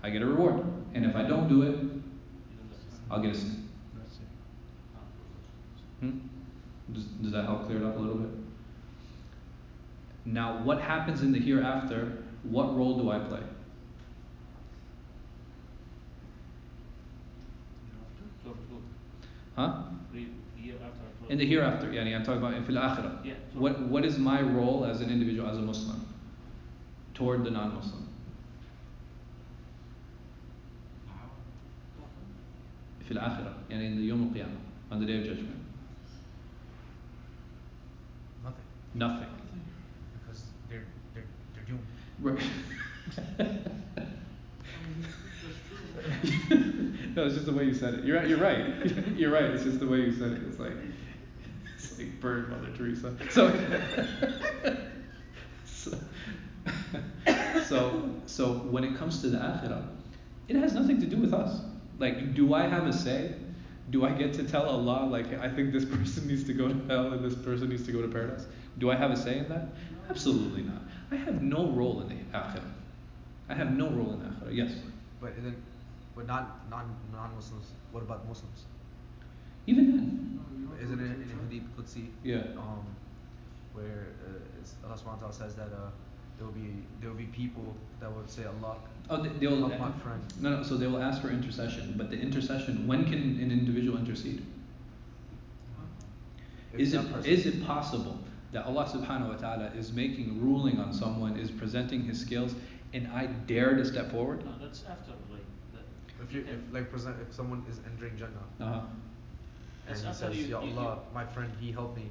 I, 0.02 0.08
get 0.08 0.22
a 0.22 0.26
reward. 0.26 0.64
And 0.94 1.04
if 1.04 1.14
I 1.14 1.22
don't 1.22 1.48
do 1.48 1.62
it 1.62 1.66
you 1.66 1.72
don't 1.72 1.92
understand. 2.62 3.02
I'll 3.10 3.20
get 3.22 3.32
a 3.32 3.38
sin. 3.38 3.68
Hmm? 6.00 6.18
Does, 6.92 7.04
does 7.04 7.32
that 7.32 7.44
help 7.44 7.66
clear 7.66 7.78
it 7.78 7.84
up 7.84 7.96
a 7.96 8.00
little 8.00 8.16
bit? 8.16 8.39
Now, 10.25 10.61
what 10.63 10.81
happens 10.81 11.21
in 11.21 11.31
the 11.31 11.39
hereafter? 11.39 12.23
What 12.43 12.75
role 12.75 12.97
do 12.99 13.11
I 13.11 13.19
play? 13.19 13.41
So 18.43 18.51
true. 18.51 18.81
Huh? 19.55 19.83
Re- 20.13 20.27
year 20.57 20.75
after 20.75 20.87
after. 21.21 21.31
In 21.31 21.37
the 21.37 21.45
hereafter, 21.47 21.87
yani 21.87 22.15
I'm 22.15 22.23
talking 22.23 22.39
about 22.41 22.53
in 22.55 22.63
fil 22.65 22.75
akhirah. 22.75 23.23
Yeah, 23.25 23.33
so- 23.53 23.59
What 23.59 23.79
what 23.87 24.05
is 24.05 24.17
my 24.17 24.41
role 24.41 24.85
as 24.85 25.01
an 25.01 25.09
individual, 25.09 25.49
as 25.49 25.57
a 25.57 25.61
Muslim, 25.61 26.05
toward 27.13 27.43
the 27.43 27.51
non-Muslim? 27.51 28.01
في 33.05 33.11
الآخرة 33.11 33.53
يعني 33.69 33.87
in 33.87 33.95
the 33.97 34.01
يوم 34.09 34.23
القيامة 34.29 34.57
on 34.91 34.99
the 34.99 35.05
day 35.05 35.19
of 35.19 35.23
judgment 35.25 35.61
Nothing. 38.43 38.65
nothing 38.95 39.29
no 42.22 42.34
it's 47.24 47.34
just 47.34 47.46
the 47.46 47.52
way 47.52 47.64
you 47.64 47.72
said 47.74 47.94
it. 47.94 48.04
You're 48.04 48.18
right 48.18 48.28
you're 48.28 48.38
right. 48.38 48.66
You're 49.16 49.32
right. 49.32 49.44
It's 49.44 49.64
just 49.64 49.80
the 49.80 49.86
way 49.86 49.98
you 49.98 50.12
said 50.12 50.32
it. 50.32 50.42
It's 50.46 50.58
like 50.58 50.72
it's 51.74 51.98
like 51.98 52.20
burn 52.20 52.50
Mother 52.50 52.68
Teresa. 52.76 53.16
So 53.30 53.48
so, 55.64 55.98
so 57.66 58.10
so 58.26 58.52
when 58.70 58.84
it 58.84 58.96
comes 58.98 59.22
to 59.22 59.30
the 59.30 59.38
akhirah 59.38 59.86
it 60.48 60.56
has 60.56 60.74
nothing 60.74 61.00
to 61.00 61.06
do 61.06 61.16
with 61.16 61.32
us. 61.32 61.62
Like 61.98 62.34
do 62.34 62.52
I 62.52 62.66
have 62.66 62.86
a 62.86 62.92
say? 62.92 63.34
Do 63.88 64.04
I 64.04 64.10
get 64.10 64.34
to 64.34 64.44
tell 64.44 64.66
Allah 64.66 65.06
like 65.06 65.32
I 65.40 65.48
think 65.48 65.72
this 65.72 65.86
person 65.86 66.26
needs 66.26 66.44
to 66.44 66.52
go 66.52 66.68
to 66.68 66.74
hell 66.86 67.12
and 67.12 67.24
this 67.24 67.34
person 67.34 67.70
needs 67.70 67.86
to 67.86 67.92
go 67.92 68.02
to 68.02 68.08
paradise 68.08 68.46
do 68.78 68.90
I 68.90 68.96
have 68.96 69.10
a 69.10 69.16
say 69.16 69.38
in 69.38 69.48
that 69.48 69.68
absolutely 70.08 70.62
not 70.62 70.82
I 71.10 71.16
have 71.16 71.42
no 71.42 71.70
role 71.70 72.00
in 72.02 72.08
the 72.08 72.38
akhirah 72.38 72.72
I 73.48 73.54
have 73.54 73.72
no 73.76 73.88
role 73.90 74.12
in 74.14 74.20
the 74.20 74.26
akhirah 74.28 74.54
yes 74.54 74.72
But 75.20 75.36
then, 75.36 75.56
but 76.16 76.26
non 76.26 76.46
non 76.70 76.96
non 77.12 77.34
Muslims. 77.34 77.72
What 77.92 78.02
about 78.02 78.26
Muslims? 78.26 78.64
even 79.66 79.84
then 79.92 80.40
Isn't 80.82 80.98
it 81.00 81.04
in 81.04 81.28
Hadith 81.44 81.68
Qudsi? 81.76 82.08
Yeah. 82.24 82.56
Um, 82.56 82.86
where 83.74 84.06
uh, 84.26 84.86
Allah 84.86 84.96
Subhanahu 84.96 85.20
wa 85.22 85.28
Taala 85.28 85.34
says 85.34 85.54
that 85.56 85.68
uh, 85.76 85.90
there 86.38 86.46
will 86.46 86.54
be 86.54 86.70
there 87.00 87.10
will 87.10 87.18
be 87.18 87.26
people 87.26 87.76
that 88.00 88.08
will 88.14 88.26
say 88.26 88.44
Allah. 88.46 88.76
Oh, 89.10 89.22
they, 89.22 89.28
they'll. 89.40 89.68
Help 89.68 89.78
my 89.78 89.92
friend. 90.02 90.22
No, 90.40 90.56
no. 90.56 90.62
So 90.62 90.76
they 90.76 90.86
will 90.86 91.02
ask 91.02 91.20
for 91.20 91.28
intercession, 91.28 91.94
but 91.98 92.08
the 92.10 92.16
intercession. 92.18 92.86
When 92.86 93.04
can 93.04 93.20
an 93.44 93.50
individual 93.52 93.98
intercede? 93.98 94.42
If 96.72 96.80
Is 96.80 96.94
it 96.94 97.12
person- 97.12 97.30
is 97.30 97.46
it 97.46 97.64
possible 97.66 98.18
that 98.51 98.65
Allah 98.65 98.85
Subhanahu 98.85 99.29
wa 99.29 99.35
Taala 99.35 99.75
is 99.77 99.91
making 99.91 100.29
a 100.29 100.33
ruling 100.43 100.79
on 100.79 100.93
someone, 100.93 101.37
is 101.37 101.51
presenting 101.51 102.03
His 102.03 102.19
skills, 102.19 102.55
and 102.93 103.07
I 103.13 103.27
dare 103.47 103.75
to 103.75 103.83
step 103.85 104.11
forward? 104.11 104.45
No, 104.45 104.51
that's 104.61 104.83
after 104.89 105.11
like 105.31 105.43
that. 105.73 105.83
If 106.23 106.33
you 106.33 106.41
if 106.47 106.73
like 106.73 106.89
present 106.89 107.17
if 107.21 107.33
someone 107.33 107.63
is 107.69 107.79
entering 107.91 108.15
Jannah 108.17 108.31
Uh 108.61 108.65
huh. 108.65 108.81
and 109.87 109.95
That's 109.95 110.01
he 110.01 110.07
after 110.07 110.25
says, 110.27 110.37
you- 110.37 110.45
Ya 110.47 110.61
you- 110.63 110.77
Allah, 110.79 110.99
my 111.13 111.25
friend, 111.25 111.51
he 111.59 111.71
helped 111.71 111.97
me. 111.97 112.09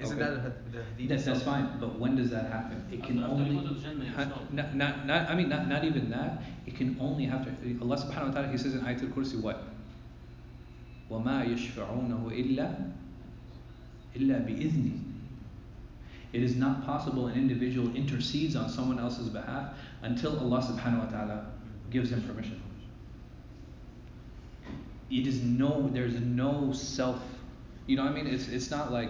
Isn't 0.00 0.18
Okay. 0.20 0.24
that 0.30 0.38
a, 0.38 0.40
had- 0.40 0.72
the 0.72 0.82
Hadith? 0.82 1.08
That's, 1.10 1.24
that's 1.26 1.38
itself? 1.38 1.56
fine, 1.70 1.78
but 1.78 1.98
when 2.00 2.16
does 2.16 2.30
that 2.30 2.50
happen? 2.50 2.82
It 2.90 3.02
can 3.04 3.22
After- 3.22 3.32
after 3.32 3.44
you 3.52 3.58
only 3.58 3.68
go 3.68 3.74
to 3.74 3.80
Jannah 3.80 4.10
ha- 4.10 4.22
yourself. 4.22 4.52
not, 4.52 4.74
not, 4.74 5.06
not, 5.06 5.30
I 5.30 5.34
mean, 5.36 5.48
not, 5.48 5.68
not 5.68 5.84
even 5.84 6.10
that. 6.10 6.42
It 6.66 6.74
can 6.74 6.96
only 6.98 7.26
happen. 7.26 7.78
Allah 7.80 7.96
Subhanahu 7.96 8.34
wa 8.34 8.40
Taala, 8.40 8.50
He 8.50 8.58
says 8.58 8.74
in 8.74 8.80
Ayatul 8.80 9.12
Kursi, 9.12 9.40
what? 9.40 9.62
وَمَا 11.10 11.44
يَشْفَعُونَهُ 11.46 12.22
إِلَّا 12.32 12.66
إِلَّا 14.16 14.36
بِإِذْنِهِ 14.48 14.98
it 16.37 16.43
is 16.43 16.55
not 16.55 16.85
possible 16.85 17.25
an 17.25 17.33
individual 17.33 17.95
intercedes 17.95 18.55
on 18.55 18.69
someone 18.69 18.99
else's 18.99 19.27
behalf 19.27 19.73
until 20.03 20.37
Allah 20.37 20.61
Subhanahu 20.61 21.11
wa 21.11 21.17
Taala 21.17 21.45
gives 21.89 22.11
him 22.11 22.21
permission. 22.21 22.61
It 25.09 25.25
is 25.25 25.41
no, 25.41 25.89
there's 25.91 26.19
no 26.21 26.71
self. 26.73 27.23
You 27.87 27.95
know 27.95 28.03
what 28.03 28.11
I 28.11 28.15
mean? 28.21 28.27
It's 28.27 28.49
it's 28.49 28.69
not 28.69 28.91
like 28.91 29.09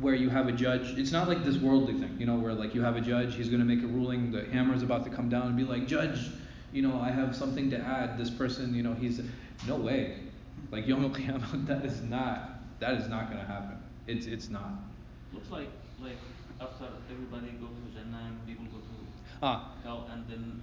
where 0.00 0.14
you 0.14 0.30
have 0.30 0.48
a 0.48 0.52
judge. 0.52 0.96
It's 0.96 1.12
not 1.12 1.28
like 1.28 1.44
this 1.44 1.58
worldly 1.58 1.92
thing, 2.00 2.16
you 2.18 2.24
know, 2.24 2.36
where 2.36 2.54
like 2.54 2.74
you 2.74 2.80
have 2.80 2.96
a 2.96 3.02
judge, 3.02 3.34
he's 3.34 3.50
going 3.50 3.60
to 3.60 3.66
make 3.66 3.84
a 3.84 3.86
ruling, 3.86 4.32
the 4.32 4.46
hammer 4.46 4.74
is 4.74 4.82
about 4.82 5.04
to 5.04 5.10
come 5.10 5.28
down 5.28 5.48
and 5.48 5.56
be 5.58 5.64
like, 5.64 5.86
judge, 5.86 6.30
you 6.72 6.80
know, 6.80 6.98
I 6.98 7.10
have 7.10 7.36
something 7.36 7.68
to 7.72 7.78
add. 7.78 8.16
This 8.16 8.30
person, 8.30 8.74
you 8.74 8.82
know, 8.82 8.94
he's 8.94 9.20
no 9.68 9.76
way. 9.76 10.16
Like 10.72 10.86
Yom 10.86 11.04
Al 11.04 11.10
Qiyamah, 11.10 11.66
that 11.70 11.84
is 11.84 12.00
not 12.00 12.80
that 12.80 12.94
is 12.94 13.06
not 13.06 13.30
going 13.30 13.42
to 13.44 13.46
happen. 13.46 13.76
It's 14.06 14.24
it's 14.24 14.48
not. 14.48 14.70
Looks 15.34 15.50
like 15.50 15.68
like 16.01 16.17
after 16.61 16.85
everybody 17.11 17.51
go 17.59 17.67
to 17.67 17.83
Jannah 17.93 18.31
and 18.31 18.45
people 18.47 18.65
go 18.71 18.79
to 18.79 18.93
Ah, 19.43 19.73
hell 19.83 20.07
and 20.11 20.23
then 20.27 20.61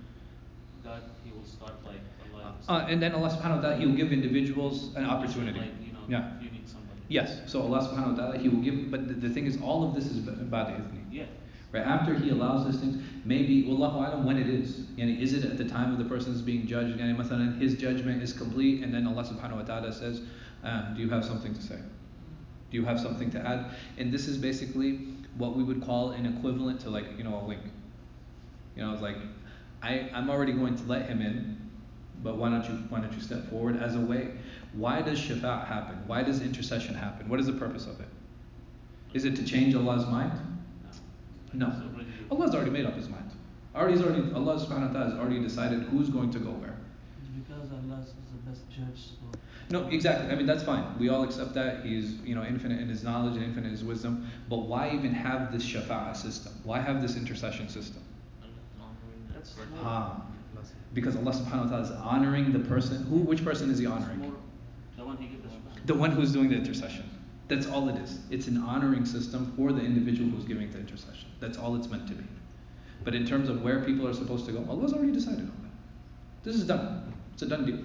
God 0.84 1.02
he 1.24 1.30
will 1.30 1.44
start 1.46 1.74
like 1.84 2.00
Allah. 2.32 2.32
will 2.32 2.58
uh, 2.58 2.62
start- 2.62 2.90
and 2.90 3.02
then 3.02 3.12
Allah 3.14 3.28
Subhanahu 3.30 3.62
wa 3.62 3.68
Taala, 3.68 3.78
He 3.78 3.86
will 3.86 3.94
give 3.96 4.12
individuals 4.12 4.94
an 4.96 5.04
opportunity. 5.04 5.58
Like, 5.60 5.78
you 5.84 5.92
know, 5.92 6.00
Yeah. 6.08 6.36
if 6.36 6.42
you 6.44 6.50
need 6.50 6.66
somebody. 6.68 7.00
Yes. 7.08 7.40
So 7.46 7.62
Allah 7.62 7.80
Subhanahu 7.86 8.16
wa 8.16 8.24
Taala, 8.32 8.40
He 8.40 8.48
will 8.48 8.62
give. 8.62 8.90
But 8.90 9.06
the, 9.08 9.14
the 9.14 9.28
thing 9.30 9.46
is, 9.46 9.60
all 9.60 9.86
of 9.88 9.94
this 9.94 10.06
is 10.06 10.26
about 10.26 10.68
idhni. 10.68 11.04
Yeah. 11.10 11.24
Right 11.70 11.86
after 11.86 12.14
he 12.14 12.28
allows 12.30 12.66
these 12.66 12.80
things, 12.80 13.02
maybe 13.24 13.64
wallahu 13.64 13.96
alam 14.06 14.26
when 14.26 14.36
it 14.36 14.48
is. 14.48 14.80
Yani, 14.98 15.20
is 15.20 15.32
it 15.32 15.44
at 15.44 15.56
the 15.56 15.64
time 15.64 15.92
of 15.92 15.98
the 15.98 16.04
person 16.04 16.32
is 16.34 16.42
being 16.42 16.66
judged? 16.66 16.98
Yani, 16.98 17.16
مثلا, 17.16 17.58
his 17.60 17.76
judgment 17.76 18.22
is 18.22 18.32
complete, 18.32 18.82
and 18.82 18.92
then 18.92 19.06
Allah 19.06 19.22
subhanahu 19.24 19.56
wa 19.56 19.62
ta'ala 19.62 19.92
says, 19.92 20.20
uh, 20.64 20.92
Do 20.94 21.00
you 21.00 21.08
have 21.08 21.24
something 21.24 21.54
to 21.54 21.62
say? 21.62 21.78
Do 22.70 22.76
you 22.76 22.84
have 22.84 22.98
something 23.00 23.30
to 23.30 23.38
add? 23.46 23.70
And 23.98 24.12
this 24.12 24.26
is 24.28 24.36
basically 24.36 25.08
what 25.37 25.55
we 25.55 25.63
would 25.63 25.83
call 25.83 26.11
an 26.11 26.25
equivalent 26.25 26.79
to 26.81 26.89
like, 26.89 27.05
you 27.17 27.23
know, 27.23 27.39
a 27.39 27.43
wink. 27.43 27.61
You 28.75 28.83
know, 28.83 28.93
it's 28.93 29.01
like 29.01 29.17
I, 29.81 30.09
I'm 30.13 30.29
already 30.29 30.53
going 30.53 30.75
to 30.75 30.83
let 30.83 31.07
him 31.07 31.21
in, 31.21 31.57
but 32.23 32.37
why 32.37 32.49
don't 32.49 32.63
you 32.65 32.75
why 32.89 32.99
don't 32.99 33.13
you 33.13 33.21
step 33.21 33.49
forward 33.49 33.81
as 33.81 33.95
a 33.95 33.99
way? 33.99 34.31
Why 34.73 35.01
does 35.01 35.19
shafa' 35.19 35.65
happen? 35.67 36.01
Why 36.07 36.23
does 36.23 36.41
intercession 36.41 36.93
happen? 36.93 37.29
What 37.29 37.39
is 37.39 37.45
the 37.45 37.53
purpose 37.53 37.85
of 37.85 37.99
it? 37.99 38.07
Is 39.13 39.25
it 39.25 39.35
to 39.37 39.43
change 39.43 39.75
Allah's 39.75 40.05
mind? 40.07 40.31
No. 41.53 41.73
Allah's 42.29 42.53
already 42.53 42.71
made 42.71 42.85
up 42.85 42.95
his 42.95 43.09
mind. 43.09 43.31
Already, 43.75 44.01
already, 44.01 44.33
Allah 44.33 44.59
subhanahu 44.59 44.87
wa 44.87 44.93
ta'ala 44.93 45.09
has 45.11 45.13
already 45.19 45.39
decided 45.39 45.83
who's 45.83 46.09
going 46.09 46.31
to 46.31 46.39
go 46.39 46.49
where. 46.51 46.75
Because 47.37 47.71
Allah 47.71 48.01
is 48.01 48.13
the 48.13 48.49
best 48.49 48.69
judge, 48.69 49.11
so. 49.11 49.36
No, 49.69 49.85
exactly. 49.87 50.31
I 50.31 50.35
mean, 50.35 50.45
that's 50.45 50.63
fine. 50.63 50.97
We 50.97 51.09
all 51.09 51.23
accept 51.23 51.53
that. 51.55 51.85
He's, 51.85 52.13
you 52.23 52.35
know, 52.35 52.43
infinite 52.43 52.79
in 52.79 52.87
his 52.87 53.03
knowledge 53.03 53.35
and 53.35 53.43
infinite 53.43 53.65
in 53.65 53.71
his 53.71 53.83
wisdom. 53.83 54.29
But 54.49 54.59
why 54.59 54.91
even 54.91 55.13
have 55.13 55.51
this 55.51 55.63
shafa'ah 55.63 56.15
system? 56.15 56.53
Why 56.63 56.79
have 56.79 57.01
this 57.01 57.17
intercession 57.17 57.67
system? 57.67 58.01
That's 59.33 59.55
Ah, 59.83 60.21
because 60.93 61.15
Allah 61.17 61.31
subhanahu 61.31 61.65
wa 61.65 61.69
ta'ala 61.69 61.83
is 61.83 61.91
honoring 61.91 62.53
the 62.53 62.59
person. 62.59 63.03
Who, 63.07 63.17
which 63.17 63.43
person 63.43 63.69
is 63.69 63.79
he 63.79 63.85
honoring? 63.85 64.33
the 64.97 65.05
one 65.05 65.17
he 65.17 65.27
gives 65.27 65.43
the 65.43 65.49
shafa'ah. 65.49 65.85
The 65.85 65.95
one 65.95 66.11
who's 66.11 66.31
doing 66.31 66.49
the 66.49 66.55
intercession. 66.55 67.09
That's 67.49 67.67
all 67.67 67.89
it 67.89 67.97
is. 67.97 68.19
It's 68.29 68.47
an 68.47 68.57
honoring 68.57 69.05
system 69.05 69.53
for 69.57 69.71
the 69.71 69.81
individual 69.81 70.29
who's 70.29 70.45
giving 70.45 70.71
the 70.71 70.79
intercession. 70.79 71.29
That's 71.39 71.57
all 71.57 71.75
it's 71.75 71.89
meant 71.89 72.07
to 72.07 72.13
be. 72.13 72.23
But 73.03 73.15
in 73.15 73.25
terms 73.25 73.47
of 73.49 73.61
where 73.63 73.81
people 73.81 74.07
are 74.07 74.13
supposed 74.13 74.45
to 74.47 74.51
go, 74.51 74.65
Allah's 74.69 74.93
already 74.93 75.13
decided 75.13 75.41
on 75.41 75.47
that. 75.61 76.43
This 76.43 76.55
is 76.55 76.65
done. 76.65 77.13
It's 77.33 77.41
a 77.41 77.47
done 77.47 77.65
deal. 77.65 77.79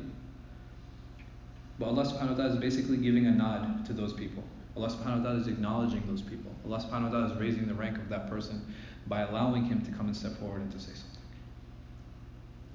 But 1.83 1.89
Allah 1.89 2.05
subhanahu 2.05 2.31
wa 2.31 2.37
ta'ala 2.37 2.51
is 2.51 2.61
basically 2.61 2.97
giving 2.99 3.27
a 3.27 3.33
nod 3.33 3.85
to 3.87 3.93
those 3.93 4.13
people. 4.13 4.45
Allah 4.77 4.87
subhanahu 4.89 5.19
wa 5.19 5.23
ta'ala 5.25 5.41
is 5.41 5.49
acknowledging 5.49 6.05
those 6.07 6.23
people. 6.23 6.53
Allah 6.65 6.79
subhanahu 6.79 7.07
wa 7.07 7.09
ta'ala 7.09 7.35
is 7.35 7.41
raising 7.41 7.67
the 7.67 7.75
rank 7.75 7.99
of 7.99 8.09
that 8.09 8.31
person 8.31 8.73
by 9.09 9.23
allowing 9.23 9.65
him 9.65 9.85
to 9.85 9.91
come 9.91 10.07
and 10.07 10.17
step 10.17 10.39
forward 10.39 10.61
and 10.61 10.71
to 10.71 10.79
say 10.79 10.93
something. 10.95 11.19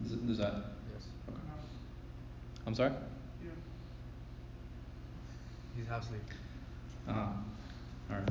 Does, 0.03 0.11
does 0.27 0.37
that? 0.39 0.55
Yes. 0.93 1.05
Okay. 1.29 1.39
I'm 2.65 2.75
sorry? 2.75 2.91
Yeah. 3.41 3.51
He's 5.77 5.87
half 5.87 6.03
asleep. 6.03 6.21
Uh 7.07 7.13
huh. 7.13 7.27
All 8.09 8.17
right. 8.17 8.29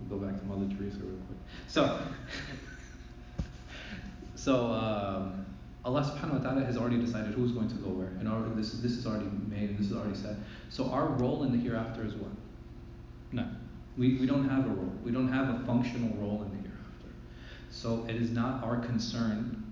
we'll 0.00 0.18
go 0.18 0.26
back 0.26 0.36
to 0.36 0.46
Mother 0.46 0.66
Teresa 0.74 0.98
real 0.98 1.14
quick. 1.28 1.38
So, 1.68 2.00
so 4.34 4.66
um, 4.72 5.39
Allah 5.84 6.02
Subhanahu 6.02 6.42
wa 6.44 6.50
Taala 6.50 6.66
has 6.66 6.76
already 6.76 7.00
decided 7.00 7.32
who's 7.34 7.52
going 7.52 7.68
to 7.68 7.74
go 7.76 7.88
where, 7.88 8.08
and 8.20 8.28
our, 8.28 8.42
this 8.54 8.72
this 8.72 8.92
is 8.92 9.06
already 9.06 9.30
made 9.48 9.70
and 9.70 9.78
this 9.78 9.86
is 9.86 9.96
already 9.96 10.16
said. 10.16 10.36
So 10.68 10.90
our 10.90 11.06
role 11.06 11.42
in 11.44 11.52
the 11.52 11.58
hereafter 11.58 12.04
is 12.04 12.14
what? 12.14 12.30
None. 13.32 13.56
We 13.96 14.16
we 14.18 14.26
don't 14.26 14.46
have 14.48 14.66
a 14.66 14.68
role. 14.70 14.92
We 15.02 15.10
don't 15.10 15.28
have 15.32 15.48
a 15.48 15.64
functional 15.64 16.10
role 16.20 16.42
in 16.42 16.50
the 16.50 16.68
hereafter. 16.68 17.08
So 17.70 18.04
it 18.08 18.16
is 18.16 18.30
not 18.30 18.62
our 18.62 18.76
concern 18.78 19.64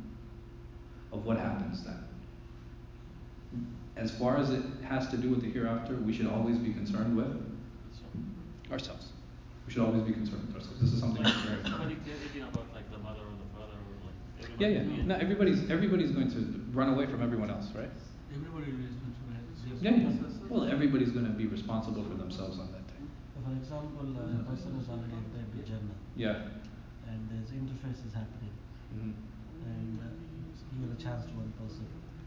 of 1.12 1.24
what 1.26 1.38
happens 1.38 1.84
then. 1.84 2.04
As 3.96 4.10
far 4.12 4.36
as 4.38 4.50
it 4.50 4.62
has 4.84 5.08
to 5.08 5.16
do 5.16 5.28
with 5.30 5.42
the 5.42 5.50
hereafter, 5.50 5.96
we 5.96 6.12
should 6.12 6.26
always 6.28 6.56
be 6.56 6.72
concerned 6.72 7.16
with 7.16 7.34
ourselves. 8.70 9.08
We 9.66 9.72
should 9.72 9.82
always 9.82 10.02
be 10.02 10.12
concerned 10.12 10.46
with 10.46 10.56
ourselves. 10.56 10.80
This 10.80 10.92
is 10.92 11.00
something 11.00 11.22
that's 11.22 11.36
very 11.42 11.56
Nobody 11.62 11.92
important. 11.94 12.06
cares 12.06 12.20
anything 12.22 12.42
about 12.42 12.66
like 12.72 12.90
the 12.90 12.98
mother 12.98 13.20
or 13.20 13.36
the 13.36 13.48
father 13.58 13.74
or 13.76 14.06
like 14.06 14.47
Yeah, 14.58 14.68
yeah. 14.68 14.82
No, 15.06 15.14
everybody's 15.14 15.70
everybody's 15.70 16.10
going 16.10 16.30
to 16.30 16.40
run 16.72 16.88
away 16.90 17.06
from 17.06 17.22
everyone 17.22 17.50
else, 17.50 17.66
right? 17.74 17.90
Everybody 18.34 18.72
is 18.72 18.90
responsible. 19.06 19.78
Yeah, 19.80 19.94
yeah. 19.94 20.48
Well, 20.50 20.64
everybody's 20.64 21.12
going 21.12 21.26
to 21.26 21.32
be 21.32 21.46
responsible 21.46 22.02
for 22.04 22.14
themselves 22.14 22.58
on 22.58 22.72
that 22.72 22.86
day. 22.88 23.02
For 23.38 23.52
example, 23.52 24.16
uh, 24.18 24.42
a 24.42 24.44
person 24.50 24.74
is 24.80 24.88
already 24.88 25.14
entered 25.14 25.46
the 25.54 25.62
Jannah 25.62 25.98
Yeah. 26.16 26.42
and 27.06 27.30
there's 27.30 27.50
interface 27.54 28.04
is 28.04 28.12
happening 28.12 28.52
hmm 28.92 29.12
and 29.64 30.00
uh, 30.00 30.04
he 30.72 30.82
will 30.82 30.92
a 30.92 31.00
chance 31.00 31.24
to 31.26 31.32
one 31.32 31.52
person. 31.60 31.86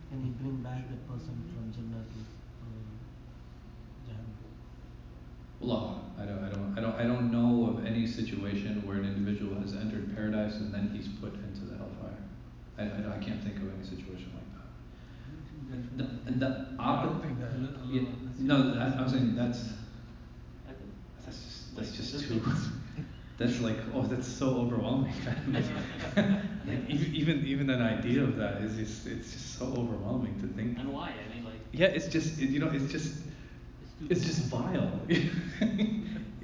Can 0.10 0.24
he 0.24 0.30
bring 0.42 0.58
back 0.64 0.90
that 0.90 1.04
person 1.08 1.36
from 1.54 1.72
Jannah 1.74 2.04
to 2.04 2.20
um, 2.64 2.88
Jahannam? 4.08 4.34
Allah, 5.62 6.02
I 6.20 6.26
don't, 6.26 6.44
I 6.44 6.50
don't, 6.50 6.78
I 6.78 6.82
don't, 6.82 6.96
I 6.96 7.04
don't 7.04 7.32
know 7.32 7.70
of 7.70 7.86
any 7.86 8.08
situation 8.08 8.82
where 8.86 8.98
an 8.98 9.06
individual 9.06 9.60
has 9.62 9.76
entered 9.76 10.16
paradise 10.16 10.56
and 10.56 10.74
then 10.74 10.92
he's 10.96 11.08
put 11.08 11.34
hellfire. 11.34 11.51
I, 12.78 12.84
I, 12.84 13.16
I 13.16 13.20
can't 13.20 13.44
think 13.44 13.58
of 13.58 13.74
any 13.74 13.84
situation 13.84 14.32
like 14.34 14.50
that. 15.98 15.98
The, 15.98 16.32
the 16.34 16.68
opposite. 16.80 17.22
Yeah, 17.90 18.02
no, 18.40 18.74
I, 18.80 18.86
I'm 19.00 19.10
saying 19.10 19.36
that's 19.36 19.74
that's 21.26 21.42
just 21.42 21.76
that's 21.76 21.92
just 21.92 22.28
too. 22.28 22.42
That's 23.38 23.60
like 23.60 23.78
oh, 23.96 24.04
that's 24.04 24.28
so 24.28 24.50
overwhelming. 24.50 25.14
like 25.48 25.66
even 26.90 27.16
even 27.16 27.46
even 27.48 27.70
an 27.72 27.82
idea 27.82 28.22
of 28.22 28.36
that 28.36 28.62
is 28.62 28.76
just 28.78 29.08
it's 29.08 29.32
just 29.32 29.58
so 29.58 29.66
overwhelming 29.66 30.40
to 30.42 30.48
think. 30.48 30.78
and 30.78 30.94
why? 30.94 31.10
I 31.10 31.34
mean 31.34 31.44
like 31.46 31.56
Yeah, 31.72 31.88
it's 31.88 32.08
just 32.08 32.40
it, 32.40 32.50
you 32.50 32.60
know 32.60 32.70
it's 32.72 32.92
just 32.92 33.16
it's 34.10 34.12
it's 34.12 34.26
just 34.26 34.42
vile. 34.46 34.92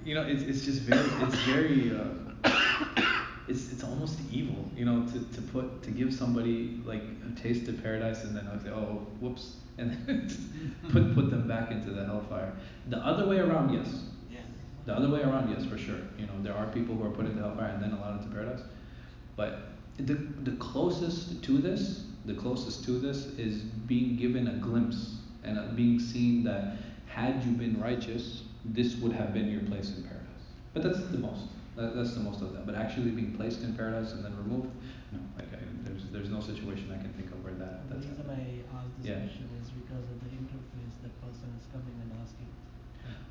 you 0.07 0.15
know, 0.15 0.23
it's 0.23 0.41
it's 0.43 0.65
just 0.65 0.81
very 0.83 1.07
it's 1.23 1.35
very 1.41 1.91
uh, 1.95 2.49
it's 3.47 3.71
it's 3.71 3.83
almost 3.83 4.19
evil. 4.31 4.65
You 4.75 4.85
know, 4.85 5.05
to, 5.05 5.19
to 5.19 5.41
put 5.53 5.83
to 5.83 5.91
give 5.91 6.13
somebody 6.13 6.79
like 6.85 7.01
a 7.25 7.39
taste 7.41 7.67
of 7.67 7.81
paradise 7.81 8.23
and 8.23 8.35
then 8.35 8.47
I 8.47 8.61
say 8.61 8.69
oh 8.69 9.05
whoops 9.19 9.55
and 9.77 9.91
then 10.05 10.75
put 10.91 11.13
put 11.15 11.29
them 11.29 11.47
back 11.47 11.71
into 11.71 11.91
the 11.91 12.05
hellfire. 12.05 12.53
The 12.89 12.97
other 12.97 13.27
way 13.27 13.37
around, 13.37 13.73
yes. 13.73 14.01
yeah. 14.31 14.39
The 14.85 14.95
other 14.95 15.09
way 15.09 15.21
around, 15.21 15.49
yes, 15.51 15.65
for 15.65 15.77
sure. 15.77 15.99
You 16.17 16.25
know, 16.25 16.41
there 16.41 16.55
are 16.55 16.67
people 16.67 16.95
who 16.95 17.05
are 17.05 17.11
put 17.11 17.25
into 17.25 17.41
hellfire 17.41 17.69
and 17.69 17.83
then 17.83 17.91
allowed 17.91 18.21
into 18.21 18.33
paradise. 18.33 18.61
But 19.35 19.59
the 19.97 20.15
the 20.15 20.55
closest 20.57 21.43
to 21.43 21.57
this, 21.59 22.05
the 22.25 22.33
closest 22.33 22.83
to 22.85 22.99
this 22.99 23.27
is 23.37 23.61
being 23.61 24.15
given 24.15 24.47
a 24.47 24.53
glimpse 24.53 25.17
and 25.43 25.57
uh, 25.57 25.67
being 25.75 25.99
seen 25.99 26.43
that 26.43 26.77
had 27.07 27.43
you 27.43 27.51
been 27.51 27.79
righteous, 27.81 28.43
this 28.65 28.95
would 28.97 29.13
have 29.13 29.33
been 29.33 29.49
your 29.49 29.61
place 29.61 29.95
in 29.95 30.03
paradise. 30.03 30.45
But 30.73 30.83
that's 30.83 31.07
the 31.07 31.17
most. 31.17 31.45
That, 31.77 31.95
that's 31.95 32.13
the 32.13 32.19
most 32.21 32.41
of 32.41 32.53
that. 32.53 32.65
But 32.65 32.75
actually 32.75 33.11
being 33.11 33.33
placed 33.37 33.61
in 33.61 33.73
paradise 33.75 34.11
and 34.13 34.25
then 34.25 34.35
removed, 34.37 34.69
no. 35.13 35.19
Like 35.37 35.53
I, 35.53 35.59
there's 35.85 36.03
there's 36.11 36.29
no 36.29 36.41
situation 36.41 36.91
I 36.91 36.97
can 37.01 37.13
think 37.13 37.29
of 37.31 37.43
where 37.43 37.53
that 37.53 37.87
The 37.87 37.95
that's 37.95 38.05
reason 38.07 38.25
happened. 38.25 38.65
I 38.73 38.77
asked 38.77 38.97
this 38.97 39.05
Yeah. 39.07 39.19
question 39.21 39.47
is 39.61 39.69
because 39.71 40.03
of 40.09 40.17
the 40.25 40.31
interface 40.33 40.95
that 41.05 41.13
person 41.21 41.47
is 41.59 41.65
coming 41.71 41.95
and 42.01 42.11
asking. 42.21 42.49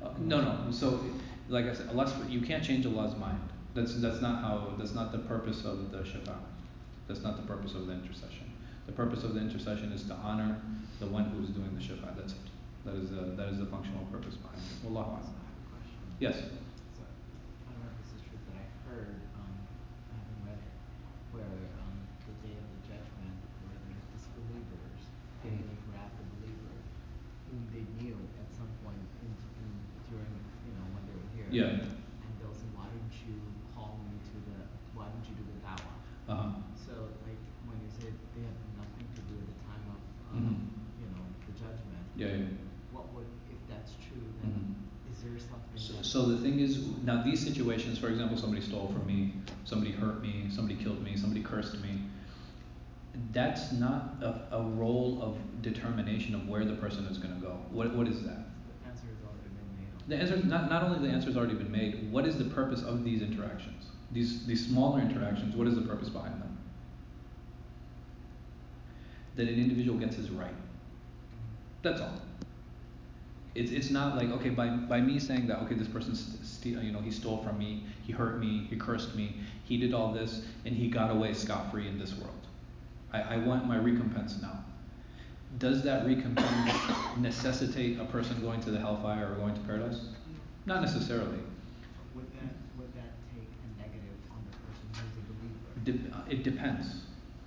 Uh, 0.01 0.09
no, 0.19 0.41
no. 0.41 0.71
So, 0.71 1.03
like 1.49 1.65
I 1.65 1.73
said, 1.73 1.89
Allah's, 1.89 2.13
you 2.29 2.41
can't 2.41 2.63
change 2.63 2.85
Allah's 2.85 3.15
mind. 3.17 3.39
That's 3.75 3.99
that's 4.01 4.21
not 4.21 4.41
how. 4.41 4.73
That's 4.79 4.95
not 4.95 5.11
the 5.11 5.19
purpose 5.19 5.65
of 5.65 5.91
the 5.91 5.99
shafa. 5.99 6.35
That's 7.07 7.21
not 7.21 7.35
the 7.37 7.43
purpose 7.47 7.75
of 7.75 7.85
the 7.87 7.93
intercession. 7.93 8.51
The 8.87 8.93
purpose 8.93 9.23
of 9.23 9.33
the 9.35 9.41
intercession 9.41 9.91
is 9.91 10.03
to 10.05 10.13
honor 10.15 10.59
the 10.99 11.07
one 11.07 11.25
who 11.25 11.43
is 11.43 11.49
doing 11.49 11.69
the 11.77 11.83
shafa. 11.83 12.15
That's 12.17 12.33
it. 12.33 12.47
That 12.85 12.95
is 12.95 13.09
the 13.11 13.35
that 13.37 13.49
is 13.49 13.59
the 13.59 13.65
functional 13.67 14.05
purpose 14.05 14.35
behind 14.35 14.57
it. 14.63 14.87
Wallahu 14.87 15.19
a'lam. 15.19 15.35
question. 15.69 15.99
Yes. 16.19 16.35
So, 16.39 17.03
I 17.03 17.69
don't 17.75 17.83
know 17.83 17.91
if 17.93 17.97
this 18.01 18.11
is 18.17 18.21
true, 18.25 18.39
but 18.49 18.55
I 18.57 18.65
heard, 18.89 19.13
um, 19.37 19.51
I 20.09 20.15
haven't 20.17 20.41
read 20.47 20.57
it, 20.57 20.73
where, 21.37 21.69
um, 21.85 21.95
the 22.25 22.33
day 22.41 22.55
of 22.57 22.65
the 22.65 22.81
judgment, 22.89 23.35
where 23.63 23.77
there's 23.85 24.05
disbelievers, 24.17 25.01
they 25.45 25.53
Mhm. 25.53 25.69
may 25.69 25.77
grab 25.93 26.09
the 26.17 26.25
believer, 26.37 26.73
whom 27.49 27.61
they 27.71 27.85
knew 28.01 28.17
at 28.41 28.49
some 28.57 28.69
point 28.81 28.97
in, 29.21 29.29
in, 29.61 29.69
during, 30.09 30.33
you 30.65 30.73
know, 30.75 30.85
when 30.97 31.03
they 31.05 31.13
were 31.15 31.29
here. 31.37 31.49
Yeah. 31.53 31.77
And 32.25 32.31
they'll 32.41 32.57
say, 32.57 32.67
why 32.73 32.89
don't 32.89 33.15
you 33.29 33.37
call 33.77 34.01
me 34.09 34.17
to 34.33 34.35
the, 34.49 34.57
why 34.97 35.05
don't 35.13 35.25
you 35.29 35.35
do 35.37 35.45
the 35.45 35.57
da'wah? 35.61 35.95
Uh 36.27 36.35
huh. 36.35 36.49
So, 36.75 36.93
like, 37.23 37.39
when 37.69 37.77
you 37.85 37.89
say 37.93 38.09
they 38.35 38.43
have 38.43 38.59
nothing 38.75 39.07
to 39.15 39.21
do 39.29 39.35
at 39.37 39.47
the 39.47 39.59
time 39.69 39.85
of, 39.93 40.01
um, 40.33 40.41
Mhm. 40.41 40.57
you 40.99 41.07
know, 41.13 41.23
the 41.45 41.53
judgment. 41.53 42.03
Yeah. 42.17 42.33
yeah. 42.33 42.65
What 42.91 43.13
would, 43.13 43.29
if 43.53 43.61
that's 43.69 43.93
true, 44.01 44.25
then 44.41 44.51
Mhm. 44.51 45.11
is 45.13 45.21
there 45.23 45.37
something 45.39 45.77
So, 45.77 45.93
so 46.01 46.19
the 46.33 46.37
thing 46.41 46.59
is, 46.59 46.81
now 47.05 47.21
these 47.23 47.39
situations, 47.45 47.97
for 47.99 48.09
example, 48.09 48.35
somebody 48.37 48.61
stole 48.61 48.87
from 48.89 49.05
me, 49.05 49.33
somebody 49.67 49.91
hurt 49.91 50.21
me, 50.21 50.45
somebody 50.49 50.81
killed 50.81 51.03
me, 51.03 51.17
somebody 51.17 51.43
cursed 51.43 51.81
me. 51.81 51.99
That's 53.33 53.73
not 53.73 54.15
a, 54.21 54.55
a 54.55 54.61
role 54.61 55.19
of 55.21 55.61
determination 55.61 56.33
of 56.33 56.47
where 56.47 56.63
the 56.63 56.75
person 56.75 57.05
is 57.05 57.17
going 57.17 57.35
to 57.35 57.41
go. 57.41 57.59
What, 57.69 57.93
what 57.93 58.07
is 58.07 58.23
that? 58.23 58.45
The 58.45 58.89
answer 58.89 59.07
has 59.07 59.25
already 59.25 59.49
been 59.49 59.75
made. 59.77 60.07
The 60.07 60.15
answer, 60.15 60.47
not, 60.47 60.69
not 60.69 60.83
only 60.83 61.05
the 61.05 61.13
answer 61.13 61.27
has 61.27 61.35
already 61.35 61.55
been 61.55 61.71
made, 61.71 62.09
what 62.09 62.25
is 62.25 62.37
the 62.37 62.45
purpose 62.45 62.81
of 62.81 63.03
these 63.03 63.21
interactions? 63.21 63.87
These, 64.13 64.45
these 64.45 64.65
smaller 64.65 65.01
interactions, 65.01 65.53
what 65.53 65.67
is 65.67 65.75
the 65.75 65.81
purpose 65.81 66.07
behind 66.07 66.41
them? 66.41 66.57
That 69.35 69.49
an 69.49 69.59
individual 69.59 69.99
gets 69.99 70.15
his 70.15 70.29
right. 70.29 70.55
That's 71.81 71.99
all. 71.99 72.21
It's, 73.53 73.71
it's 73.71 73.89
not 73.89 74.15
like, 74.15 74.29
okay, 74.29 74.49
by, 74.49 74.69
by 74.69 75.01
me 75.01 75.19
saying 75.19 75.47
that, 75.47 75.59
okay, 75.63 75.75
this 75.75 75.89
person, 75.89 76.15
st- 76.67 76.75
st- 76.75 76.85
you 76.85 76.91
know, 76.91 76.99
he 77.01 77.11
stole 77.11 77.43
from 77.43 77.57
me, 77.57 77.83
he 78.05 78.13
hurt 78.13 78.39
me, 78.39 78.67
he 78.69 78.75
cursed 78.75 79.15
me, 79.15 79.35
he 79.63 79.77
did 79.77 79.93
all 79.93 80.11
this, 80.11 80.41
and 80.65 80.75
he 80.75 80.87
got 80.87 81.11
away 81.11 81.33
scot 81.33 81.71
free 81.71 81.87
in 81.87 81.99
this 81.99 82.13
world. 82.17 82.33
I, 83.13 83.21
I 83.21 83.37
want 83.37 83.65
my 83.65 83.77
recompense 83.77 84.41
now. 84.41 84.63
Does 85.59 85.83
that 85.83 86.05
recompense 86.05 86.73
necessitate 87.17 87.99
a 87.99 88.05
person 88.05 88.41
going 88.41 88.61
to 88.61 88.71
the 88.71 88.79
hellfire 88.79 89.31
or 89.31 89.35
going 89.35 89.55
to 89.55 89.61
paradise? 89.61 90.01
Not 90.65 90.81
necessarily. 90.81 91.39
Would 92.15 92.25
that, 92.33 92.53
would 92.77 92.93
that 92.95 93.13
take 93.33 93.47
a 93.63 93.81
negative 93.81 94.17
on 94.31 94.45
the 94.51 94.57
person 94.67 95.11
who's 95.15 95.23
a 95.23 95.85
believer? 95.89 96.07
Dep- 96.09 96.15
uh, 96.15 96.29
it 96.29 96.43
depends. 96.43 96.87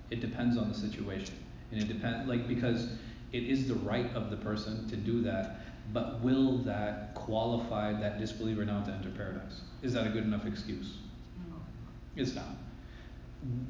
It 0.09 0.19
depends 0.19 0.57
on 0.57 0.67
the 0.67 0.75
situation, 0.77 1.35
and 1.71 1.81
it 1.81 1.87
depends 1.87 2.27
like 2.27 2.47
because 2.47 2.87
it 3.31 3.43
is 3.43 3.67
the 3.67 3.75
right 3.75 4.13
of 4.13 4.29
the 4.29 4.35
person 4.37 4.89
to 4.89 4.97
do 4.97 5.21
that, 5.21 5.61
but 5.93 6.21
will 6.21 6.59
that 6.59 7.13
qualify 7.15 7.93
that 7.93 8.19
disbeliever 8.19 8.65
now 8.65 8.81
to 8.83 8.91
enter 8.91 9.09
paradise? 9.09 9.61
Is 9.81 9.93
that 9.93 10.07
a 10.07 10.09
good 10.09 10.23
enough 10.23 10.45
excuse? 10.45 10.97
No. 11.49 11.55
It's 12.15 12.35
not. 12.35 12.45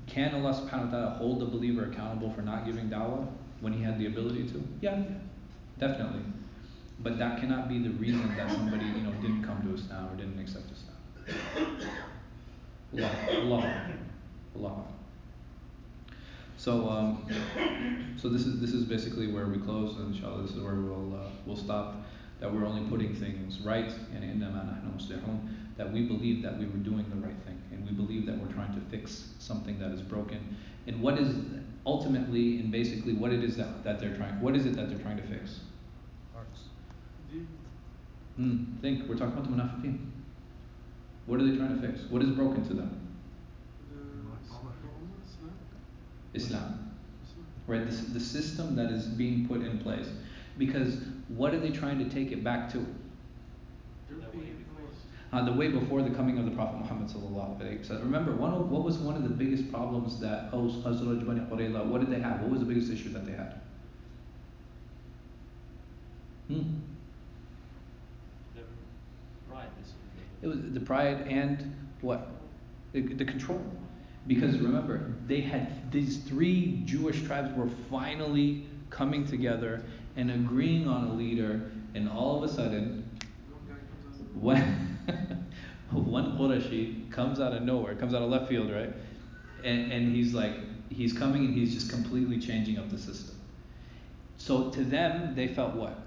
Can 0.08 0.36
Allah 0.36 0.54
subhanahu 0.54 0.92
wa 0.92 0.92
ta'ala 0.92 1.10
hold 1.12 1.40
the 1.40 1.46
believer 1.46 1.86
accountable 1.86 2.32
for 2.32 2.42
not 2.42 2.66
giving 2.66 2.90
dawah 2.90 3.26
when 3.62 3.74
he 3.74 3.82
had 3.82 3.98
the 3.98 4.08
ability 4.08 4.48
to? 4.50 4.64
Yeah, 4.82 5.02
definitely. 5.80 6.24
But 7.00 7.18
that 7.18 7.40
cannot 7.40 7.70
be 7.70 7.80
the 7.80 7.92
reason 7.92 8.36
that 8.36 8.52
somebody, 8.52 8.86
you 8.86 9.02
know, 9.02 9.12
didn't 9.22 9.44
come 9.44 9.62
to 9.64 9.74
Islam 9.74 10.10
or 10.12 10.18
didn't 10.18 10.40
accept 10.40 10.66
Islam. 10.72 11.78
Allah, 12.94 13.12
Allah, 13.30 13.92
Allah. 14.56 14.84
So, 16.58 16.90
um, 16.90 17.26
so 18.18 18.30
this 18.30 18.46
is 18.46 18.60
this 18.60 18.74
is 18.74 18.84
basically 18.84 19.32
where 19.32 19.48
we 19.48 19.58
close, 19.58 19.98
and 19.98 20.14
inshallah, 20.14 20.44
this 20.44 20.52
is 20.52 20.62
where 20.62 20.76
we'll 20.76 21.16
uh, 21.16 21.30
we'll 21.46 21.58
stop 21.58 22.01
that 22.42 22.54
we're 22.54 22.66
only 22.66 22.90
putting 22.90 23.16
things 23.16 23.60
right, 23.60 23.94
and 24.14 24.24
that 25.78 25.92
we 25.92 26.04
believe 26.04 26.44
that 26.44 26.60
we 26.60 26.66
were 26.66 26.78
doing 26.78 27.06
the 27.10 27.16
right 27.16 27.36
thing, 27.44 27.60
and 27.72 27.84
we 27.86 27.92
believe 27.92 28.28
that 28.28 28.38
we're 28.38 28.54
trying 28.54 28.72
to 28.74 28.82
fix 28.92 29.30
something 29.40 29.80
that 29.80 29.92
is 29.92 30.02
broken. 30.02 30.56
And 30.86 31.02
what 31.02 31.18
is 31.18 31.34
ultimately 31.86 32.60
and 32.60 32.72
basically 32.72 33.14
what 33.14 33.32
it 33.32 33.44
is 33.44 33.58
that, 33.58 33.84
that 33.84 34.00
they're 34.00 34.16
trying, 34.16 34.40
what 34.42 34.56
is 34.56 34.68
it 34.68 34.76
that 34.76 34.90
they're 34.90 35.00
trying 35.00 35.18
to 35.18 35.24
fix? 35.24 35.62
Hearts. 36.36 36.66
Mm, 38.40 38.80
think, 38.82 39.10
we're 39.10 39.16
talking 39.16 39.34
about 39.34 39.46
the 39.46 39.50
Munafiqeen. 39.50 40.12
What 41.26 41.40
are 41.40 41.48
they 41.50 41.58
trying 41.58 41.80
to 41.80 41.88
fix? 41.88 42.04
What 42.12 42.22
is 42.22 42.30
broken 42.30 42.64
to 42.68 42.74
them? 42.74 43.18
Islam. 46.34 46.92
Right? 47.68 47.90
The, 47.90 47.96
the 48.12 48.20
system 48.20 48.76
that 48.76 48.92
is 48.92 49.06
being 49.06 49.48
put 49.48 49.62
in 49.62 49.80
place. 49.80 50.08
Because 50.58 50.98
what 51.36 51.54
are 51.54 51.60
they 51.60 51.72
trying 51.72 52.00
to 52.00 52.06
take 52.06 52.32
it 52.32 52.44
back 52.44 52.72
to? 52.72 52.78
They're 52.78 54.18
That 54.20 54.32
being 54.32 54.44
way 54.44 54.50
in 54.52 54.58
before. 54.58 54.88
place. 54.88 55.00
Uh, 55.32 55.46
the 55.46 55.54
way 55.54 55.70
before 55.70 56.02
the 56.02 56.10
coming 56.10 56.38
of 56.38 56.46
the 56.46 56.52
Prophet 56.52 56.80
Muhammad 56.80 57.08
wasallam. 57.10 58.04
Remember, 58.04 58.36
one 58.36 58.54
of, 58.54 58.70
what 58.70 58.84
was 58.84 58.98
one 58.98 59.16
of 59.16 59.24
the 59.24 59.30
biggest 59.30 59.72
problems 59.72 60.20
that 60.20 60.54
Aus, 60.54 60.74
Khazraj, 60.84 61.26
Bani 61.26 61.42
Qurayza, 61.42 61.86
what 61.86 62.02
did 62.02 62.10
they 62.10 62.20
have? 62.20 62.42
What 62.42 62.52
was 62.52 62.60
the 62.60 62.66
biggest 62.66 62.92
issue 62.92 63.10
that 63.14 63.26
they 63.26 63.34
had? 63.34 63.62
Hmm? 66.48 66.62
It 70.42 70.48
was 70.48 70.58
the 70.74 70.80
pride 70.80 71.28
and 71.28 71.76
what? 72.02 72.28
The, 72.94 73.02
the 73.02 73.26
control. 73.26 73.62
Because 74.28 74.58
remember, 74.60 75.14
they 75.28 75.42
had 75.42 75.92
these 75.92 76.18
three 76.18 76.82
Jewish 76.86 77.24
tribes 77.24 77.56
were 77.56 77.70
finally 77.90 78.66
coming 78.90 79.26
together 79.26 79.84
and 80.16 80.32
agreeing 80.32 80.88
on 80.88 81.08
a 81.08 81.14
leader, 81.14 81.72
and 81.96 82.10
all 82.10 82.44
of 82.44 82.50
a 82.50 82.54
sudden, 82.54 83.10
one 84.34 84.60
one 85.92 86.38
Qurashi 86.38 87.12
comes 87.12 87.40
out 87.40 87.54
of 87.54 87.64
nowhere, 87.64 87.96
comes 87.96 88.14
out 88.14 88.22
of 88.22 88.30
left 88.30 88.48
field, 88.50 88.72
right? 88.72 88.94
And 89.64 89.92
and 89.92 90.16
he's 90.16 90.34
like 90.34 90.54
he's 90.90 91.14
coming 91.14 91.46
and 91.46 91.54
he's 91.56 91.74
just 91.74 91.90
completely 91.90 92.40
changing 92.40 92.78
up 92.78 92.90
the 92.90 92.98
system. 92.98 93.36
So 94.38 94.70
to 94.72 94.84
them, 94.84 95.36
they 95.36 95.48
felt 95.48 95.76
what? 95.76 95.98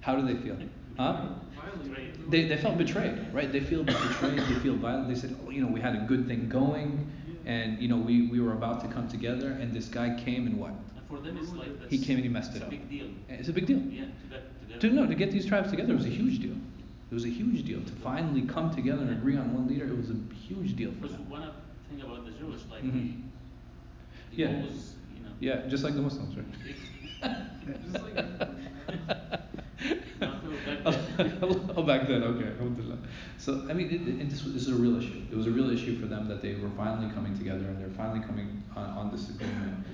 How 0.00 0.16
do 0.16 0.26
they 0.26 0.40
feel? 0.40 0.56
Huh? 0.96 1.28
They, 2.28 2.46
they 2.46 2.56
felt 2.56 2.78
betrayed, 2.78 3.18
right? 3.32 3.50
They 3.52 3.60
feel 3.60 3.84
betrayed. 3.84 4.38
They 4.38 4.54
feel 4.60 4.76
violent. 4.76 5.08
They 5.08 5.14
said, 5.14 5.36
oh, 5.46 5.50
you 5.50 5.62
know, 5.62 5.68
we 5.70 5.80
had 5.80 5.94
a 5.94 6.00
good 6.00 6.26
thing 6.26 6.48
going, 6.48 7.10
and 7.44 7.78
you 7.80 7.88
know, 7.88 7.96
we, 7.96 8.28
we 8.28 8.40
were 8.40 8.52
about 8.52 8.80
to 8.82 8.88
come 8.88 9.08
together, 9.08 9.50
and 9.52 9.72
this 9.74 9.88
guy 9.88 10.18
came 10.18 10.46
and 10.46 10.58
what? 10.58 10.72
For 11.10 11.18
them 11.18 11.36
it's 11.38 11.52
like 11.52 11.90
He 11.90 11.98
came 11.98 12.16
and 12.16 12.24
he 12.24 12.30
messed 12.30 12.50
it's 12.52 12.58
it 12.58 12.62
a 12.62 12.64
up. 12.66 12.70
big 12.70 12.88
deal. 12.88 13.06
It's 13.28 13.48
a 13.48 13.52
big 13.52 13.66
deal. 13.66 13.78
Yeah, 13.80 14.04
to. 14.70 14.78
To 14.88 14.94
no, 14.94 15.06
to 15.06 15.14
get 15.14 15.30
these 15.32 15.44
tribes 15.46 15.70
together 15.70 15.94
was 15.94 16.04
a 16.06 16.08
huge 16.08 16.38
deal. 16.40 16.54
It 17.10 17.14
was 17.14 17.24
a 17.24 17.28
huge 17.28 17.64
deal 17.66 17.80
to 17.82 17.92
finally 18.04 18.42
come 18.42 18.72
together 18.74 19.02
and 19.02 19.10
agree 19.10 19.36
on 19.36 19.52
one 19.52 19.66
leader. 19.66 19.84
It 19.86 19.96
was 19.96 20.10
a 20.10 20.16
huge 20.48 20.76
deal 20.76 20.92
for 21.00 21.08
them. 21.08 21.28
one 21.28 21.50
thing 21.90 22.00
about 22.02 22.24
the 22.24 22.30
Jewish, 22.32 22.60
like 22.70 22.84
Mhm. 22.84 23.22
they, 24.30 24.36
they 24.36 24.42
Yeah. 24.44 24.56
always, 24.58 24.94
you 25.16 25.22
know. 25.24 25.32
Yeah, 25.40 25.66
just 25.68 25.82
like 25.82 25.94
the 25.94 26.02
Muslims, 26.02 26.36
right? 26.36 26.46
Just 27.84 28.04
like 28.04 28.16
everybody, 28.16 28.52
man. 28.52 29.42
Not 30.20 30.44
true, 30.44 30.56
back 30.66 30.84
then. 31.16 31.38
oh, 31.76 31.82
back 31.82 32.06
then, 32.08 32.22
okay. 32.22 32.52
So, 33.38 33.66
I 33.68 33.72
mean, 33.72 33.88
it, 33.90 34.20
it, 34.22 34.30
this, 34.30 34.42
this 34.42 34.62
is 34.62 34.68
a 34.68 34.74
real 34.74 34.96
issue. 34.96 35.20
It 35.30 35.36
was 35.36 35.46
a 35.46 35.50
real 35.50 35.70
issue 35.70 35.98
for 35.98 36.06
them 36.06 36.28
that 36.28 36.40
they 36.42 36.54
were 36.54 36.70
finally 36.76 37.12
coming 37.12 37.36
together 37.36 37.64
and 37.64 37.80
they're 37.80 37.96
finally 37.96 38.20
coming 38.24 38.62
on, 38.76 38.84
on 38.84 39.10
this 39.10 39.28
agreement. 39.30 39.84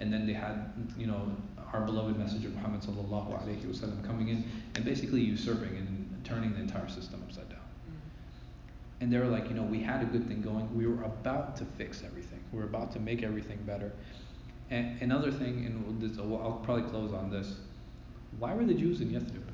And 0.00 0.12
then 0.12 0.26
they 0.26 0.32
had, 0.32 0.72
you 0.98 1.06
know, 1.06 1.30
our 1.72 1.80
beloved 1.80 2.16
Messenger 2.18 2.48
Muhammad 2.50 2.82
sallallahu 2.82 3.42
alaihi 3.42 3.64
wasallam 3.64 4.04
coming 4.06 4.28
in 4.28 4.44
and 4.74 4.84
basically 4.84 5.20
usurping 5.20 5.76
and 5.76 6.20
turning 6.24 6.52
the 6.52 6.60
entire 6.60 6.88
system 6.88 7.22
upside 7.26 7.48
down. 7.48 7.58
Mm-hmm. 7.58 9.02
And 9.02 9.12
they 9.12 9.18
were 9.18 9.26
like, 9.26 9.48
you 9.48 9.54
know, 9.54 9.62
we 9.62 9.80
had 9.80 10.02
a 10.02 10.06
good 10.06 10.26
thing 10.28 10.42
going. 10.42 10.74
We 10.76 10.86
were 10.86 11.02
about 11.04 11.56
to 11.56 11.64
fix 11.64 12.02
everything. 12.04 12.40
We 12.52 12.58
were 12.58 12.66
about 12.66 12.92
to 12.92 13.00
make 13.00 13.22
everything 13.22 13.58
better. 13.66 13.92
And 14.70 15.00
another 15.00 15.30
thing, 15.30 15.64
and 15.64 15.84
we'll 15.84 16.08
this, 16.08 16.18
I'll 16.18 16.60
probably 16.64 16.88
close 16.90 17.12
on 17.12 17.30
this. 17.30 17.54
Why 18.38 18.54
were 18.54 18.64
the 18.64 18.74
Jews 18.74 19.00
in 19.00 19.10
Yathrib? 19.10 19.44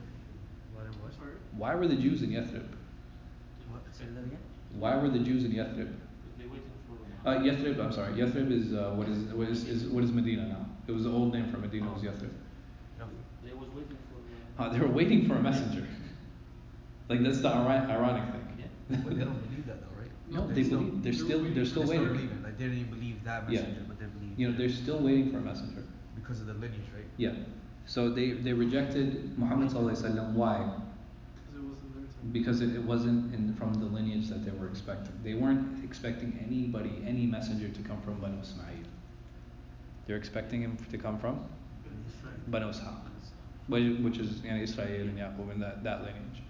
What 0.74 0.86
and 0.86 0.94
what? 0.96 1.12
Sorry? 1.14 1.34
Why 1.56 1.74
were 1.74 1.86
the 1.86 1.96
Jews 1.96 2.22
in 2.22 2.30
Yathrib? 2.30 2.66
What? 3.70 3.82
Say 3.92 4.04
that 4.14 4.20
again? 4.20 4.38
Why 4.74 4.96
were 4.96 5.10
the 5.10 5.18
Jews 5.18 5.44
in 5.44 5.52
Yathrib? 5.52 5.92
They 7.24 7.30
Uh, 7.30 7.40
Yathrib, 7.40 7.78
I'm 7.84 7.92
sorry. 7.92 8.14
Yathrib 8.14 8.50
is 8.50 8.72
uh, 8.72 8.92
what 8.96 9.08
is 9.08 9.18
what 9.34 9.48
is, 9.48 9.64
is 9.68 9.84
what 9.86 10.02
is 10.04 10.12
Medina 10.12 10.46
now? 10.48 10.66
It 10.88 10.92
was 10.92 11.04
the 11.04 11.10
old 11.10 11.32
name 11.32 11.50
for 11.50 11.58
Medina 11.58 11.92
was 11.92 12.02
Yathrib. 12.02 12.32
No. 12.98 13.06
They 13.44 13.52
was 13.52 13.68
waiting 13.70 13.96
for. 14.10 14.62
Uh, 14.62 14.66
Uh, 14.66 14.72
they 14.72 14.80
were 14.80 14.88
waiting 15.00 15.26
for 15.28 15.34
a 15.36 15.42
messenger. 15.42 15.86
like 17.08 17.22
that's 17.22 17.40
the 17.40 17.48
iri- 17.48 17.86
ironic 17.96 18.24
thing. 18.32 18.46
Yeah. 18.58 18.96
But 19.04 19.16
they 19.18 19.24
don't 19.24 19.42
believe 19.48 19.66
that 19.66 19.78
though, 19.82 20.00
right? 20.00 20.10
No, 20.30 20.40
No, 20.40 20.46
they 20.48 20.54
they 20.54 20.64
still- 20.64 20.78
believe. 20.80 21.02
They're 21.02 21.12
they're 21.12 21.24
still 21.26 21.38
waiting 21.42 21.54
they're 21.54 21.64
for 21.64 21.70
still 21.70 21.82
they 21.82 21.88
still 21.94 22.02
waiting. 22.02 22.16
believe 22.16 22.32
it. 22.32 22.42
Like 22.46 22.56
they 22.58 22.64
didn't 22.64 22.78
even 22.84 22.92
believe 22.98 23.16
that 23.24 23.40
Yeah. 23.50 23.60
messenger, 23.60 23.84
but 23.88 23.98
they 24.00 24.06
believe 24.16 24.34
You 24.38 24.44
know, 24.50 24.54
they're 24.58 24.76
still 24.84 25.00
waiting 25.08 25.30
for 25.32 25.38
a 25.38 25.46
messenger. 25.50 25.84
because 26.18 26.40
of 26.42 26.46
the 26.46 26.54
lineage, 26.54 26.88
right? 26.96 27.08
Yeah. 27.18 27.34
So 27.86 28.00
they, 28.10 28.28
they 28.44 28.52
rejected 28.52 29.36
Muhammad 29.38 29.68
sallallahu 29.70 29.96
alaihi 29.96 30.06
wasallam. 30.06 30.28
Why? 30.42 30.56
Because 31.34 31.54
it 31.58 31.64
wasn't 31.70 31.90
their 31.96 32.06
time. 32.06 32.11
Because 32.30 32.60
it, 32.60 32.74
it 32.74 32.82
wasn't 32.82 33.34
in, 33.34 33.54
from 33.54 33.74
the 33.74 33.86
lineage 33.86 34.28
that 34.28 34.44
they 34.44 34.52
were 34.52 34.68
expecting. 34.68 35.12
They 35.24 35.34
weren't 35.34 35.84
expecting 35.84 36.38
anybody, 36.46 37.02
any 37.06 37.26
messenger 37.26 37.68
to 37.68 37.82
come 37.82 38.00
from 38.02 38.20
Banu 38.20 38.40
Ismail. 38.40 38.86
They're 40.06 40.16
expecting 40.16 40.62
him 40.62 40.76
to 40.90 40.98
come 40.98 41.18
from 41.18 41.44
Banu 42.48 42.70
Ishaq, 42.70 43.00
which, 43.68 44.18
is 44.18 44.42
you 44.42 44.50
know, 44.50 44.56
Israel 44.56 45.08
and 45.08 45.18
Yaqub 45.18 45.50
and 45.50 45.62
that, 45.62 45.82
that 45.82 46.02
lineage. 46.02 46.42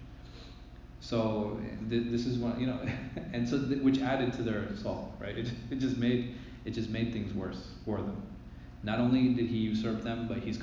So 0.99 1.59
th- 1.89 2.11
this 2.11 2.25
is 2.25 2.37
one, 2.37 2.59
you 2.59 2.67
know, 2.67 2.79
and 3.33 3.47
so 3.47 3.61
th- 3.61 3.81
which 3.81 3.99
added 3.99 4.31
to 4.33 4.41
their 4.41 4.59
assault, 4.59 5.13
right? 5.19 5.37
It, 5.37 5.51
it 5.69 5.79
just 5.79 5.97
made 5.97 6.35
it 6.65 6.71
just 6.71 6.89
made 6.89 7.11
things 7.11 7.33
worse 7.33 7.71
for 7.83 7.97
them. 7.97 8.21
Not 8.83 8.99
only 8.99 9.33
did 9.33 9.47
he 9.47 9.57
usurp 9.57 10.02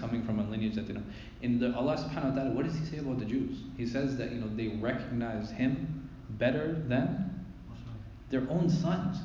coming 0.00 0.24
from 0.24 0.38
a 0.38 0.44
lineage 0.50 0.74
that 0.74 0.86
they 0.86 0.94
don't. 0.94 1.06
In 1.42 1.58
the 1.58 1.74
Allah 1.74 1.96
Subhanahu 1.96 2.34
wa 2.34 2.42
Taala, 2.42 2.54
what 2.54 2.64
does 2.66 2.76
He 2.76 2.84
say 2.84 2.98
about 2.98 3.18
the 3.18 3.24
Jews? 3.24 3.58
He 3.76 3.86
says 3.86 4.16
that 4.18 4.32
you 4.32 4.40
know 4.40 4.48
they 4.54 4.68
recognize 4.68 5.50
Him 5.50 6.08
better 6.30 6.82
than 6.88 7.44
their 8.30 8.46
own 8.48 8.68
sons. 8.70 9.18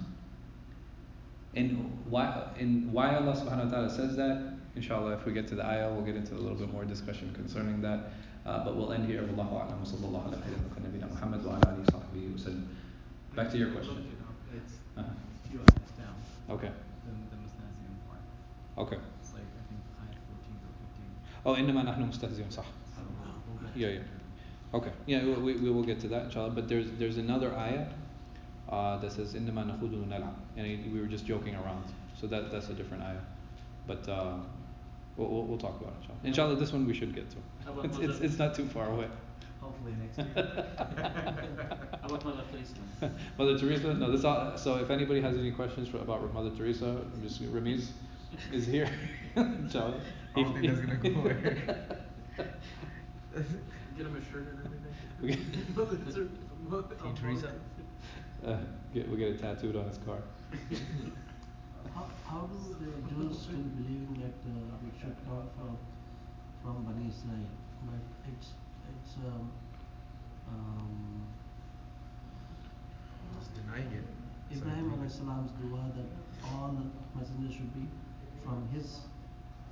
And 1.55 1.99
why 2.09 2.49
and 2.59 2.91
why 2.91 3.15
Allah 3.15 3.33
Subhanahu 3.33 3.71
wa 3.71 3.77
Taala 3.77 3.91
says 3.95 4.15
that? 4.17 4.53
Inshallah, 4.75 5.13
if 5.13 5.25
we 5.25 5.31
get 5.31 5.47
to 5.47 5.55
the 5.55 5.65
ayah, 5.65 5.89
we'll 5.93 6.03
get 6.03 6.17
into 6.17 6.33
a 6.33 6.41
little 6.41 6.57
bit 6.57 6.71
more 6.71 6.83
discussion 6.83 7.33
concerning 7.33 7.81
that. 7.81 8.11
Uh, 8.45 8.63
but 8.63 8.75
we'll 8.75 8.91
end 8.91 9.07
here. 9.07 9.23
Wallahu 9.23 9.57
a'lam. 9.57 9.79
wa 9.79 9.87
sallallahu 9.87 10.27
ala 10.27 10.37
nabiyina 10.37 11.09
Muhammad 11.09 11.43
wa 11.45 11.53
ala 11.55 11.65
alihi 11.73 11.89
sahbihi 11.89 12.29
wa 12.29 12.37
sallam. 12.37 12.67
Back 13.35 13.49
to 13.51 13.57
your 13.57 13.71
question. 13.71 14.05
Uh-huh. 14.97 15.01
a 15.01 15.49
few 15.49 15.59
ayahs 15.59 15.91
down. 15.97 16.15
Okay. 16.49 16.69
The 16.69 17.11
the 17.31 17.37
Mustahziun. 17.41 17.95
Okay. 18.77 18.99
It's 19.19 19.33
like 19.33 19.43
I 19.43 19.63
think 19.67 19.81
ayah 19.97 20.19
fourteen 20.29 20.55
or 20.61 20.71
fifteen. 20.77 21.09
Oh, 21.45 21.53
innama 21.55 21.83
nahnu 21.83 22.11
mustahziun, 22.11 22.51
sah. 22.51 22.63
Yeah, 23.75 23.89
yeah. 23.89 23.99
Okay, 24.73 24.91
yeah, 25.05 25.23
we, 25.23 25.53
we 25.53 25.69
will 25.69 25.83
get 25.83 25.99
to 26.01 26.07
that, 26.07 26.25
inshallah. 26.25 26.49
But 26.49 26.67
there's 26.67 26.87
there's 26.97 27.17
another 27.17 27.53
ayah 27.55 27.87
uh, 28.69 28.97
that 28.97 29.11
says 29.11 29.33
innama 29.35 29.65
manahudun 29.65 30.11
ala, 30.11 30.33
and 30.57 30.93
we 30.93 30.99
were 30.99 31.07
just 31.07 31.25
joking 31.25 31.55
around. 31.55 31.83
So 32.19 32.27
that 32.27 32.51
that's 32.51 32.69
a 32.69 32.73
different 32.73 33.03
ayah, 33.03 33.21
but 33.85 34.07
uh, 34.09 34.37
we'll, 35.17 35.27
we'll, 35.27 35.43
we'll, 35.43 35.57
talk 35.57 35.79
about 35.79 35.93
it, 35.93 36.01
inshallah. 36.01 36.19
Inshallah, 36.23 36.55
this 36.55 36.73
one 36.73 36.87
we 36.87 36.93
should 36.93 37.13
get 37.13 37.29
to. 37.29 37.37
It's 37.83 37.97
it's, 37.99 38.19
it's 38.21 38.39
not 38.39 38.55
too 38.55 38.65
far 38.65 38.89
away. 38.89 39.07
Hopefully 39.61 39.93
next 39.99 40.17
year. 40.17 40.27
How 42.01 42.07
about 42.07 42.25
Mother 42.25 42.43
Teresa? 42.51 43.11
Mother 43.37 43.57
Teresa? 43.57 43.93
No, 43.93 44.11
this 44.11 44.23
all, 44.23 44.57
so 44.57 44.75
if 44.77 44.89
anybody 44.89 45.21
has 45.21 45.37
any 45.37 45.51
questions 45.51 45.87
for, 45.87 45.97
about 45.97 46.33
Mother 46.33 46.51
Teresa, 46.55 47.01
just 47.21 47.41
Ramiz 47.53 47.87
is 48.51 48.65
here. 48.67 48.89
inshallah. 49.35 49.99
I 50.35 50.41
don't 50.41 50.53
think 50.53 50.67
that's 50.67 50.79
gonna 50.81 50.95
go 50.97 51.19
away. 51.21 51.33
Get 53.97 54.05
him 54.07 54.15
a 54.15 54.31
shirt 54.31 54.47
and 54.47 54.59
everything. 54.65 54.93
Okay. 55.23 55.39
Mother 55.75 55.97
Ter- 56.11 56.29
Mother- 56.69 56.95
King 56.95 57.15
Teresa? 57.15 57.51
Uh, 58.45 58.57
get, 58.93 59.07
we'll 59.07 59.17
get 59.17 59.29
it 59.29 59.39
tattooed 59.41 59.75
on 59.75 59.87
his 59.87 59.97
car. 59.99 60.17
How, 61.93 62.07
how 62.27 62.41
do 62.51 62.75
the 62.79 62.91
Jews 63.07 63.39
still 63.39 63.55
believing 63.79 64.19
that 64.19 64.35
uh, 64.51 64.87
it 64.87 64.99
should 64.99 65.15
come 65.25 65.47
from 65.55 65.77
from 66.61 66.83
Bani 66.83 67.07
Israel? 67.07 67.47
But 67.85 68.01
it's 68.33 68.49
it's 68.91 69.15
um, 69.23 69.49
um, 70.49 71.23
Just 73.39 73.53
denying 73.55 73.91
it. 73.93 74.03
Ibrahim 74.57 74.89
believe 74.89 74.99
alayhi 74.99 75.17
salam's 75.17 75.51
dua 75.61 75.87
that 75.95 76.09
all 76.51 76.75
messengers 77.15 77.53
should 77.55 77.73
be 77.73 77.87
from 78.45 78.67
his 78.73 78.99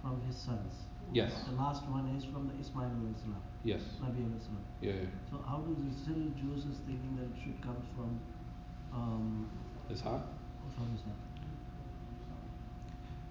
from 0.01 0.19
his 0.27 0.35
sons. 0.35 0.73
Yes. 1.13 1.31
The 1.47 1.55
last 1.55 1.83
one 1.87 2.07
is 2.17 2.25
from 2.25 2.47
the 2.47 2.55
Ismail 2.59 2.89
alayhi 2.89 3.15
salam, 3.21 3.41
Yes. 3.63 3.81
Nabi 4.01 4.19
alayhi 4.25 4.41
salam. 4.41 4.63
Yeah. 4.81 4.93
yeah. 4.93 5.29
So 5.29 5.37
how 5.47 5.57
do 5.59 5.77
the 5.79 5.93
still 5.95 6.23
Jews 6.41 6.65
is 6.65 6.77
thinking 6.87 7.15
that 7.17 7.27
it 7.31 7.37
should 7.43 7.61
come 7.61 7.77
from 7.95 8.19
um, 8.93 9.49
Ishaq? 9.91 10.21
from 10.75 10.87
Ishaq? 10.97 11.19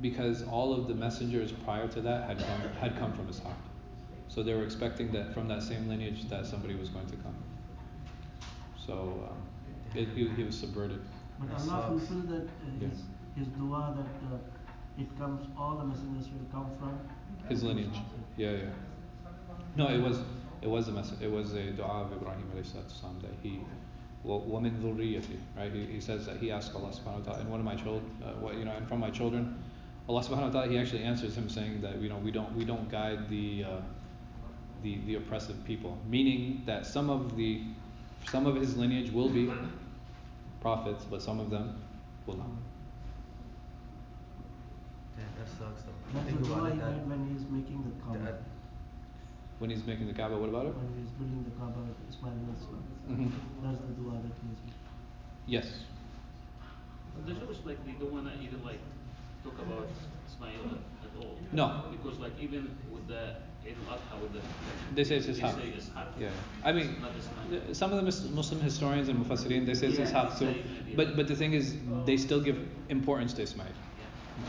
Because 0.01 0.43
all 0.45 0.73
of 0.75 0.89
the 0.89 0.95
messengers 0.95 1.53
prior 1.53 1.89
to 1.89 2.01
that 2.03 2.25
had 2.29 2.39
come, 2.39 2.61
had 2.81 2.99
come 2.99 3.13
from 3.13 3.27
Ishaq. 3.29 3.55
So 4.29 4.43
they 4.43 4.55
were 4.55 4.65
expecting 4.65 5.13
that 5.13 5.35
from 5.35 5.49
that 5.49 5.63
same 5.63 5.89
lineage 5.89 6.29
that 6.29 6.47
somebody 6.47 6.75
was 6.75 6.89
going 6.89 7.07
to 7.07 7.17
come. 7.17 7.35
So 8.87 9.29
um, 9.31 9.43
it, 9.99 10.09
he, 10.15 10.29
he 10.29 10.43
was 10.45 10.59
subverted. 10.59 11.01
But 11.39 11.61
Allah 11.61 11.87
fulfilled 11.89 12.29
that 12.29 12.45
uh, 12.47 12.71
Yeah. 12.81 12.89
his 12.89 13.03
his 13.37 13.47
dua 13.49 13.95
that 13.97 14.35
uh, 14.35 14.39
it 14.99 15.19
comes, 15.19 15.47
all 15.59 15.77
the 15.77 15.85
messengers 15.85 16.27
will 16.27 16.47
come 16.51 16.71
from 16.79 16.99
his 17.49 17.63
lineage. 17.63 17.99
Yeah, 18.37 18.51
yeah. 18.51 18.59
No, 19.77 19.89
it 19.89 20.01
was 20.01 20.19
it 20.61 20.69
was 20.69 20.89
a 20.89 20.93
message. 20.93 21.21
It 21.21 21.31
was 21.31 21.55
a 21.55 21.71
dua 21.71 22.05
of 22.05 22.13
Ibrahim 22.13 22.45
alayhi 22.55 23.23
that 23.23 23.31
he 23.43 23.61
woman 24.25 25.35
right? 25.57 25.73
He, 25.73 25.87
he, 25.87 26.01
says 26.01 26.27
that 26.27 26.37
he 26.37 26.51
asked 26.51 26.75
Allah 26.75 26.91
subhanahu 26.91 27.19
wa 27.19 27.25
ta'ala, 27.25 27.41
and 27.41 27.51
one 27.51 27.61
of 27.61 27.67
my 27.67 27.75
children, 27.75 28.05
uh, 28.23 28.29
what, 28.41 28.55
you 28.55 28.65
know, 28.65 28.73
and 28.73 28.87
from 28.89 29.01
my 29.01 29.11
children, 29.11 29.63
Allah 30.09 30.23
subhanahu 30.23 30.47
wa 30.47 30.51
ta'ala, 30.51 30.69
he 30.69 30.79
actually 30.79 31.03
answers 31.03 31.37
him 31.37 31.49
saying 31.49 31.81
that, 31.81 32.01
you 32.01 32.09
know, 32.09 32.19
we 32.19 32.31
don't, 32.31 32.55
we 32.55 32.65
don't 32.65 32.89
guide 32.91 33.29
the, 33.29 33.65
uh, 33.65 33.69
the, 34.83 34.99
the 35.07 35.17
oppressive 35.17 35.57
people, 35.65 35.99
meaning 36.09 36.63
that 36.67 36.87
some 36.87 37.11
of 37.11 37.37
the, 37.37 37.63
some 38.29 38.47
of 38.47 38.55
his 38.57 38.77
lineage 38.77 39.11
will 39.11 39.29
be 39.29 39.51
prophets, 40.61 41.05
but 41.11 41.21
some 41.21 41.41
of 41.41 41.51
them 41.51 41.83
will 42.27 42.37
not 42.37 42.47
that 45.39 45.49
sucks 45.49 45.83
though. 45.83 45.93
That's 46.15 46.27
Think 46.27 46.41
the 46.41 46.47
about 46.53 46.61
dua 46.61 46.71
it, 46.71 46.79
that- 46.81 46.93
made 46.93 47.07
when 47.11 47.21
he 47.29 47.33
is 47.37 47.45
making 47.51 47.79
the 47.87 47.95
Kaaba. 48.05 48.19
that- 48.27 48.43
when 49.59 49.71
he's 49.71 49.85
making 49.87 50.07
the 50.09 50.15
Kaaba 50.15 50.37
what 50.39 50.49
about 50.49 50.67
it 50.67 50.75
When 50.75 50.91
he 50.99 51.03
is 51.07 51.11
building 51.19 51.45
the 51.45 51.55
Kaaba 51.59 51.81
with 51.87 52.01
Ismail 52.11 52.35
alayhi 52.35 52.59
salam. 52.59 52.85
hmm 53.07 53.63
That's 53.63 53.81
the 53.87 53.95
dua 54.01 54.13
that 54.25 54.35
he 54.43 54.49
is 54.55 54.61
making. 54.67 54.75
yes 55.47 55.69
But 57.15 57.27
the 57.27 57.35
Jewish 57.41 57.61
like 57.69 57.81
they 57.87 57.93
don't 58.01 58.13
wanna 58.13 58.33
even 58.43 58.61
like 58.65 58.81
talk 59.45 59.59
about 59.67 59.87
Ismail 60.29 60.63
at, 60.75 60.83
at 61.07 61.15
all. 61.21 61.39
No. 61.53 61.67
Because 61.93 62.19
like 62.19 62.33
even 62.41 62.63
with 62.93 63.07
the 63.07 63.23
Eid 63.65 63.77
al-Adha 63.87 64.21
with 64.23 64.33
the 64.33 64.41
they 64.97 65.05
say 65.05 65.17
it's 65.19 65.27
they 65.27 65.35
Ishaq 65.35 65.55
say 65.55 65.69
Ishaq. 65.79 66.09
yeah 66.19 66.31
I 66.65 66.73
mean 66.73 66.97
Not 67.01 67.15
Ismail. 67.17 67.75
Some 67.75 67.91
of 67.93 67.97
the 67.99 68.03
Mus- 68.11 68.29
Muslim 68.31 68.61
historians 68.61 69.09
and 69.09 69.25
Mufassirin 69.25 69.67
they 69.67 69.75
say 69.75 69.87
it's 69.89 69.99
Yeah, 69.99 70.07
Ishaq 70.11 70.31
too, 70.39 70.47
same 70.47 70.49
idea. 70.81 70.97
but 70.97 71.15
but 71.17 71.29
the 71.29 71.37
thing 71.37 71.53
is 71.53 71.77
they 72.07 72.17
still 72.17 72.41
give 72.41 72.59
importance 72.89 73.33
to 73.35 73.43
Ismail. 73.43 73.75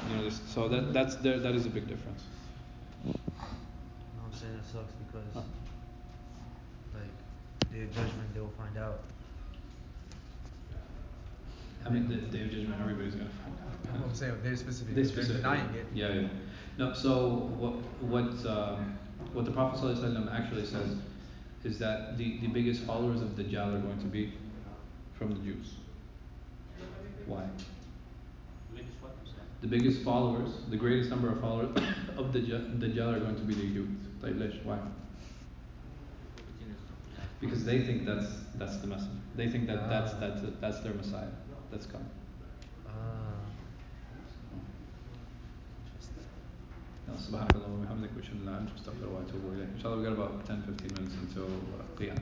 Yeah. 0.09 0.17
You 0.17 0.23
know, 0.23 0.29
so 0.47 0.67
that 0.69 0.93
that's 0.93 1.15
there 1.17 1.39
that 1.39 1.53
is 1.55 1.65
a 1.65 1.69
big 1.69 1.87
difference. 1.87 2.23
You 3.05 3.11
know 3.13 3.19
what 3.35 4.33
I'm 4.33 4.39
saying? 4.39 4.53
It 4.55 4.65
sucks 4.71 4.93
because 5.05 5.27
Huh. 5.33 5.41
like 6.93 7.71
day 7.73 7.83
of 7.83 7.91
judgment 7.93 8.33
they 8.33 8.39
will 8.39 8.53
find 8.57 8.77
out. 8.77 8.99
I 11.85 11.89
mean, 11.89 12.07
the 12.07 12.15
day 12.15 12.43
of 12.45 12.51
judgment, 12.51 12.79
everybody's 12.79 13.15
gonna 13.15 13.29
find 13.29 13.53
That's 13.83 13.97
what 13.99 14.09
I'm 14.09 14.15
saying, 14.15 14.35
they 14.43 14.55
specifically 14.55 14.95
They 14.95 15.01
they're 15.01 15.11
specifically- 15.11 15.41
denying 15.41 15.75
it. 15.75 15.85
Yeah, 15.93 16.13
yeah. 16.13 16.27
No, 16.77 16.93
so 16.93 17.27
what 17.59 17.73
what 18.01 18.45
um, 18.49 18.97
what 19.33 19.45
the 19.45 19.51
Prophet 19.51 19.79
ﷺ 19.81 20.31
actually 20.31 20.65
says 20.65 20.95
is 21.63 21.79
that 21.79 22.17
the, 22.17 22.37
the 22.39 22.47
biggest 22.47 22.83
followers 22.83 23.21
of 23.21 23.29
Dajjal 23.29 23.75
are 23.75 23.79
going 23.79 23.99
to 23.99 24.05
be 24.05 24.33
from 25.13 25.29
the 25.33 25.39
Jews. 25.39 25.75
Why? 27.25 27.43
Which 28.73 28.83
what 29.01 29.15
was 29.23 29.31
that? 29.33 29.47
The 29.62 29.66
biggest 29.76 30.02
followers, 30.02 30.50
the 30.70 30.76
greatest 30.76 31.10
number 31.10 31.28
of 31.32 31.40
followers 31.40 31.70
of 32.16 32.24
Dajjal, 32.34 32.62
Dajjal 32.82 33.08
are 33.14 33.20
going 33.26 33.36
to 33.42 33.46
be 33.50 33.54
the 33.54 33.66
Jews. 33.74 33.88
طيب 34.22 34.36
ليش? 34.38 34.54
Why? 34.64 34.78
It's 36.38 36.60
in 36.62 36.68
the 36.68 36.78
stuff 36.84 37.00
last 37.18 37.40
Because 37.40 37.64
they 37.70 37.78
think 37.86 38.04
that's 38.10 38.30
that's 38.60 38.76
the 38.82 38.86
message. 38.94 39.18
They 39.36 39.48
think 39.52 39.66
that 39.70 39.80
that's 39.92 40.12
Ah. 40.14 40.20
that's 40.22 40.40
that's 40.62 40.78
their 40.84 40.94
Messiah. 41.02 41.32
That's 41.70 41.86
coming. 41.86 42.12
Ah. 42.86 43.42
Interesting. 45.86 46.26
No, 47.08 47.14
سبحانك 47.26 47.54
اللهم 47.56 47.80
وبحمدك 47.80 48.10
واشهد 48.16 48.36
ان 48.40 48.44
لا 48.46 48.50
اله 48.50 48.58
الا 48.58 48.62
انت 48.62 48.70
استغفرك 48.78 49.10
واتوب 49.14 49.42
اليك. 49.54 49.68
ان 49.76 49.80
شاء 49.82 49.94
الله 49.94 50.02
we 50.02 50.06
got 50.08 50.14
about 50.18 50.46
10 50.46 50.62
15 50.62 50.94
minutes 50.98 51.14
until 51.24 51.48
uh, 51.78 52.00
qiyam. 52.00 52.18